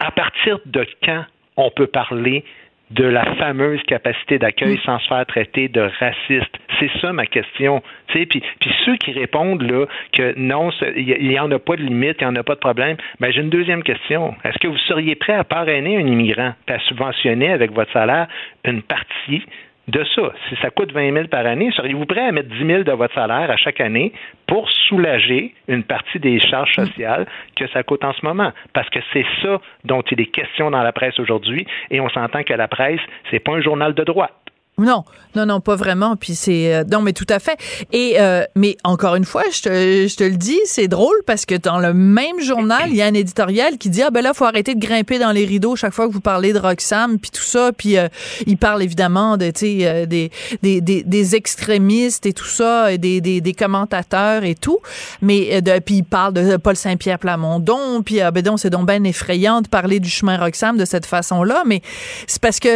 à 0.00 0.10
partir 0.10 0.58
de 0.66 0.86
quand 1.02 1.24
on 1.56 1.70
peut 1.70 1.86
parler 1.86 2.44
de 2.90 3.04
la 3.04 3.24
fameuse 3.36 3.82
capacité 3.82 4.38
d'accueil 4.38 4.76
mm. 4.76 4.80
sans 4.84 4.98
se 4.98 5.08
faire 5.08 5.26
traiter 5.26 5.68
de 5.68 5.80
raciste. 5.80 6.56
C'est 6.78 6.90
ça 7.00 7.12
ma 7.12 7.26
question. 7.26 7.82
Puis, 8.08 8.26
puis 8.26 8.74
ceux 8.84 8.96
qui 8.96 9.12
répondent 9.12 9.62
là 9.62 9.86
que 10.12 10.34
non, 10.38 10.70
il 10.96 11.28
n'y 11.28 11.38
en 11.38 11.50
a 11.50 11.58
pas 11.58 11.76
de 11.76 11.82
limite, 11.82 12.16
il 12.20 12.24
n'y 12.24 12.30
en 12.30 12.36
a 12.36 12.42
pas 12.42 12.54
de 12.54 12.60
problème, 12.60 12.96
ben, 13.20 13.30
j'ai 13.30 13.40
une 13.40 13.50
deuxième 13.50 13.82
question. 13.82 14.34
Est-ce 14.44 14.58
que 14.58 14.68
vous 14.68 14.78
seriez 14.78 15.14
prêt 15.14 15.34
à 15.34 15.44
parrainer 15.44 15.96
un 15.96 16.06
immigrant, 16.06 16.52
et 16.68 16.72
à 16.72 16.78
subventionner 16.80 17.50
avec 17.50 17.72
votre 17.72 17.92
salaire 17.92 18.28
une 18.64 18.82
partie 18.82 19.44
de 19.88 20.04
ça. 20.14 20.32
Si 20.48 20.56
ça 20.62 20.70
coûte 20.70 20.92
20 20.92 21.12
000 21.12 21.28
par 21.28 21.46
année, 21.46 21.70
seriez-vous 21.74 22.06
prêt 22.06 22.26
à 22.26 22.32
mettre 22.32 22.50
10 22.50 22.66
000 22.66 22.82
de 22.84 22.92
votre 22.92 23.14
salaire 23.14 23.50
à 23.50 23.56
chaque 23.56 23.80
année 23.80 24.12
pour 24.46 24.70
soulager 24.70 25.54
une 25.66 25.82
partie 25.82 26.18
des 26.18 26.38
charges 26.40 26.74
sociales 26.74 27.26
que 27.56 27.66
ça 27.68 27.82
coûte 27.82 28.04
en 28.04 28.12
ce 28.12 28.24
moment? 28.24 28.52
Parce 28.72 28.88
que 28.90 29.00
c'est 29.12 29.26
ça 29.42 29.60
dont 29.84 30.02
il 30.10 30.20
est 30.20 30.26
question 30.26 30.70
dans 30.70 30.82
la 30.82 30.92
presse 30.92 31.18
aujourd'hui 31.18 31.66
et 31.90 32.00
on 32.00 32.08
s'entend 32.10 32.42
que 32.42 32.54
la 32.54 32.68
presse, 32.68 33.00
c'est 33.30 33.40
pas 33.40 33.52
un 33.52 33.60
journal 33.60 33.94
de 33.94 34.04
droite. 34.04 34.32
Non, 34.78 35.04
non, 35.34 35.44
non, 35.44 35.60
pas 35.60 35.74
vraiment. 35.74 36.14
Puis 36.14 36.36
c'est 36.36 36.72
euh, 36.72 36.84
non, 36.90 37.02
mais 37.02 37.12
tout 37.12 37.26
à 37.28 37.40
fait. 37.40 37.58
Et 37.92 38.14
euh, 38.20 38.44
mais 38.54 38.76
encore 38.84 39.16
une 39.16 39.24
fois, 39.24 39.42
je 39.52 39.62
te, 39.62 39.68
je 40.08 40.16
te 40.16 40.22
le 40.22 40.36
dis, 40.36 40.58
c'est 40.66 40.86
drôle 40.86 41.16
parce 41.26 41.46
que 41.46 41.56
dans 41.56 41.80
le 41.80 41.92
même 41.92 42.40
journal, 42.40 42.84
il 42.88 42.94
y 42.94 43.02
a 43.02 43.06
un 43.06 43.14
éditorial 43.14 43.76
qui 43.76 43.90
dit 43.90 44.02
ah 44.02 44.10
ben 44.10 44.22
là, 44.22 44.34
faut 44.34 44.44
arrêter 44.44 44.76
de 44.76 44.80
grimper 44.80 45.18
dans 45.18 45.32
les 45.32 45.44
rideaux 45.44 45.74
chaque 45.74 45.92
fois 45.92 46.06
que 46.06 46.12
vous 46.12 46.20
parlez 46.20 46.52
de 46.52 46.60
Roxham 46.60 47.18
puis 47.18 47.30
tout 47.32 47.42
ça. 47.42 47.72
Puis 47.76 47.98
euh, 47.98 48.08
il 48.46 48.56
parle 48.56 48.82
évidemment 48.82 49.36
de 49.36 49.50
tu 49.50 49.80
sais 49.80 50.06
des, 50.06 50.30
des, 50.62 50.80
des, 50.80 51.02
des, 51.02 51.34
extrémistes 51.34 52.24
et 52.24 52.32
tout 52.32 52.46
ça, 52.46 52.92
et 52.92 52.98
des, 52.98 53.20
des, 53.20 53.40
des 53.40 53.54
commentateurs 53.54 54.44
et 54.44 54.54
tout. 54.54 54.78
Mais 55.22 55.60
de, 55.60 55.76
puis 55.80 55.96
il 55.96 56.04
parle 56.04 56.34
de 56.34 56.56
Paul 56.56 56.76
Saint-Pierre 56.76 57.18
Plamondon. 57.18 58.02
Puis 58.04 58.20
ben 58.32 58.42
donc 58.42 58.60
c'est 58.60 58.70
donc 58.70 58.86
ben 58.86 59.04
effrayant 59.04 59.60
de 59.60 59.68
parler 59.68 59.98
du 59.98 60.08
chemin 60.08 60.36
Roxham 60.38 60.76
de 60.76 60.84
cette 60.84 61.06
façon-là. 61.06 61.64
Mais 61.66 61.82
c'est 62.28 62.40
parce 62.40 62.60
que 62.60 62.68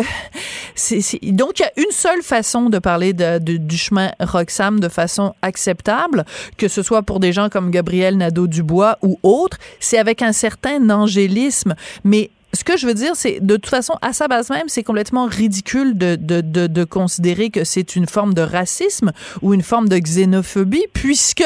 c'est 0.74 1.00
donc 1.22 1.60
il 1.60 1.62
y 1.62 1.64
a 1.64 1.72
une 1.76 1.91
seule 1.92 2.22
façon 2.22 2.68
de 2.68 2.78
parler 2.78 3.12
de, 3.12 3.38
du 3.38 3.78
chemin 3.78 4.10
Roxham 4.20 4.80
de 4.80 4.88
façon 4.88 5.34
acceptable, 5.42 6.24
que 6.56 6.68
ce 6.68 6.82
soit 6.82 7.02
pour 7.02 7.20
des 7.20 7.32
gens 7.32 7.48
comme 7.48 7.70
Gabriel 7.70 8.16
Nadeau-Dubois 8.16 8.98
ou 9.02 9.18
autres, 9.22 9.58
c'est 9.80 9.98
avec 9.98 10.22
un 10.22 10.32
certain 10.32 10.90
angélisme. 10.90 11.74
Mais 12.04 12.30
ce 12.54 12.64
que 12.64 12.76
je 12.76 12.86
veux 12.86 12.94
dire, 12.94 13.16
c'est 13.16 13.40
de 13.40 13.56
toute 13.56 13.70
façon, 13.70 13.94
à 14.02 14.12
sa 14.12 14.28
base 14.28 14.50
même, 14.50 14.68
c'est 14.68 14.82
complètement 14.82 15.26
ridicule 15.26 15.96
de, 15.96 16.16
de, 16.16 16.40
de, 16.40 16.84
considérer 16.84 17.50
que 17.50 17.64
c'est 17.64 17.96
une 17.96 18.06
forme 18.06 18.34
de 18.34 18.42
racisme 18.42 19.12
ou 19.40 19.54
une 19.54 19.62
forme 19.62 19.88
de 19.88 19.98
xénophobie, 19.98 20.86
puisque 20.92 21.44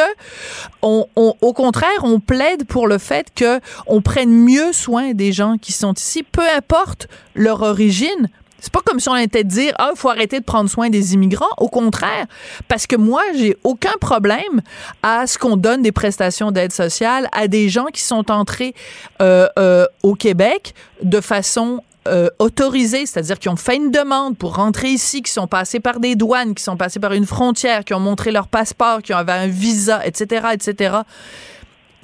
au 0.82 1.52
contraire, 1.54 2.02
on 2.02 2.18
plaide 2.20 2.64
pour 2.66 2.88
le 2.88 2.98
fait 2.98 3.28
que 3.35 3.61
on 3.87 4.02
prenne 4.02 4.30
mieux 4.32 4.72
soin 4.72 5.12
des 5.12 5.32
gens 5.32 5.59
qui 5.59 5.72
sont 5.72 5.94
ici, 5.94 6.22
peu 6.24 6.48
importe 6.56 7.06
leur 7.35 7.62
origine, 7.62 8.28
c'est 8.61 8.73
pas 8.73 8.81
comme 8.85 9.01
si 9.01 9.09
on 9.09 9.16
était 9.16 9.45
de 9.45 9.49
dire 9.49 9.75
ah 9.79 9.90
faut 9.95 10.09
arrêter 10.09 10.40
de 10.40 10.45
prendre 10.45 10.69
soin 10.71 10.88
des 10.88 11.14
immigrants. 11.14 11.47
Au 11.59 11.69
contraire, 11.69 12.27
parce 12.69 12.87
que 12.87 12.97
moi 12.97 13.23
j'ai 13.37 13.57
aucun 13.64 13.95
problème 14.01 14.62
à 15.03 15.27
ce 15.27 15.38
qu'on 15.38 15.57
donne 15.57 15.83
des 15.83 15.92
prestations 15.92 16.51
d'aide 16.51 16.73
sociale 16.73 17.29
à 17.33 17.49
des 17.49 17.69
gens 17.69 17.87
qui 17.87 18.03
sont 18.03 18.31
entrés 18.31 18.75
euh, 19.21 19.47
euh, 19.59 19.87
au 20.03 20.14
Québec 20.14 20.75
de 21.03 21.21
façon 21.21 21.83
euh, 22.09 22.29
autorisée, 22.38 23.05
c'est-à-dire 23.05 23.38
qui 23.38 23.49
ont 23.49 23.57
fait 23.57 23.77
une 23.77 23.90
demande 23.90 24.38
pour 24.38 24.55
rentrer 24.55 24.88
ici, 24.88 25.23
qui 25.23 25.33
sont 25.33 25.49
passés 25.49 25.81
par 25.81 25.99
des 25.99 26.14
douanes, 26.14 26.55
qui 26.55 26.62
sont 26.62 26.77
passés 26.77 27.01
par 27.01 27.12
une 27.12 27.27
frontière, 27.27 27.85
qui 27.85 27.95
ont 27.95 28.01
montré 28.01 28.31
leur 28.31 28.47
passeport, 28.47 29.03
qui 29.03 29.12
avaient 29.12 29.33
un 29.33 29.49
visa, 29.49 30.07
etc., 30.07 30.47
etc 30.53 30.99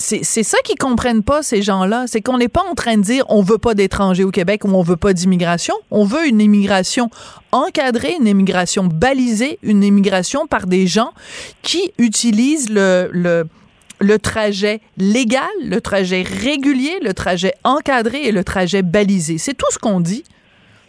c'est 0.03 0.43
ça 0.43 0.59
qu'ils 0.65 0.77
comprennent 0.77 1.23
pas, 1.23 1.43
ces 1.43 1.63
gens-là. 1.63 2.07
C'est 2.09 2.21
qu'on 2.21 2.39
n'est 2.39 2.49
pas 2.49 2.65
en 2.69 2.75
train 2.75 2.97
de 2.97 3.03
dire 3.03 3.25
on 3.29 3.43
veut 3.43 3.59
pas 3.59 3.75
d'étrangers 3.75 4.25
au 4.25 4.33
Québec 4.33 4.65
ou 4.65 4.69
on 4.69 4.83
veut 4.83 4.97
pas 4.97 5.13
d'immigration. 5.13 5.75
On 5.91 6.05
veut 6.05 6.27
une 6.27 6.41
immigration 6.41 7.09
encadrée, 7.53 8.17
une 8.19 8.27
immigration 8.27 8.85
balisée, 8.85 9.59
une 9.63 9.85
immigration 9.85 10.47
par 10.47 10.67
des 10.67 10.89
gens 10.89 11.13
qui 11.63 11.93
utilisent 11.99 12.69
le, 12.69 13.45
trajet 14.21 14.81
légal, 14.97 15.45
le 15.65 15.81
trajet 15.81 16.23
régulier, 16.23 16.99
le 17.01 17.15
trajet 17.15 17.55
encadré 17.63 18.25
et 18.25 18.33
le 18.33 18.43
trajet 18.43 18.83
balisé. 18.83 19.39
C'est 19.39 19.55
tout 19.55 19.71
ce 19.71 19.79
qu'on 19.79 20.01
dit. 20.01 20.25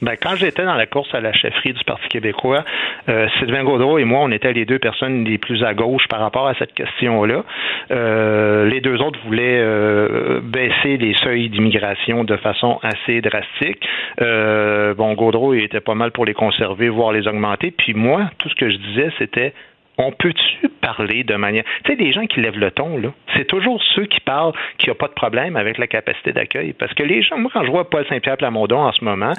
Ben, 0.04 0.18
quand 0.22 0.36
j'étais 0.36 0.66
dans 0.66 0.76
la 0.76 0.86
course 0.86 1.16
à 1.16 1.22
la 1.22 1.32
chefferie 1.32 1.72
du 1.72 1.82
Parti 1.86 2.10
québécois, 2.10 2.66
euh, 3.08 3.30
Sylvain 3.40 3.64
Gaudreau 3.64 3.98
et 4.00 4.04
moi, 4.04 4.20
on 4.22 4.32
était 4.32 4.52
les 4.52 4.66
deux 4.66 4.78
personnes 4.78 5.24
les 5.24 5.38
plus 5.38 5.64
à 5.64 5.74
gauche 5.74 6.10
par 6.10 6.20
rapport 6.20 6.46
à 6.46 6.56
cette 6.56 6.74
question-là. 6.74 7.46
Euh, 7.92 8.66
les 8.66 8.82
deux 8.82 9.02
autres 9.02 9.18
voulaient 9.24 9.62
euh, 9.62 10.42
baisser 10.44 10.98
les 10.98 11.14
seuils 11.24 11.48
d'immigration 11.48 12.26
de 12.26 12.36
façon 12.36 12.80
assez 12.84 13.22
drastique. 13.22 13.88
Euh, 14.22 14.94
bon, 14.94 15.14
Gaudreau 15.14 15.54
il 15.54 15.64
était 15.64 15.80
pas 15.80 15.96
mal 15.96 16.12
pour 16.12 16.26
les 16.26 16.34
conserver, 16.34 16.90
voire 16.90 17.14
les 17.14 17.26
augmenter. 17.26 17.72
Puis 17.72 17.94
moi, 17.94 18.30
tout 18.40 18.50
ce 18.50 18.56
que 18.56 18.70
je 18.70 18.76
disais, 18.76 19.10
c'était 19.20 19.54
on 19.98 20.12
peut-tu 20.12 20.70
parler 20.82 21.24
de 21.24 21.36
manière. 21.36 21.64
Tu 21.84 21.92
sais, 21.92 21.98
les 21.98 22.12
gens 22.12 22.26
qui 22.26 22.42
lèvent 22.42 22.60
le 22.60 22.72
ton, 22.72 22.98
là, 22.98 23.10
c'est 23.36 23.46
toujours 23.46 23.82
ceux 23.96 24.06
qui 24.06 24.20
parlent 24.20 24.54
qu'il 24.78 24.90
n'y 24.90 24.92
a 24.92 24.96
pas 24.96 25.08
de 25.08 25.14
problème 25.14 25.56
avec 25.56 25.78
la 25.78 25.88
capacité 25.88 26.34
d'accueil. 26.34 26.74
Parce 26.74 26.94
que 26.94 27.04
les 27.04 27.22
gens, 27.22 27.38
moi, 27.38 27.52
quand 27.54 27.64
je 27.64 27.72
vois 27.72 27.90
Paul 27.90 28.06
Saint-Pierre 28.08 28.38
Plamondon 28.38 28.80
en 28.80 28.92
ce 28.92 29.04
moment, 29.04 29.34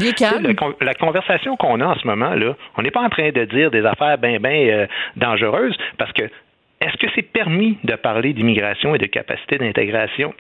la 0.81 0.95
conversation 0.95 1.57
qu'on 1.57 1.81
a 1.81 1.87
en 1.87 1.97
ce 1.97 2.07
moment, 2.07 2.35
là, 2.35 2.55
on 2.77 2.83
n'est 2.83 2.91
pas 2.91 3.03
en 3.03 3.09
train 3.09 3.31
de 3.31 3.45
dire 3.45 3.71
des 3.71 3.85
affaires 3.85 4.19
bien, 4.19 4.39
bien 4.39 4.69
euh, 4.69 4.87
dangereuses 5.17 5.77
parce 5.99 6.13
que 6.13 6.23
est-ce 6.81 6.97
que 6.99 7.07
c'est 7.15 7.23
permis 7.23 7.79
de 7.85 7.95
parler 7.95 8.33
d'immigration 8.33 8.95
et 8.95 8.99
de 8.99 9.07
capacité 9.07 9.59
d'intégration? 9.59 10.35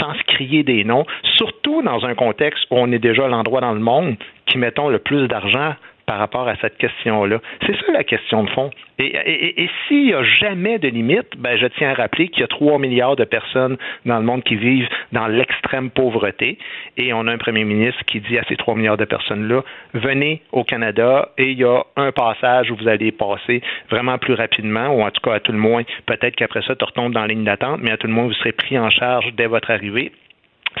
sans 0.00 0.14
se 0.14 0.22
crier 0.22 0.62
des 0.62 0.84
noms, 0.84 1.04
surtout 1.36 1.82
dans 1.82 2.04
un 2.06 2.14
contexte 2.14 2.64
où 2.70 2.76
on 2.78 2.92
est 2.92 2.98
déjà 2.98 3.28
l'endroit 3.28 3.60
dans 3.60 3.72
le 3.72 3.80
monde 3.80 4.16
qui 4.46 4.56
mettons 4.56 4.88
le 4.88 4.98
plus 4.98 5.28
d'argent 5.28 5.74
par 6.06 6.18
rapport 6.18 6.48
à 6.48 6.56
cette 6.56 6.76
question-là. 6.78 7.40
C'est 7.66 7.76
ça 7.76 7.92
la 7.92 8.04
question 8.04 8.44
de 8.44 8.50
fond. 8.50 8.70
Et, 8.98 9.68
s'il 9.88 10.04
n'y 10.04 10.12
a 10.12 10.22
jamais 10.22 10.78
de 10.78 10.88
limite, 10.88 11.36
ben, 11.36 11.56
je 11.56 11.66
tiens 11.66 11.90
à 11.90 11.94
rappeler 11.94 12.28
qu'il 12.28 12.42
y 12.42 12.44
a 12.44 12.48
3 12.48 12.78
milliards 12.78 13.16
de 13.16 13.24
personnes 13.24 13.76
dans 14.06 14.18
le 14.18 14.24
monde 14.24 14.44
qui 14.44 14.54
vivent 14.54 14.88
dans 15.12 15.26
l'extrême 15.26 15.90
pauvreté. 15.90 16.58
Et 16.96 17.12
on 17.12 17.26
a 17.26 17.32
un 17.32 17.38
premier 17.38 17.64
ministre 17.64 18.04
qui 18.06 18.20
dit 18.20 18.38
à 18.38 18.44
ces 18.48 18.56
3 18.56 18.76
milliards 18.76 18.96
de 18.96 19.04
personnes-là, 19.04 19.62
venez 19.94 20.42
au 20.52 20.62
Canada 20.62 21.30
et 21.38 21.50
il 21.50 21.58
y 21.58 21.64
a 21.64 21.82
un 21.96 22.12
passage 22.12 22.70
où 22.70 22.76
vous 22.76 22.88
allez 22.88 23.10
passer 23.10 23.62
vraiment 23.90 24.18
plus 24.18 24.34
rapidement, 24.34 24.88
ou 24.88 25.02
en 25.02 25.10
tout 25.10 25.20
cas 25.22 25.34
à 25.34 25.40
tout 25.40 25.52
le 25.52 25.58
moins, 25.58 25.82
peut-être 26.06 26.36
qu'après 26.36 26.62
ça, 26.62 26.76
tu 26.76 26.84
retombes 26.84 27.12
dans 27.12 27.22
la 27.22 27.28
ligne 27.28 27.44
d'attente, 27.44 27.80
mais 27.82 27.90
à 27.90 27.96
tout 27.96 28.06
le 28.06 28.12
moins, 28.12 28.24
vous 28.24 28.34
serez 28.34 28.52
pris 28.52 28.78
en 28.78 28.90
charge 28.90 29.32
dès 29.34 29.46
votre 29.46 29.70
arrivée 29.70 30.12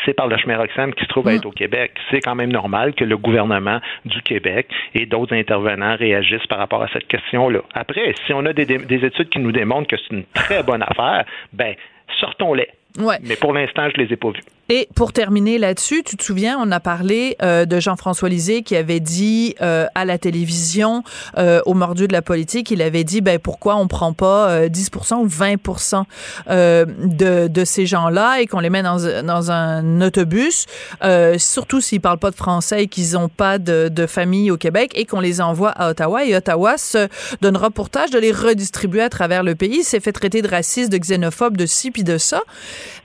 c'est 0.04 0.14
par 0.14 0.28
le 0.28 0.36
chemin 0.36 0.56
Roxham 0.56 0.92
qui 0.94 1.04
se 1.04 1.08
trouve 1.08 1.28
à 1.28 1.32
mm. 1.32 1.36
être 1.36 1.46
au 1.46 1.50
Québec. 1.50 1.92
C'est 2.10 2.20
quand 2.20 2.34
même 2.34 2.52
normal 2.52 2.94
que 2.94 3.04
le 3.04 3.16
gouvernement 3.16 3.80
du 4.04 4.20
Québec 4.22 4.68
et 4.94 5.06
d'autres 5.06 5.34
intervenants 5.34 5.96
réagissent 5.96 6.46
par 6.46 6.58
rapport 6.58 6.82
à 6.82 6.88
cette 6.88 7.06
question-là. 7.08 7.60
Après, 7.74 8.14
si 8.26 8.32
on 8.32 8.44
a 8.46 8.52
des, 8.52 8.64
études 8.64 9.28
qui 9.28 9.38
nous 9.38 9.52
démontrent 9.52 9.88
que 9.88 9.96
c'est 9.96 10.14
une 10.14 10.24
très 10.34 10.62
bonne 10.62 10.82
affaire, 10.82 11.24
ben 11.52 11.74
sortons-les. 12.20 12.68
Ouais. 12.98 13.16
Mais 13.22 13.36
pour 13.36 13.52
l'instant, 13.52 13.88
je 13.94 14.00
les 14.00 14.12
ai 14.12 14.16
pas 14.16 14.30
vus. 14.30 14.42
Et 14.70 14.88
pour 14.94 15.12
terminer 15.12 15.58
là-dessus, 15.58 16.02
tu 16.04 16.16
te 16.16 16.24
souviens, 16.24 16.58
on 16.58 16.70
a 16.72 16.80
parlé 16.80 17.36
euh, 17.42 17.66
de 17.66 17.80
Jean-François 17.80 18.30
Lisée 18.30 18.62
qui 18.62 18.76
avait 18.76 19.00
dit 19.00 19.54
euh, 19.60 19.86
à 19.94 20.06
la 20.06 20.16
télévision, 20.16 21.02
euh, 21.36 21.60
au 21.66 21.74
mordu 21.74 22.08
de 22.08 22.12
la 22.12 22.22
politique, 22.22 22.70
il 22.70 22.80
avait 22.80 23.04
dit, 23.04 23.20
ben 23.20 23.38
pourquoi 23.38 23.76
on 23.76 23.88
prend 23.88 24.14
pas 24.14 24.66
10% 24.66 25.16
ou 25.16 25.28
20% 25.28 26.04
de, 26.48 27.48
de 27.48 27.64
ces 27.64 27.86
gens-là 27.86 28.40
et 28.40 28.46
qu'on 28.46 28.60
les 28.60 28.70
met 28.70 28.82
dans, 28.82 29.22
dans 29.22 29.50
un 29.50 30.00
autobus, 30.00 30.66
surtout 31.36 31.80
s'ils 31.80 32.00
parlent 32.00 32.18
pas 32.18 32.30
de 32.30 32.36
français 32.36 32.84
et 32.84 32.86
qu'ils 32.86 33.12
n'ont 33.12 33.28
pas 33.28 33.58
de, 33.58 33.88
de 33.88 34.06
famille 34.06 34.50
au 34.50 34.56
Québec 34.56 34.92
et 34.94 35.04
qu'on 35.04 35.20
les 35.20 35.40
envoie 35.40 35.70
à 35.70 35.90
Ottawa. 35.90 36.24
Et 36.24 36.34
Ottawa 36.34 36.78
se 36.78 37.08
donnera 37.40 37.70
pour 37.70 37.90
tâche 37.90 38.10
de 38.10 38.18
les 38.18 38.32
redistribuer 38.32 39.02
à 39.02 39.10
travers 39.10 39.42
le 39.42 39.54
pays. 39.54 39.84
s'est 39.84 40.00
fait 40.00 40.12
traiter 40.12 40.42
de 40.42 40.48
raciste, 40.48 40.90
de 40.90 40.98
xénophobe, 40.98 41.56
de 41.56 41.66
ci 41.66 41.90
puis 41.90 42.04
de 42.04 42.18
ça. 42.18 42.40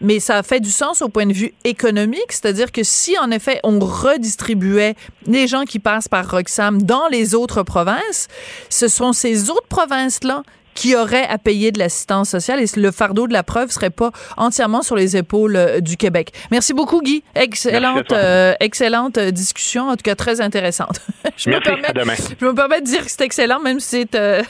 Mais 0.02 0.19
ça 0.19 0.38
a 0.38 0.43
fait 0.43 0.60
du 0.60 0.72
sens 0.72 1.02
au 1.02 1.10
point 1.10 1.26
de 1.26 1.34
vue 1.34 1.50
économique, 1.63 2.32
c'est-à-dire 2.32 2.72
que 2.72 2.84
si 2.84 3.17
en 3.17 3.32
effet 3.32 3.60
on 3.63 3.80
redistribuait 3.80 4.95
les 5.26 5.48
gens 5.48 5.63
qui 5.63 5.80
passent 5.80 6.08
par 6.08 6.30
Roxham 6.30 6.81
dans 6.81 7.08
les 7.08 7.36
autres 7.36 7.63
provinces, 7.63 8.27
ce 8.69 8.88
sont 8.88 9.13
ces 9.13 9.50
autres 9.50 9.67
provinces-là 9.67 10.44
qui 10.80 10.96
auraient 10.96 11.27
à 11.27 11.38
payer 11.38 11.73
de 11.73 11.80
l'assistance 11.80 12.30
sociale 12.30 12.62
et 12.62 12.65
le 12.77 12.92
fardeau 12.92 13.27
de 13.27 13.34
la 13.34 13.44
preuve 13.44 13.69
serait 13.69 13.90
pas 13.90 14.12
entièrement 14.38 14.82
sur 14.82 14.96
les 14.96 15.17
épaules 15.17 15.58
euh, 15.58 15.82
du 15.82 15.98
Québec. 15.98 16.32
Merci 16.52 16.73
beaucoup 16.73 17.02
Guy, 17.02 17.21
excellente 17.36 18.13
euh, 18.13 18.54
excellente 18.62 19.17
euh, 19.17 19.32
discussion 19.32 19.90
en 19.90 19.98
tout 19.98 20.04
cas 20.04 20.15
très 20.15 20.40
intéressante. 20.40 21.02
je 21.36 21.50
Merci, 21.50 21.50
me 21.50 21.60
permets, 21.60 21.94
demain. 21.94 22.13
Je 22.40 22.46
me 22.46 22.56
permets 22.56 22.80
de 22.80 22.86
dire 22.86 23.04
que 23.04 23.12
c'est 23.12 23.25
excellent 23.25 23.60
même 23.60 23.82
si 23.82 24.08
c'est 24.10 24.42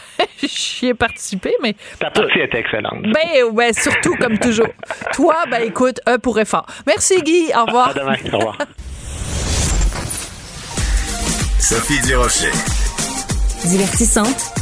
j'y 0.48 0.90
ai 0.90 0.94
participé 0.94 1.56
mais 1.64 1.74
ta 2.00 2.12
partie 2.12 2.38
est 2.38 2.54
excellente. 2.54 3.02
Ben 3.02 3.46
ouais, 3.52 3.74
surtout 3.74 4.14
comme 4.18 4.38
toujours. 4.38 4.68
Toi 5.14 5.36
ben 5.50 5.64
écoute, 5.64 6.00
un 6.06 6.20
pour 6.20 6.40
effort. 6.40 6.68
Merci 6.86 7.24
Guy, 7.24 7.50
au 7.60 7.66
revoir. 7.66 7.90
À 7.90 7.94
demain, 7.96 8.16
au 8.32 8.38
revoir. 8.38 8.58
Sophie 11.58 12.00
Durocher. 12.02 12.52
Divertissante 13.66 14.59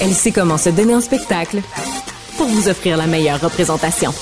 elle 0.00 0.12
sait 0.12 0.32
comment 0.32 0.58
se 0.58 0.70
donner 0.70 0.94
en 0.94 1.00
spectacle 1.00 1.60
pour 2.36 2.46
vous 2.46 2.68
offrir 2.68 2.96
la 2.96 3.06
meilleure 3.06 3.40
représentation. 3.40 4.12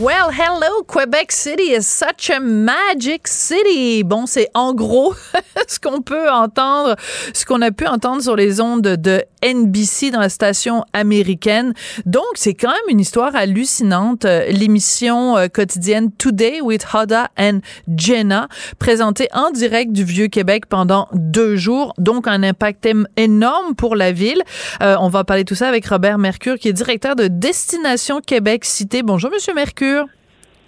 Well, 0.00 0.30
hello, 0.32 0.82
Quebec 0.86 1.30
City 1.30 1.74
is 1.74 1.82
such 1.82 2.30
a 2.30 2.40
magic 2.40 3.28
city. 3.28 4.02
Bon, 4.02 4.24
c'est 4.24 4.48
en 4.54 4.72
gros 4.72 5.12
ce 5.68 5.78
qu'on 5.78 6.00
peut 6.00 6.30
entendre, 6.30 6.96
ce 7.34 7.44
qu'on 7.44 7.60
a 7.60 7.70
pu 7.70 7.86
entendre 7.86 8.22
sur 8.22 8.34
les 8.34 8.62
ondes 8.62 8.80
de 8.80 9.22
NBC 9.44 10.10
dans 10.10 10.20
la 10.20 10.30
station 10.30 10.86
américaine. 10.94 11.74
Donc, 12.06 12.24
c'est 12.34 12.54
quand 12.54 12.70
même 12.70 12.88
une 12.88 13.00
histoire 13.00 13.36
hallucinante. 13.36 14.24
L'émission 14.24 15.36
euh, 15.36 15.48
quotidienne 15.48 16.10
Today 16.12 16.62
with 16.62 16.86
Hoda 16.94 17.28
and 17.38 17.58
Jenna, 17.94 18.48
présentée 18.78 19.28
en 19.34 19.50
direct 19.50 19.92
du 19.92 20.04
Vieux-Québec 20.04 20.64
pendant 20.64 21.08
deux 21.12 21.56
jours. 21.56 21.92
Donc, 21.98 22.26
un 22.26 22.42
impact 22.42 22.88
énorme 23.18 23.74
pour 23.74 23.96
la 23.96 24.12
ville. 24.12 24.42
Euh, 24.82 24.96
on 24.98 25.10
va 25.10 25.24
parler 25.24 25.44
tout 25.44 25.54
ça 25.54 25.68
avec 25.68 25.86
Robert 25.86 26.16
Mercure, 26.16 26.58
qui 26.58 26.68
est 26.68 26.72
directeur 26.72 27.16
de 27.16 27.28
Destination 27.28 28.22
Québec 28.22 28.64
Cité. 28.64 29.02
Bonjour, 29.02 29.30
Monsieur 29.30 29.52
Mercure. 29.52 29.89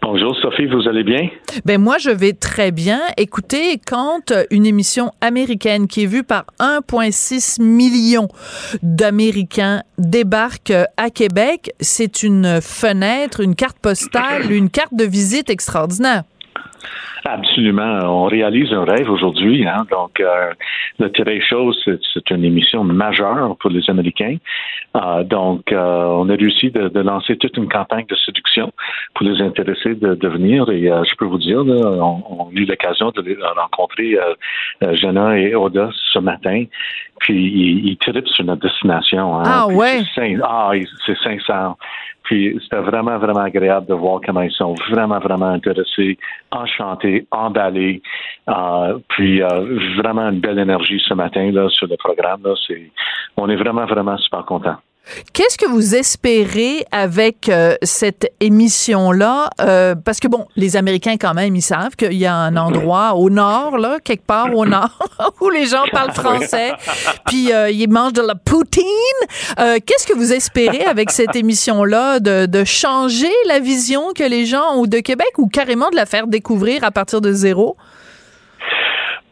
Bonjour 0.05 0.37
Sophie, 0.43 0.67
vous 0.67 0.89
allez 0.89 1.05
bien? 1.05 1.31
Ben 1.65 1.81
moi 1.81 1.97
je 1.99 2.11
vais 2.11 2.33
très 2.33 2.73
bien. 2.73 3.01
Écoutez, 3.17 3.79
quand 3.79 4.33
une 4.51 4.67
émission 4.67 5.13
américaine 5.21 5.87
qui 5.87 6.03
est 6.03 6.07
vue 6.07 6.25
par 6.25 6.45
1,6 6.59 7.63
million 7.63 8.27
d'Américains 8.83 9.85
débarque 9.99 10.73
à 10.97 11.11
Québec, 11.11 11.73
c'est 11.79 12.25
une 12.25 12.61
fenêtre, 12.61 13.41
une 13.41 13.55
carte 13.55 13.79
postale, 13.79 14.51
une 14.51 14.71
carte 14.71 14.95
de 14.95 15.05
visite 15.05 15.51
extraordinaire. 15.51 16.25
Absolument. 17.25 18.01
On 18.03 18.25
réalise 18.25 18.73
un 18.73 18.85
rêve 18.85 19.09
aujourd'hui. 19.09 19.67
Hein? 19.67 19.87
Donc, 19.91 20.19
euh, 20.19 20.53
le 20.99 21.11
Today 21.11 21.41
Show, 21.41 21.73
c'est 21.85 22.31
une 22.31 22.45
émission 22.45 22.83
majeure 22.83 23.57
pour 23.59 23.71
les 23.71 23.89
Américains. 23.89 24.37
Euh, 24.97 25.23
donc, 25.23 25.71
euh, 25.73 25.79
on 25.79 26.29
a 26.29 26.35
réussi 26.35 26.71
de, 26.71 26.89
de, 26.89 27.01
lancer 27.01 27.37
toute 27.37 27.57
une 27.57 27.69
campagne 27.69 28.07
de 28.07 28.17
séduction 28.17 28.73
pour 29.15 29.27
les 29.27 29.41
intéressés 29.41 29.95
de, 29.95 30.15
de 30.15 30.29
venir. 30.29 30.69
Et 30.71 30.91
euh, 30.91 31.05
je 31.05 31.15
peux 31.15 31.25
vous 31.25 31.39
dire, 31.39 31.63
là, 31.63 31.87
on, 32.03 32.23
on, 32.29 32.49
a 32.49 32.53
eu 32.53 32.65
l'occasion 32.65 33.11
de 33.13 33.23
les 33.23 33.37
rencontrer 33.57 34.19
Jenna 34.93 35.39
et 35.39 35.55
Oda 35.55 35.91
ce 36.13 36.19
matin. 36.19 36.65
Puis, 37.21 37.35
ils, 37.35 37.87
ils 37.91 37.97
tripent 37.99 38.29
sur 38.29 38.45
notre 38.45 38.63
destination. 38.63 39.39
Hein? 39.39 39.43
Ah, 39.47 39.67
ouais? 39.69 40.03
Ah, 40.43 40.73
c'est 41.07 41.19
sincère. 41.19 41.75
Puis 42.33 42.59
c'était 42.63 42.81
vraiment, 42.81 43.19
vraiment 43.19 43.43
agréable 43.43 43.89
de 43.89 43.93
voir 43.93 44.19
comment 44.25 44.41
ils 44.41 44.53
sont 44.53 44.75
vraiment, 44.89 45.19
vraiment 45.19 45.51
intéressés, 45.51 46.17
enchantés, 46.51 47.27
emballés. 47.31 48.01
Euh, 48.49 48.99
puis 49.09 49.43
euh, 49.43 49.79
vraiment 49.99 50.31
une 50.31 50.41
belle 50.41 50.59
énergie 50.59 50.99
ce 51.07 51.13
matin 51.13 51.51
là 51.53 51.69
sur 51.69 51.87
le 51.89 51.97
programme. 51.99 52.41
Là. 52.43 52.55
On 53.37 53.51
est 53.51 53.57
vraiment, 53.57 53.85
vraiment 53.85 54.17
super 54.17 54.47
contents. 54.47 54.79
Qu'est-ce 55.33 55.57
que 55.59 55.67
vous 55.67 55.95
espérez 55.95 56.85
avec 56.93 57.49
euh, 57.49 57.77
cette 57.83 58.33
émission-là? 58.41 59.51
Euh, 59.61 59.95
parce 59.95 60.21
que, 60.21 60.29
bon, 60.29 60.47
les 60.57 60.77
Américains, 60.77 61.17
quand 61.19 61.35
même, 61.35 61.57
ils 61.57 61.63
savent 61.63 61.97
qu'il 61.97 62.15
y 62.15 62.27
a 62.27 62.35
un 62.35 62.57
endroit 62.57 63.15
au 63.15 63.31
nord, 63.31 63.79
là, 63.79 63.99
quelque 64.03 64.27
part 64.27 64.55
au 64.55 64.67
nord, 64.67 64.99
où 65.41 65.51
les 65.51 65.67
gens 65.67 65.85
parlent 65.91 66.13
français, 66.13 66.73
puis 67.27 67.53
euh, 67.53 67.71
ils 67.71 67.89
mangent 67.89 68.13
de 68.13 68.23
la 68.23 68.35
poutine. 68.35 68.83
Qu'est-ce 69.57 70.07
que 70.07 70.15
vous 70.15 70.33
espérez 70.33 70.85
avec 70.85 71.11
cette 71.11 71.37
émission-là? 71.37 72.21
De, 72.21 72.47
de 72.47 72.65
changer 72.65 73.33
la 73.47 73.59
vision 73.59 74.13
que 74.15 74.25
les 74.25 74.47
gens 74.47 74.75
ont 74.75 74.87
de 74.87 74.99
Québec 74.99 75.31
ou 75.39 75.47
carrément 75.47 75.91
de 75.91 75.97
la 75.97 76.07
faire 76.07 76.27
découvrir 76.27 76.85
à 76.85 76.91
partir 76.91 77.21
de 77.21 77.33
zéro? 77.33 77.77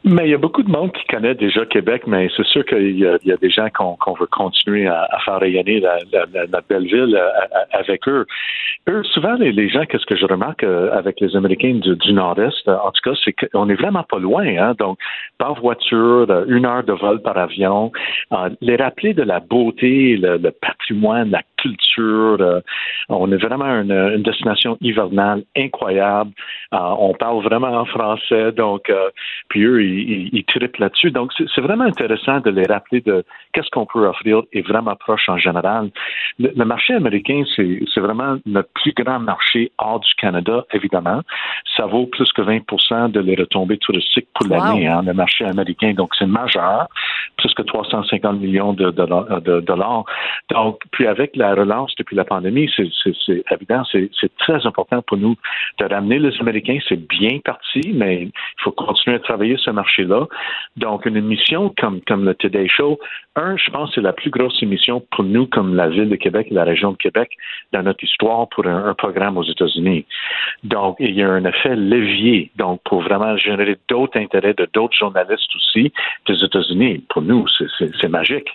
Mais 0.03 0.26
il 0.26 0.30
y 0.30 0.34
a 0.34 0.38
beaucoup 0.38 0.62
de 0.62 0.70
monde 0.70 0.92
qui 0.92 1.05
connaît 1.07 1.34
déjà 1.34 1.66
Québec, 1.66 2.05
mais 2.07 2.30
c'est 2.34 2.46
sûr 2.46 2.64
qu'il 2.64 2.98
y, 2.98 3.07
a 3.07 3.36
des 3.36 3.51
gens 3.51 3.68
qu'on 3.70 4.14
veut 4.14 4.26
continuer 4.26 4.86
à, 4.86 5.07
faire 5.24 5.38
rayonner 5.38 5.80
la, 5.80 5.98
la 6.11 6.61
belle 6.66 6.86
ville 6.86 7.14
euh, 7.14 7.28
avec 7.72 8.09
eux. 8.09 8.26
Eux, 8.88 9.03
souvent, 9.05 9.34
les, 9.34 9.68
gens, 9.68 9.84
qu'est-ce 9.84 10.07
que 10.07 10.16
je 10.16 10.24
remarque 10.24 10.64
euh, 10.64 10.90
avec 10.92 11.20
les 11.20 11.36
Américains 11.36 11.74
du, 11.74 12.12
Nord-Est, 12.14 12.66
euh, 12.66 12.76
en 12.82 12.90
tout 12.92 13.11
cas, 13.11 13.16
c'est 13.22 13.34
qu'on 13.34 13.68
est 13.68 13.74
vraiment 13.74 14.03
pas 14.03 14.18
loin. 14.18 14.46
Hein? 14.46 14.74
Donc, 14.78 14.98
par 15.36 15.61
voiture, 15.61 16.26
une 16.48 16.64
heure 16.64 16.84
de 16.84 16.94
vol 16.94 17.20
par 17.20 17.36
avion, 17.36 17.92
les 18.62 18.76
rappeler 18.76 19.12
de 19.12 19.22
la 19.22 19.40
beauté, 19.40 20.16
le, 20.16 20.38
le 20.38 20.51
patrimoine, 20.51 21.30
la 21.30 21.42
culture. 21.61 22.37
Euh, 22.41 22.61
on 23.09 23.31
est 23.33 23.37
vraiment 23.37 23.67
une, 23.67 23.93
une, 23.93 24.23
destination 24.23 24.77
hivernale 24.81 25.43
incroyable. 25.57 26.31
Euh, 26.73 26.79
on 26.79 27.15
parle 27.15 27.43
vraiment 27.43 27.69
en 27.69 27.85
français, 27.85 28.53
donc 28.53 28.89
euh, 28.91 29.11
puis 29.49 29.65
eux, 29.65 29.83
ils, 29.83 30.31
ils, 30.33 30.45
là-dessus. 30.79 31.11
Donc, 31.11 31.33
c'est 31.37 31.61
vraiment 31.61 31.85
intéressant 31.85 32.41
de 32.41 32.51
les 32.51 32.67
rappeler 32.67 33.01
de 33.01 33.25
qu'est-ce 33.53 33.71
qu'on 33.71 33.87
peut 33.87 34.07
offrir 34.07 34.43
et 34.53 34.63
vraiment 34.63 34.95
proche 34.97 35.29
en 35.29 35.39
général. 35.39 35.91
Le, 36.39 36.53
le 36.55 36.65
marché 36.65 36.95
américain, 36.95 37.43
c'est 37.57 38.01
vraiment 38.01 38.37
notre 38.47 38.69
plus 38.75 38.93
grand 38.93 39.21
marché 39.21 39.73
hors 39.79 40.01
du 40.01 40.15
Canada, 40.15 40.65
évidemment. 40.73 41.23
Ça 41.77 41.87
vaut 41.87 42.07
plus 42.07 42.31
que 42.33 42.43
20% 42.43 43.11
de 43.11 43.21
les 43.21 43.35
retombées 43.35 43.79
touristiques 43.79 44.29
pour 44.35 44.49
l'année, 44.49 44.89
wow. 44.89 44.99
hein, 44.99 45.03
le 45.07 45.15
marché 45.15 45.45
américain. 45.45 45.93
Donc, 45.95 46.15
c'est 46.19 46.27
majeur, 46.27 46.89
plus 47.37 47.53
que 47.55 47.63
350 47.63 48.41
millions 48.41 48.73
de. 48.73 48.91
De, 48.91 49.61
dollars. 49.61 50.05
Donc, 50.51 50.81
puis 50.93 51.07
avec 51.07 51.37
la 51.37 51.49
relance 51.55 51.94
depuis 51.98 52.16
la 52.16 52.24
pandémie, 52.24 52.70
c'est 52.76 53.44
évident, 53.51 53.82
c'est 53.92 54.36
très 54.38 54.66
important 54.66 55.03
pour 55.03 55.16
nous 55.16 55.36
de 55.78 55.84
ramener 55.84 56.18
les 56.18 56.38
Américains. 56.40 56.78
C'est 56.88 57.09
bien 57.09 57.38
parti, 57.44 57.92
mais 57.94 58.22
il 58.22 58.32
faut 58.62 58.72
continuer 58.72 59.16
à 59.16 59.20
travailler 59.20 59.57
ce 59.59 59.70
marché-là. 59.70 60.26
Donc, 60.76 61.07
une 61.07 61.16
émission 61.16 61.72
comme, 61.78 62.01
comme 62.03 62.24
le 62.24 62.34
Today 62.34 62.68
Show, 62.68 62.98
un, 63.36 63.57
je 63.57 63.70
pense, 63.70 63.92
c'est 63.94 64.01
la 64.01 64.12
plus 64.12 64.30
grosse 64.30 64.62
émission 64.62 65.03
pour 65.12 65.24
nous, 65.24 65.46
comme 65.46 65.74
la 65.74 65.88
ville 65.88 66.09
de 66.09 66.16
Québec 66.16 66.48
et 66.51 66.55
la 66.55 66.64
région 66.64 66.92
de 66.92 66.96
Québec, 66.96 67.30
dans 67.72 67.82
notre 67.82 68.03
histoire 68.03 68.48
pour 68.48 68.66
un, 68.66 68.86
un 68.86 68.94
programme 68.94 69.38
aux 69.38 69.44
États-Unis. 69.44 70.05
Donc, 70.64 70.96
il 70.98 71.14
y 71.14 71.22
a 71.22 71.28
un 71.28 71.44
effet 71.44 71.76
levier, 71.76 72.51
donc, 72.57 72.80
pour 72.84 73.03
vraiment 73.03 73.36
générer 73.36 73.76
d'autres 73.88 74.18
intérêts 74.18 74.55
de 74.55 74.68
d'autres 74.72 74.96
journalistes 74.96 75.55
aussi 75.55 75.92
des 76.26 76.44
États-Unis. 76.44 77.05
Pour 77.09 77.22
nous, 77.22 77.46
c'est 77.78 78.09
magique. 78.09 78.48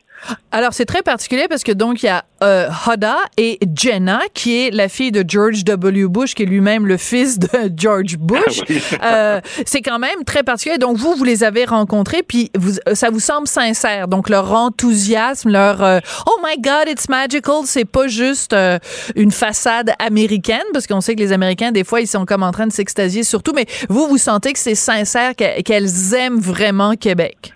Alors, 0.52 0.74
c'est 0.74 0.86
très 0.86 1.04
particulier 1.04 1.48
parce 1.50 1.64
que 1.64 1.72
donc, 1.72 2.02
il 2.02 2.08
y 2.08 2.10
a 2.10 2.24
euh, 2.42 2.70
Hoda 2.88 3.18
et 3.38 3.60
Jenna, 3.76 4.22
qui 4.34 4.66
est 4.66 4.72
la 4.72 4.88
fille 4.90 5.12
de 5.12 5.24
George 5.28 5.64
W. 5.64 6.08
Bush, 6.08 6.34
qui 6.34 6.44
est 6.44 6.46
lui-même 6.46 6.88
le 6.88 6.98
fils 6.98 7.38
de 7.38 7.50
George 7.78 8.18
Bush. 8.18 8.62
euh, 9.04 9.42
c'est 9.66 9.82
quand 9.82 10.00
même 10.00 10.24
très 10.26 10.44
particulier. 10.44 10.78
Donc, 10.78 10.98
vous, 10.98 11.14
vous 11.16 11.24
les 11.24 11.44
avez 11.44 11.66
rencontrés, 11.66 12.24
puis 12.24 12.52
vous, 12.58 12.72
ça 12.94 13.10
vous 13.10 13.20
semble 13.20 13.48
sincère. 13.48 14.08
Donc, 14.08 14.30
leur 14.30 14.52
enthousiasme, 14.54 15.50
leur 15.50 15.84
euh, 15.84 16.00
Oh 16.26 16.40
my 16.44 16.60
God, 16.62 16.88
it's 16.88 17.10
magical, 17.10 17.62
c'est 17.66 17.86
pas 17.86 18.08
juste 18.08 18.54
euh, 18.54 18.80
une 19.16 19.32
façade 19.32 19.92
américaine, 20.00 20.64
parce 20.74 20.88
qu'on 20.88 21.02
sait 21.02 21.16
que 21.16 21.22
les 21.22 21.34
Américains, 21.34 21.72
des 21.72 21.84
fois, 21.84 22.02
ils 22.02 22.08
sont 22.08 22.26
comme 22.26 22.44
en 22.44 22.52
train 22.52 22.68
de 22.68 22.74
s'extasier 22.74 23.24
surtout, 23.24 23.54
mais 23.54 23.66
vous, 23.90 24.08
vous 24.08 24.18
sentez 24.18 24.54
que 24.54 24.60
c'est 24.60 24.76
sincère, 24.76 25.34
qu'elles 25.36 26.14
aiment 26.14 26.40
vraiment 26.40 26.96
Québec. 26.96 27.55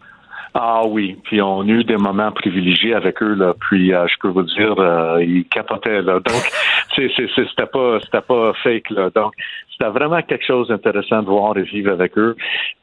Ah 0.53 0.81
oui, 0.85 1.17
puis 1.25 1.41
on 1.41 1.61
a 1.61 1.65
eu 1.67 1.83
des 1.83 1.97
moments 1.97 2.31
privilégiés 2.31 2.93
avec 2.95 3.21
eux 3.21 3.33
là. 3.35 3.53
Puis 3.59 3.93
euh, 3.93 4.07
je 4.07 4.15
peux 4.19 4.29
vous 4.29 4.43
dire, 4.43 4.73
euh, 4.79 5.23
ils 5.23 5.45
capotaient 5.45 6.01
là. 6.01 6.13
Donc 6.19 6.43
c'est, 6.95 7.09
c'est, 7.15 7.27
c'est- 7.35 7.47
c'était 7.49 7.67
pas, 7.67 7.99
c'était 8.03 8.21
pas 8.21 8.53
fake 8.63 8.89
là. 8.89 9.09
Donc, 9.13 9.33
c'était 9.79 9.91
vraiment 9.91 10.21
quelque 10.21 10.45
chose 10.45 10.67
d'intéressant 10.67 11.21
de 11.21 11.27
voir 11.27 11.57
et 11.57 11.61
vivre 11.63 11.91
avec 11.91 12.17
eux. 12.17 12.35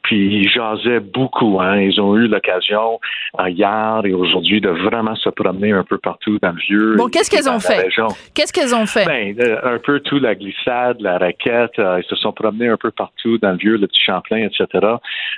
Puis 0.03 0.39
ils 0.41 0.49
jasaient 0.49 0.99
beaucoup. 0.99 1.59
Hein. 1.61 1.79
Ils 1.81 1.99
ont 2.01 2.15
eu 2.15 2.27
l'occasion 2.27 2.99
euh, 3.39 3.49
hier 3.49 4.01
et 4.05 4.13
aujourd'hui 4.13 4.61
de 4.61 4.69
vraiment 4.69 5.15
se 5.15 5.29
promener 5.29 5.73
un 5.73 5.83
peu 5.83 5.97
partout 5.97 6.39
dans 6.41 6.51
le 6.51 6.59
vieux. 6.59 6.95
Bon, 6.95 7.07
qu'est-ce 7.07 7.29
qu'elles 7.29 7.49
ont 7.49 7.59
fait? 7.59 7.87
Qu'est-ce 8.33 8.53
qu'elles 8.53 8.73
ont 8.73 8.85
fait? 8.85 9.05
Ben, 9.05 9.35
euh, 9.39 9.75
un 9.75 9.79
peu 9.79 9.99
tout 9.99 10.19
la 10.19 10.33
glissade, 10.35 10.97
la 11.01 11.17
raquette. 11.17 11.77
euh, 11.77 11.99
ils 12.01 12.07
se 12.07 12.15
sont 12.15 12.31
promenés 12.31 12.69
un 12.69 12.77
peu 12.77 12.91
partout 12.91 13.37
dans 13.37 13.51
le 13.51 13.57
vieux, 13.57 13.77
le 13.77 13.87
petit 13.87 14.01
Champlain, 14.03 14.47
etc. 14.47 14.65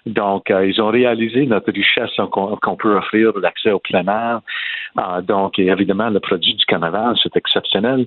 Donc, 0.06 0.50
ils 0.52 0.80
ont 0.82 0.90
réalisé 0.90 1.46
notre 1.48 1.72
richesse 1.72 2.12
qu'on 2.32 2.76
peut 2.76 2.96
offrir 2.96 3.32
l'accès 3.42 3.72
au 3.72 3.80
plein 3.80 4.06
air. 4.06 4.42
Donc, 5.24 5.58
et 5.58 5.68
évidemment, 5.68 6.10
le 6.10 6.20
produit 6.20 6.54
du 6.54 6.66
carnaval, 6.66 7.16
c'est 7.24 7.36
exceptionnel. 7.36 8.06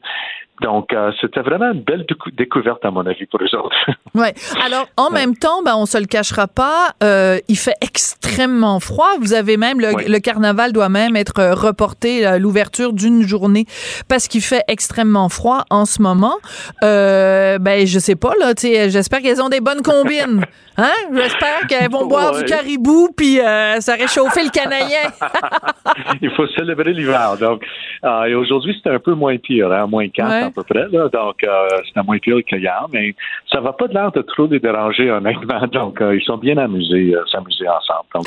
Donc, 0.61 0.95
c'était 1.21 1.41
vraiment 1.41 1.73
une 1.73 1.81
belle 1.81 2.05
décou- 2.05 2.31
découverte, 2.35 2.85
à 2.85 2.91
mon 2.93 3.05
avis, 3.07 3.27
pour 3.27 3.42
autres. 3.55 3.77
Alors, 4.65 4.89
en 4.97 5.11
même 5.11 5.37
temps, 5.37 5.63
ben, 5.63 5.75
on 5.77 5.87
se 5.87 5.97
le 5.97 6.05
cachera 6.05 6.47
pas, 6.47 6.95
euh, 7.03 7.39
il 7.49 7.57
fait 7.57 7.75
extrêmement 7.81 8.79
froid. 8.79 9.09
Vous 9.21 9.33
avez 9.33 9.57
même, 9.57 9.81
le, 9.81 10.19
carnaval 10.19 10.73
doit 10.73 10.89
même 10.89 11.17
être 11.17 11.39
euh, 11.39 11.55
reporté, 11.55 12.27
euh, 12.27 12.39
l'ouverture 12.39 12.93
d'une 12.93 13.27
journée, 13.27 13.67
parce 14.09 14.29
qu'il 14.29 14.43
fait 14.43 14.65
extrêmement 14.69 15.29
froid 15.29 15.65
en 15.71 15.87
ce 15.87 16.03
moment. 16.03 16.37
Euh, 16.85 17.59
ben, 17.59 17.87
je 17.87 17.99
sais 17.99 18.17
pas, 18.17 18.33
là, 18.39 18.53
j'espère 18.61 19.23
qu'elles 19.23 19.41
ont 19.43 19.49
des 19.49 19.61
bonnes 19.61 19.83
combines. 19.83 20.45
Hein? 20.79 20.91
J'espère 21.15 21.67
qu'elles 21.69 21.91
vont 21.91 22.07
boire 22.13 22.33
du 22.37 22.45
caribou, 22.45 23.09
puis 23.17 23.41
euh, 23.41 23.81
ça 23.81 23.95
réchauffer 23.95 24.43
le 24.45 24.51
canadien. 24.51 25.11
Il 26.23 26.31
faut 26.31 26.47
célébrer 26.49 26.93
l'hiver. 26.93 27.37
Donc, 27.41 27.63
euh, 28.05 28.25
et 28.25 28.35
aujourd'hui, 28.35 28.75
c'était 28.77 28.95
un 28.95 28.99
peu 28.99 29.15
moins 29.15 29.37
pire, 29.39 29.71
hein, 29.73 29.87
moins 29.87 30.09
4 30.09 30.29
Ouais. 30.29 30.43
à 30.45 30.51
peu 30.51 30.63
près. 30.63 30.87
Là. 30.91 31.09
Donc, 31.09 31.43
euh, 31.45 31.69
c'était 31.87 32.03
moins 32.05 32.19
pire 32.19 32.37
que 32.49 32.57
hier, 32.57 32.87
mais 32.93 33.15
ça 33.51 33.61
va 33.61 33.73
pas 33.73 33.87
de 33.89 33.95
l'air 33.95 34.11
de 34.13 34.23
trop 34.23 34.47
les 34.47 34.61
déranger, 34.61 35.11
honnêtement. 35.11 35.67
Donc, 35.73 36.01
euh, 36.01 36.17
ils 36.17 36.25
sont 36.25 36.37
bien 36.39 36.57
amusés, 36.59 37.15
euh, 37.15 37.23
s'amuser 37.31 37.69
ensemble. 37.69 38.07
Donc, 38.15 38.27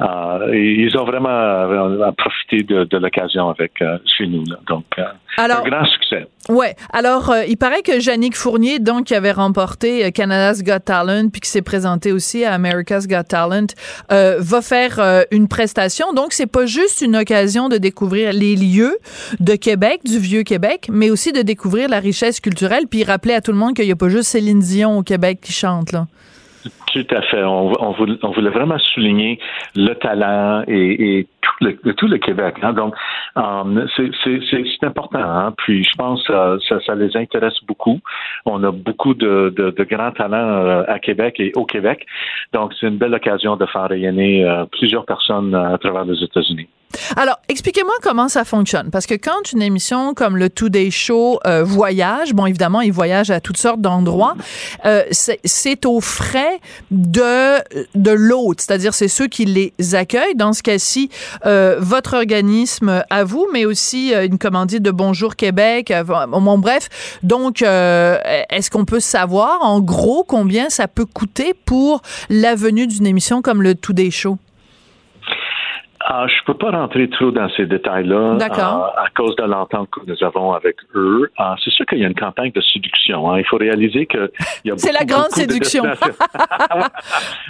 euh, 0.00 0.52
et 0.52 0.72
ils 0.72 0.96
ont 0.98 1.04
vraiment 1.04 1.28
euh, 1.30 2.10
profité 2.16 2.62
de, 2.62 2.84
de 2.84 2.96
l'occasion 2.98 3.48
avec 3.50 3.72
euh, 3.82 3.98
chez 4.16 4.26
nous. 4.26 4.44
Là. 4.48 4.56
Donc, 4.68 4.84
euh, 4.98 5.04
Alors- 5.36 5.64
un 5.64 5.68
grand 5.70 5.84
succès. 5.86 6.26
Ouais. 6.48 6.74
Alors, 6.92 7.30
euh, 7.30 7.44
il 7.48 7.56
paraît 7.56 7.80
que 7.82 8.04
Yannick 8.04 8.36
Fournier, 8.36 8.78
donc, 8.78 9.06
qui 9.06 9.14
avait 9.14 9.32
remporté 9.32 10.04
euh, 10.04 10.10
Canada's 10.10 10.62
Got 10.62 10.80
Talent, 10.80 11.28
puis 11.30 11.40
qui 11.40 11.48
s'est 11.48 11.62
présenté 11.74 12.12
aussi 12.12 12.44
à 12.44 12.52
America's 12.52 13.08
Got 13.08 13.24
Talent, 13.24 13.66
euh, 14.12 14.36
va 14.38 14.62
faire 14.62 15.00
euh, 15.00 15.22
une 15.32 15.48
prestation. 15.48 16.12
Donc, 16.12 16.32
c'est 16.32 16.46
pas 16.46 16.66
juste 16.66 17.00
une 17.00 17.16
occasion 17.16 17.68
de 17.68 17.78
découvrir 17.78 18.32
les 18.32 18.54
lieux 18.54 18.96
de 19.40 19.56
Québec, 19.56 20.02
du 20.04 20.20
vieux 20.20 20.44
Québec, 20.44 20.88
mais 20.88 21.10
aussi 21.10 21.32
de 21.32 21.42
découvrir 21.42 21.88
la 21.88 21.98
richesse 21.98 22.38
culturelle, 22.38 22.86
puis 22.86 23.02
rappeler 23.02 23.34
à 23.34 23.40
tout 23.40 23.50
le 23.50 23.58
monde 23.58 23.74
qu'il 23.74 23.86
y 23.86 23.90
a 23.90 23.96
pas 23.96 24.08
juste 24.08 24.28
Céline 24.28 24.60
Dion 24.60 24.98
au 24.98 25.02
Québec 25.02 25.40
qui 25.42 25.52
chante. 25.52 25.96
Tout 26.94 27.06
à 27.10 27.22
fait. 27.22 27.42
On, 27.42 27.72
on 27.84 27.90
voulait, 28.30 28.50
vraiment 28.50 28.78
souligner 28.78 29.40
le 29.74 29.94
talent 29.94 30.62
et, 30.68 31.26
tout, 31.40 31.64
le, 31.64 31.94
tout 31.94 32.06
le 32.06 32.18
Québec. 32.18 32.54
hein. 32.62 32.72
Donc, 32.72 32.94
c'est- 33.96 34.84
important. 34.84 35.18
hein. 35.18 35.52
Puis, 35.58 35.82
je 35.82 35.96
pense 35.98 36.22
que 36.24 36.58
ça, 36.86 36.94
les 36.94 37.16
intéresse 37.16 37.58
beaucoup. 37.66 37.98
On 38.46 38.62
a 38.62 38.70
beaucoup 38.70 39.14
de, 39.14 39.52
de, 39.56 39.70
de 39.70 39.84
grands 39.84 40.12
talents 40.12 40.36
euh, 40.36 40.84
à 40.86 41.00
Québec 41.00 41.40
et 41.40 41.50
au 41.56 41.64
Québec. 41.64 42.06
Donc, 42.52 42.72
c'est 42.78 42.86
une 42.86 42.98
belle 42.98 43.14
occasion 43.14 43.56
de 43.56 43.66
faire 43.66 43.88
rayonner 43.88 44.44
euh, 44.44 44.64
plusieurs 44.70 45.04
personnes 45.04 45.52
euh, 45.54 45.74
à 45.74 45.78
travers 45.78 46.04
les 46.04 46.22
États-Unis. 46.22 46.68
Alors, 47.16 47.38
expliquez-moi 47.48 47.94
comment 48.02 48.28
ça 48.28 48.44
fonctionne. 48.44 48.90
Parce 48.90 49.06
que 49.06 49.14
quand 49.14 49.52
une 49.52 49.62
émission 49.62 50.14
comme 50.14 50.36
le 50.36 50.48
Today 50.50 50.90
Show 50.90 51.38
euh, 51.46 51.62
voyage, 51.64 52.34
bon, 52.34 52.46
évidemment, 52.46 52.80
il 52.80 52.92
voyage 52.92 53.30
à 53.30 53.40
toutes 53.40 53.56
sortes 53.58 53.80
d'endroits, 53.80 54.34
euh, 54.84 55.02
c'est- 55.10 55.40
aux 55.86 56.00
frais 56.00 56.60
de, 56.90 57.58
de 57.94 58.10
l'hôte. 58.10 58.60
C'est-à-dire, 58.60 58.94
c'est 58.94 59.08
ceux 59.08 59.26
qui 59.26 59.44
les 59.44 59.72
accueillent. 59.94 60.34
Dans 60.36 60.52
ce 60.52 60.62
cas-ci, 60.62 61.10
euh, 61.46 61.76
votre 61.80 62.14
organisme 62.14 63.02
à 63.10 63.24
vous, 63.24 63.46
mais 63.52 63.64
aussi 63.64 64.14
euh, 64.14 64.24
une 64.26 64.38
commandite 64.38 64.82
de 64.82 64.90
Bonjour 64.90 65.36
Québec. 65.36 65.90
euh, 65.90 66.04
bon, 66.04 66.58
bref. 66.58 66.88
Donc, 67.22 67.62
euh, 67.62 68.18
est-ce 68.50 68.70
qu'on 68.70 68.84
peut 68.84 69.00
savoir, 69.00 69.58
en 69.62 69.80
gros, 69.80 70.24
combien 70.24 70.70
ça 70.70 70.88
peut 70.88 71.06
coûter 71.06 71.54
pour 71.64 72.02
la 72.30 72.54
venue 72.54 72.86
d'une 72.86 73.06
émission 73.06 73.42
comme 73.42 73.62
le 73.62 73.74
Today 73.74 74.10
Show? 74.10 74.38
Ah, 76.06 76.26
je 76.28 76.34
peux 76.44 76.52
pas 76.52 76.70
rentrer 76.70 77.08
trop 77.08 77.30
dans 77.30 77.48
ces 77.56 77.64
détails-là 77.64 78.36
euh, 78.36 78.38
à 78.38 79.08
cause 79.16 79.34
de 79.36 79.44
l'entente 79.44 79.88
que 79.90 80.00
nous 80.06 80.22
avons 80.22 80.52
avec 80.52 80.76
eux. 80.94 81.30
Ah, 81.38 81.56
c'est 81.64 81.70
sûr 81.70 81.86
qu'il 81.86 81.98
y 81.98 82.04
a 82.04 82.08
une 82.08 82.14
campagne 82.14 82.52
de 82.52 82.60
séduction. 82.60 83.30
hein. 83.30 83.38
Il 83.38 83.46
faut 83.46 83.56
réaliser 83.56 84.04
que 84.04 84.30
C'est 84.76 84.92
la 84.92 85.06
grande 85.06 85.30
séduction. 85.30 85.84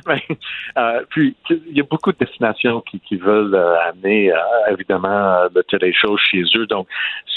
Ben, 0.06 0.18
euh, 0.78 1.02
puis 1.10 1.34
il 1.50 1.76
y 1.76 1.80
a 1.80 1.84
beaucoup 1.84 2.12
de 2.12 2.18
destinations 2.18 2.80
qui, 2.82 3.00
qui 3.00 3.16
veulent 3.16 3.56
euh, 3.56 3.74
amener 3.88 4.32
euh, 4.32 4.36
évidemment 4.70 5.08
euh, 5.08 5.48
le 5.52 5.64
Today 5.64 5.92
Show 5.92 6.16
chez 6.16 6.44
eux. 6.56 6.66
Donc 6.66 6.86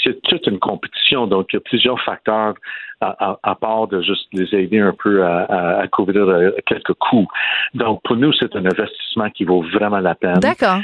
c'est 0.04 0.22
toute 0.22 0.46
une 0.46 0.60
compétition. 0.60 1.26
Donc 1.26 1.48
il 1.52 1.56
y 1.56 1.58
a 1.58 1.60
plusieurs 1.60 2.00
facteurs 2.00 2.54
à, 3.00 3.38
à- 3.42 3.54
part 3.54 3.86
de 3.88 4.00
juste 4.02 4.26
les 4.32 4.52
aider 4.54 4.78
un 4.80 4.92
peu 5.02 5.24
à, 5.24 5.44
à- 5.44 5.80
à 5.82 5.88
couvrir 5.88 6.22
euh, 6.28 6.50
quelques 6.66 6.92
coûts. 6.94 7.26
Donc 7.74 8.00
pour 8.04 8.16
nous 8.16 8.32
c'est 8.32 8.54
un 8.56 8.64
investissement 8.64 9.30
qui 9.30 9.44
vaut 9.44 9.62
vraiment 9.62 9.98
la 10.00 10.14
peine. 10.14 10.40
D'accord. 10.40 10.78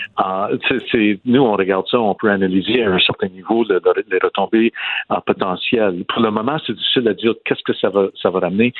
C'est- 0.68 0.82
c'est- 0.90 1.18
nous, 1.24 1.42
on 1.42 1.54
regarde 1.56 1.86
ça, 1.88 1.98
on 2.00 2.14
peut 2.14 2.30
analyser 2.30 2.82
à 2.84 2.90
un 2.90 2.98
certain 2.98 3.28
niveau 3.28 3.64
le- 3.68 3.80
le- 3.84 4.04
les 4.10 4.18
retombées 4.22 4.72
en 5.08 5.20
potentiel. 5.20 6.04
Pour 6.08 6.22
le 6.22 6.30
moment, 6.30 6.56
c'est 6.66 6.72
difficile 6.74 7.08
à 7.08 7.14
dire 7.14 7.34
qu'est-ce 7.44 7.62
que 7.62 7.74
ça 7.74 7.88
va, 7.90 8.06
ça 8.20 8.30
va 8.30 8.40
ramener 8.40 8.72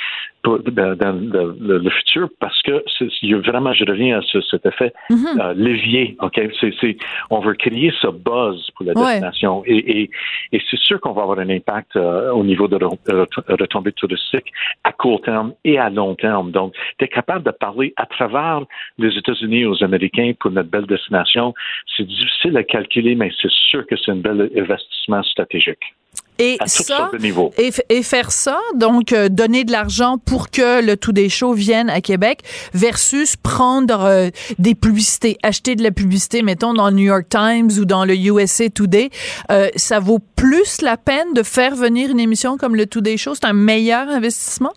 pour- 0.43 0.59
dans, 0.61 0.97
dans 0.97 1.12
le, 1.12 1.57
le- 1.61 1.78
le 1.78 1.91
futur 1.91 2.28
parce 2.41 2.61
que 2.62 2.82
c'est- 2.99 3.09
il 3.22 3.30
y 3.30 3.35
a 3.35 3.39
vraiment, 3.39 3.72
je 3.72 3.85
reviens 3.85 4.18
à 4.18 4.22
ce- 4.22 4.41
cet 4.43 4.66
effet 4.66 4.93
Mhm. 5.11 5.41
euh, 5.41 5.55
levier. 5.55 6.16
Ok, 6.20 6.41
c'est, 6.61 6.97
on 7.30 7.41
veut 7.41 7.55
créer 7.55 7.93
ce 8.01 8.09
buzz 8.09 8.70
pour 8.76 8.87
la 8.87 8.93
Ouais. 8.95 9.07
destination 9.07 9.62
et, 9.66 9.76
et, 10.03 10.11
et 10.53 10.61
c'est 10.70 10.78
sûr 10.80 11.01
qu'on 11.01 11.12
va 11.12 11.22
avoir 11.22 11.39
un 11.39 11.49
impact 11.51 11.97
euh, 11.97 12.30
au 12.32 12.45
niveau 12.45 12.68
de, 12.68 12.76
re- 12.76 13.23
retombées 13.48 13.92
touristiques 13.92 14.52
à 14.84 14.92
court 14.92 15.20
terme 15.22 15.54
et 15.64 15.78
à 15.78 15.90
long 15.90 16.14
terme. 16.14 16.50
Donc, 16.50 16.74
es 17.00 17.08
capable 17.08 17.44
de 17.44 17.50
parler 17.50 17.92
à 17.96 18.06
travers 18.06 18.62
les 18.98 19.16
États-Unis 19.16 19.66
aux 19.66 19.82
Américains 19.82 20.32
pour 20.38 20.50
notre 20.50 20.70
belle 20.70 20.86
destination. 20.86 21.54
C'est 21.96 22.06
difficile 22.06 22.56
à 22.56 22.64
calculer, 22.64 23.14
mais 23.14 23.30
c'est 23.40 23.50
sûr 23.50 23.86
que 23.86 23.96
c'est 23.96 24.12
un 24.12 24.16
bel 24.16 24.50
investissement 24.56 25.22
stratégique. 25.22 25.94
Et 26.39 26.57
à 26.59 26.64
toutes 26.64 26.87
ça, 26.87 26.97
sortes 26.99 27.12
de 27.14 27.18
niveaux. 27.18 27.53
et, 27.59 27.70
f- 27.70 27.80
et 27.89 28.03
faire 28.03 28.32
ça, 28.32 28.59
donc 28.74 29.12
euh, 29.12 29.28
donner 29.28 29.62
de 29.64 29.70
l'argent 29.70 30.18
pour 30.18 30.51
que 30.51 30.85
le 30.85 30.97
tout 30.97 31.12
des 31.12 31.28
shows 31.28 31.53
vienne 31.53 31.89
à 31.89 32.01
Québec, 32.01 32.41
versus 32.72 33.37
prendre 33.37 34.01
euh, 34.05 34.30
des 34.59 34.74
publicités, 34.74 35.39
acheter 35.45 35.76
de 35.76 35.82
la 35.85 35.93
publicité, 35.93 36.43
mettons 36.43 36.74
dans 36.74 36.89
le 36.91 36.97
New 36.97 37.05
York 37.05 37.26
Times 37.28 37.70
ou 37.78 37.85
dans 37.85 38.05
le 38.05 38.16
USA 38.16 38.68
Today, 38.68 39.11
euh, 39.53 39.68
ça 39.76 40.01
vaut 40.01 40.18
plus 40.35 40.82
la 40.82 40.97
peine 40.97 41.35
de 41.35 41.43
faire 41.45 41.76
venir 41.76 42.11
une 42.11 42.18
émission 42.20 42.57
comme 42.57 42.74
le 42.74 42.87
Today 42.87 43.16
Show. 43.16 43.35
C'est 43.35 43.45
un 43.47 43.53
meilleur 43.53 44.09
investissement? 44.09 44.72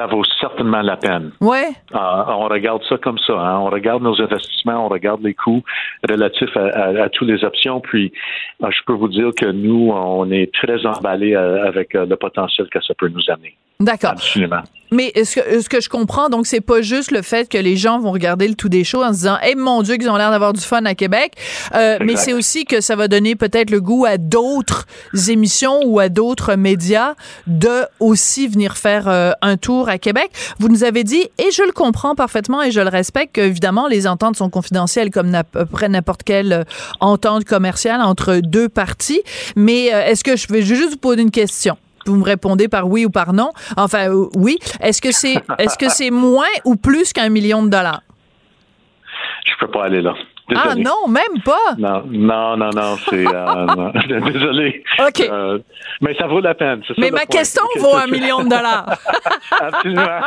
Ça 0.00 0.06
vaut 0.06 0.22
certainement 0.40 0.80
la 0.80 0.96
peine. 0.96 1.32
Ouais. 1.42 1.68
Euh, 1.94 1.98
on 2.28 2.48
regarde 2.48 2.82
ça 2.88 2.96
comme 2.96 3.18
ça. 3.18 3.34
hein. 3.34 3.58
On 3.58 3.66
regarde 3.68 4.02
nos 4.02 4.18
investissements, 4.18 4.86
on 4.86 4.88
regarde 4.88 5.22
les 5.22 5.34
coûts 5.34 5.62
relatifs 6.08 6.56
à, 6.56 6.68
à- 6.68 7.02
à 7.04 7.08
toutes 7.10 7.28
les 7.28 7.44
options. 7.44 7.80
Puis, 7.80 8.10
euh, 8.64 8.68
je 8.70 8.78
peux 8.86 8.94
vous 8.94 9.08
dire 9.08 9.30
que 9.38 9.44
nous, 9.44 9.90
on 9.92 10.30
est 10.30 10.50
très 10.54 10.86
emballés 10.86 11.34
euh, 11.36 11.66
avec 11.68 11.94
euh, 11.94 12.06
le 12.06 12.16
potentiel 12.16 12.66
que 12.70 12.80
ça 12.82 12.94
peut 12.94 13.08
nous 13.08 13.28
amener. 13.28 13.54
D'accord. 13.80 14.10
Absolument. 14.10 14.62
Mais 14.92 15.12
ce 15.24 15.40
que, 15.40 15.60
ce 15.60 15.68
que 15.68 15.80
je 15.80 15.88
comprends, 15.88 16.28
donc, 16.28 16.46
c'est 16.46 16.60
pas 16.60 16.82
juste 16.82 17.12
le 17.12 17.22
fait 17.22 17.48
que 17.48 17.58
les 17.58 17.76
gens 17.76 18.00
vont 18.00 18.10
regarder 18.10 18.48
le 18.48 18.54
tout 18.54 18.68
des 18.68 18.82
shows 18.82 19.04
en 19.04 19.12
se 19.12 19.18
disant, 19.18 19.38
eh 19.46 19.54
mon 19.54 19.82
Dieu, 19.82 19.96
qu'ils 19.96 20.10
ont 20.10 20.16
l'air 20.16 20.30
d'avoir 20.30 20.52
du 20.52 20.60
fun 20.60 20.84
à 20.84 20.94
Québec. 20.94 21.34
Euh, 21.74 21.98
mais 22.00 22.16
c'est 22.16 22.32
aussi 22.32 22.64
que 22.64 22.80
ça 22.80 22.96
va 22.96 23.06
donner 23.06 23.36
peut-être 23.36 23.70
le 23.70 23.80
goût 23.80 24.04
à 24.04 24.18
d'autres 24.18 24.86
émissions 25.28 25.80
ou 25.84 26.00
à 26.00 26.08
d'autres 26.08 26.56
médias 26.56 27.14
de 27.46 27.84
aussi 28.00 28.48
venir 28.48 28.76
faire 28.76 29.06
euh, 29.06 29.30
un 29.42 29.56
tour 29.56 29.88
à 29.88 29.98
Québec. 29.98 30.30
Vous 30.58 30.68
nous 30.68 30.82
avez 30.82 31.04
dit, 31.04 31.28
et 31.38 31.50
je 31.52 31.62
le 31.62 31.72
comprends 31.72 32.16
parfaitement 32.16 32.62
et 32.62 32.72
je 32.72 32.80
le 32.80 32.88
respecte, 32.88 33.36
qu'évidemment, 33.36 33.86
les 33.86 34.08
ententes 34.08 34.36
sont 34.36 34.50
confidentielles 34.50 35.10
comme 35.10 35.32
à 35.34 35.44
peu 35.44 35.66
près 35.66 35.88
n'importe 35.88 36.24
quelle 36.24 36.52
euh, 36.52 36.64
entente 36.98 37.44
commerciale 37.44 38.00
entre 38.00 38.40
deux 38.42 38.68
parties. 38.68 39.22
Mais 39.54 39.94
euh, 39.94 40.04
est-ce 40.06 40.24
que 40.24 40.36
je 40.36 40.48
vais 40.48 40.62
juste 40.62 40.90
vous 40.90 40.96
poser 40.96 41.22
une 41.22 41.30
question? 41.30 41.76
Vous 42.06 42.16
me 42.16 42.24
répondez 42.24 42.68
par 42.68 42.88
oui 42.88 43.04
ou 43.04 43.10
par 43.10 43.32
non. 43.32 43.50
Enfin, 43.76 44.10
euh, 44.10 44.26
oui. 44.36 44.58
Est-ce 44.80 45.00
que 45.00 45.12
c'est 45.12 45.36
est-ce 45.58 45.78
que 45.78 45.88
c'est 45.88 46.10
moins 46.10 46.46
ou 46.64 46.76
plus 46.76 47.12
qu'un 47.12 47.28
million 47.28 47.62
de 47.62 47.70
dollars? 47.70 48.02
Je 49.46 49.52
peux 49.58 49.70
pas 49.70 49.84
aller 49.84 50.02
là. 50.02 50.14
Ah 50.56 50.74
non, 50.76 51.08
même 51.08 51.42
pas. 51.44 51.74
Non, 51.78 52.02
non, 52.10 52.56
non, 52.56 52.70
non, 52.74 52.96
c'est 53.08 53.26
euh, 53.26 54.20
désolé. 54.32 54.82
OK. 54.98 55.20
Euh, 55.20 55.58
mais 56.00 56.14
ça 56.16 56.26
vaut 56.26 56.40
la 56.40 56.54
peine. 56.54 56.82
ça 56.86 56.94
Mais 56.98 57.10
ma 57.10 57.26
question 57.26 57.62
vaut 57.78 57.96
un 57.96 58.06
million 58.06 58.42
de 58.42 58.48
dollars. 58.48 58.86
Absolument. 59.60 60.20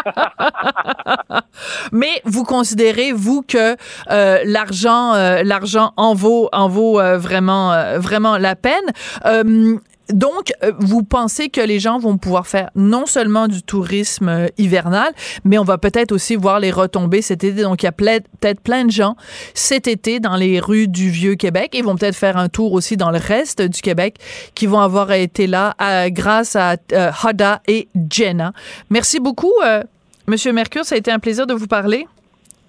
Mais 1.91 2.21
vous 2.26 2.43
considérez 2.43 3.11
vous 3.11 3.41
que 3.41 3.76
euh, 4.11 4.39
l'argent 4.45 5.13
l'argent 5.43 5.93
en 5.97 6.13
vaut 6.13 6.49
en 6.51 6.67
vaut 6.67 7.01
vraiment 7.17 7.74
vraiment 7.97 8.38
la 8.38 8.55
peine? 8.55 8.86
Euh, 10.12 10.14
donc, 10.14 10.54
euh, 10.64 10.72
vous 10.80 11.04
pensez 11.04 11.49
que 11.49 11.62
les 11.62 11.80
gens 11.80 11.99
vont 11.99 12.18
pouvoir 12.18 12.47
faire 12.47 12.70
non 12.76 13.06
seulement 13.06 13.47
du 13.47 13.62
tourisme 13.62 14.30
euh, 14.30 14.47
hivernal, 14.58 15.12
mais 15.43 15.58
on 15.58 15.64
va 15.64 15.78
peut-être 15.78 16.12
aussi 16.12 16.36
voir 16.36 16.60
les 16.60 16.72
retombées 16.72 17.22
cet 17.22 17.43
été. 17.43 17.62
Donc, 17.62 17.84
il 17.84 17.86
y 17.86 17.89
a 17.89 17.91
peut-être 17.91 18.62
plein 18.62 18.86
de 18.86 18.91
gens 18.91 19.16
cet 19.54 19.88
été 19.88 20.20
dans 20.20 20.36
les 20.36 20.60
rues 20.60 20.88
du 20.88 21.10
Vieux-Québec. 21.10 21.72
Ils 21.74 21.84
vont 21.84 21.95
peut-être 21.95 22.16
faire 22.16 22.38
un 22.38 22.49
tour 22.49 22.74
aussi 22.74 22.97
dans 22.97 23.12
le 23.12 23.20
reste 23.20 23.62
du 23.62 23.82
Québec 23.82 24.18
qui 24.56 24.68
vont 24.68 24.80
avoir 24.80 25.12
été 25.12 25.47
là 25.47 25.76
grâce 26.10 26.56
à 26.56 26.76
Hada 26.91 27.62
et 27.68 27.88
Jenna. 28.10 28.54
Merci 28.89 29.20
beaucoup, 29.20 29.54
Monsieur 30.28 30.54
Mercure. 30.54 30.86
Ça 30.86 30.95
a 30.95 30.97
été 30.97 31.12
un 31.12 31.20
plaisir 31.20 31.47
de 31.47 31.54
vous 31.54 31.68
parler. 31.68 32.08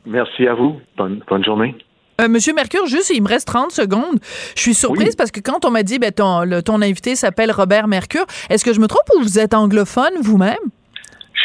Merci 0.06 0.46
à 0.46 0.54
vous. 0.54 0.76
Bonne, 0.96 1.22
bonne 1.28 1.44
journée. 1.44 1.74
Euh, 2.20 2.28
Monsieur 2.28 2.54
Mercure, 2.54 2.86
juste, 2.86 3.10
il 3.14 3.22
me 3.22 3.28
reste 3.28 3.46
30 3.48 3.72
secondes. 3.72 4.18
Je 4.54 4.60
suis 4.60 4.74
surprise 4.74 5.16
parce 5.16 5.30
que 5.30 5.40
quand 5.40 5.64
on 5.64 5.70
m'a 5.70 5.82
dit, 5.82 5.98
ben, 5.98 6.12
ton, 6.12 6.48
ton 6.62 6.80
invité 6.82 7.16
s'appelle 7.16 7.50
Robert 7.50 7.88
Mercure, 7.88 8.26
est-ce 8.50 8.64
que 8.64 8.72
je 8.72 8.80
me 8.80 8.86
trompe 8.86 9.08
ou 9.16 9.22
vous 9.22 9.38
êtes 9.38 9.54
anglophone 9.54 10.12
vous-même? 10.20 10.56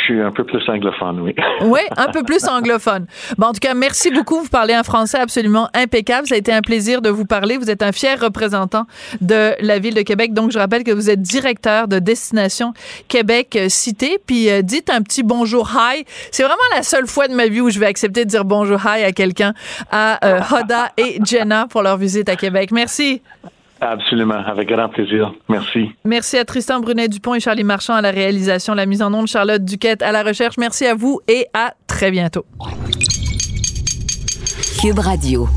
Je 0.10 0.16
suis 0.16 0.24
un 0.24 0.32
peu 0.32 0.44
plus 0.44 0.68
anglophone, 0.68 1.20
oui. 1.20 1.36
oui, 1.62 1.82
un 1.96 2.08
peu 2.08 2.24
plus 2.24 2.48
anglophone. 2.48 3.06
Bon, 3.38 3.48
en 3.48 3.54
tout 3.54 3.60
cas, 3.60 3.76
merci 3.76 4.10
beaucoup. 4.10 4.42
Vous 4.42 4.50
parlez 4.50 4.74
un 4.74 4.82
français 4.82 5.20
absolument 5.20 5.70
impeccable. 5.76 6.28
Ça 6.28 6.34
a 6.34 6.38
été 6.40 6.52
un 6.52 6.62
plaisir 6.62 7.04
de 7.04 7.10
vous 7.10 7.26
parler. 7.26 7.58
Vous 7.58 7.70
êtes 7.70 7.84
un 7.84 7.92
fier 7.92 8.20
représentant 8.20 8.86
de 9.22 9.54
la 9.60 9.78
ville 9.78 9.94
de 9.94 10.02
Québec. 10.02 10.34
Donc, 10.34 10.52
je 10.52 10.58
rappelle 10.58 10.84
que 10.84 10.92
vous 10.92 11.12
êtes 11.12 11.22
directeur 11.22 11.88
de 11.88 12.00
Destination 12.00 12.74
Québec 13.08 13.56
euh, 13.56 13.70
Cité. 13.70 14.18
Puis, 14.26 14.50
euh, 14.50 14.64
dites 14.64 14.90
un 14.90 15.04
petit 15.04 15.22
bonjour 15.22 15.70
hi. 15.76 16.06
C'est 16.32 16.44
vraiment 16.44 16.58
la 16.76 16.82
seule 16.82 17.06
fois 17.06 17.28
de 17.28 17.36
ma 17.36 17.46
vie 17.46 17.62
où 17.62 17.70
je 17.70 17.80
vais 17.80 17.86
accepter 17.86 18.26
de 18.26 18.30
dire 18.30 18.46
bonjour 18.46 18.80
hi 18.84 19.04
à 19.04 19.12
quelqu'un, 19.12 19.54
à 19.92 20.26
euh, 20.26 20.40
Hoda 20.52 20.90
et 20.98 21.20
Jenna 21.24 21.68
pour 21.68 21.84
leur 21.84 21.98
visite 21.98 22.30
à 22.30 22.36
Québec. 22.36 22.72
Merci. 22.72 23.22
Absolument, 23.82 24.44
avec 24.46 24.70
grand 24.70 24.90
plaisir. 24.90 25.34
Merci. 25.48 25.92
Merci 26.04 26.38
à 26.38 26.46
Tristan 26.46 26.80
Brunet-Dupont 26.80 27.36
et 27.36 27.40
Charlie 27.40 27.64
Marchand 27.64 27.94
à 27.94 28.02
la 28.02 28.12
réalisation, 28.12 28.74
la 28.74 28.86
mise 28.86 29.02
en 29.02 29.14
onde, 29.14 29.28
Charlotte 29.28 29.64
Duquette 29.64 30.02
à 30.02 30.12
la 30.12 30.24
recherche. 30.24 30.58
Merci 30.58 30.86
à 30.86 30.96
vous 30.96 31.20
et 31.28 31.48
à 31.54 31.74
très 31.88 32.12
bientôt. 32.12 32.46
Cube 34.82 35.00
Radio. 35.00 35.48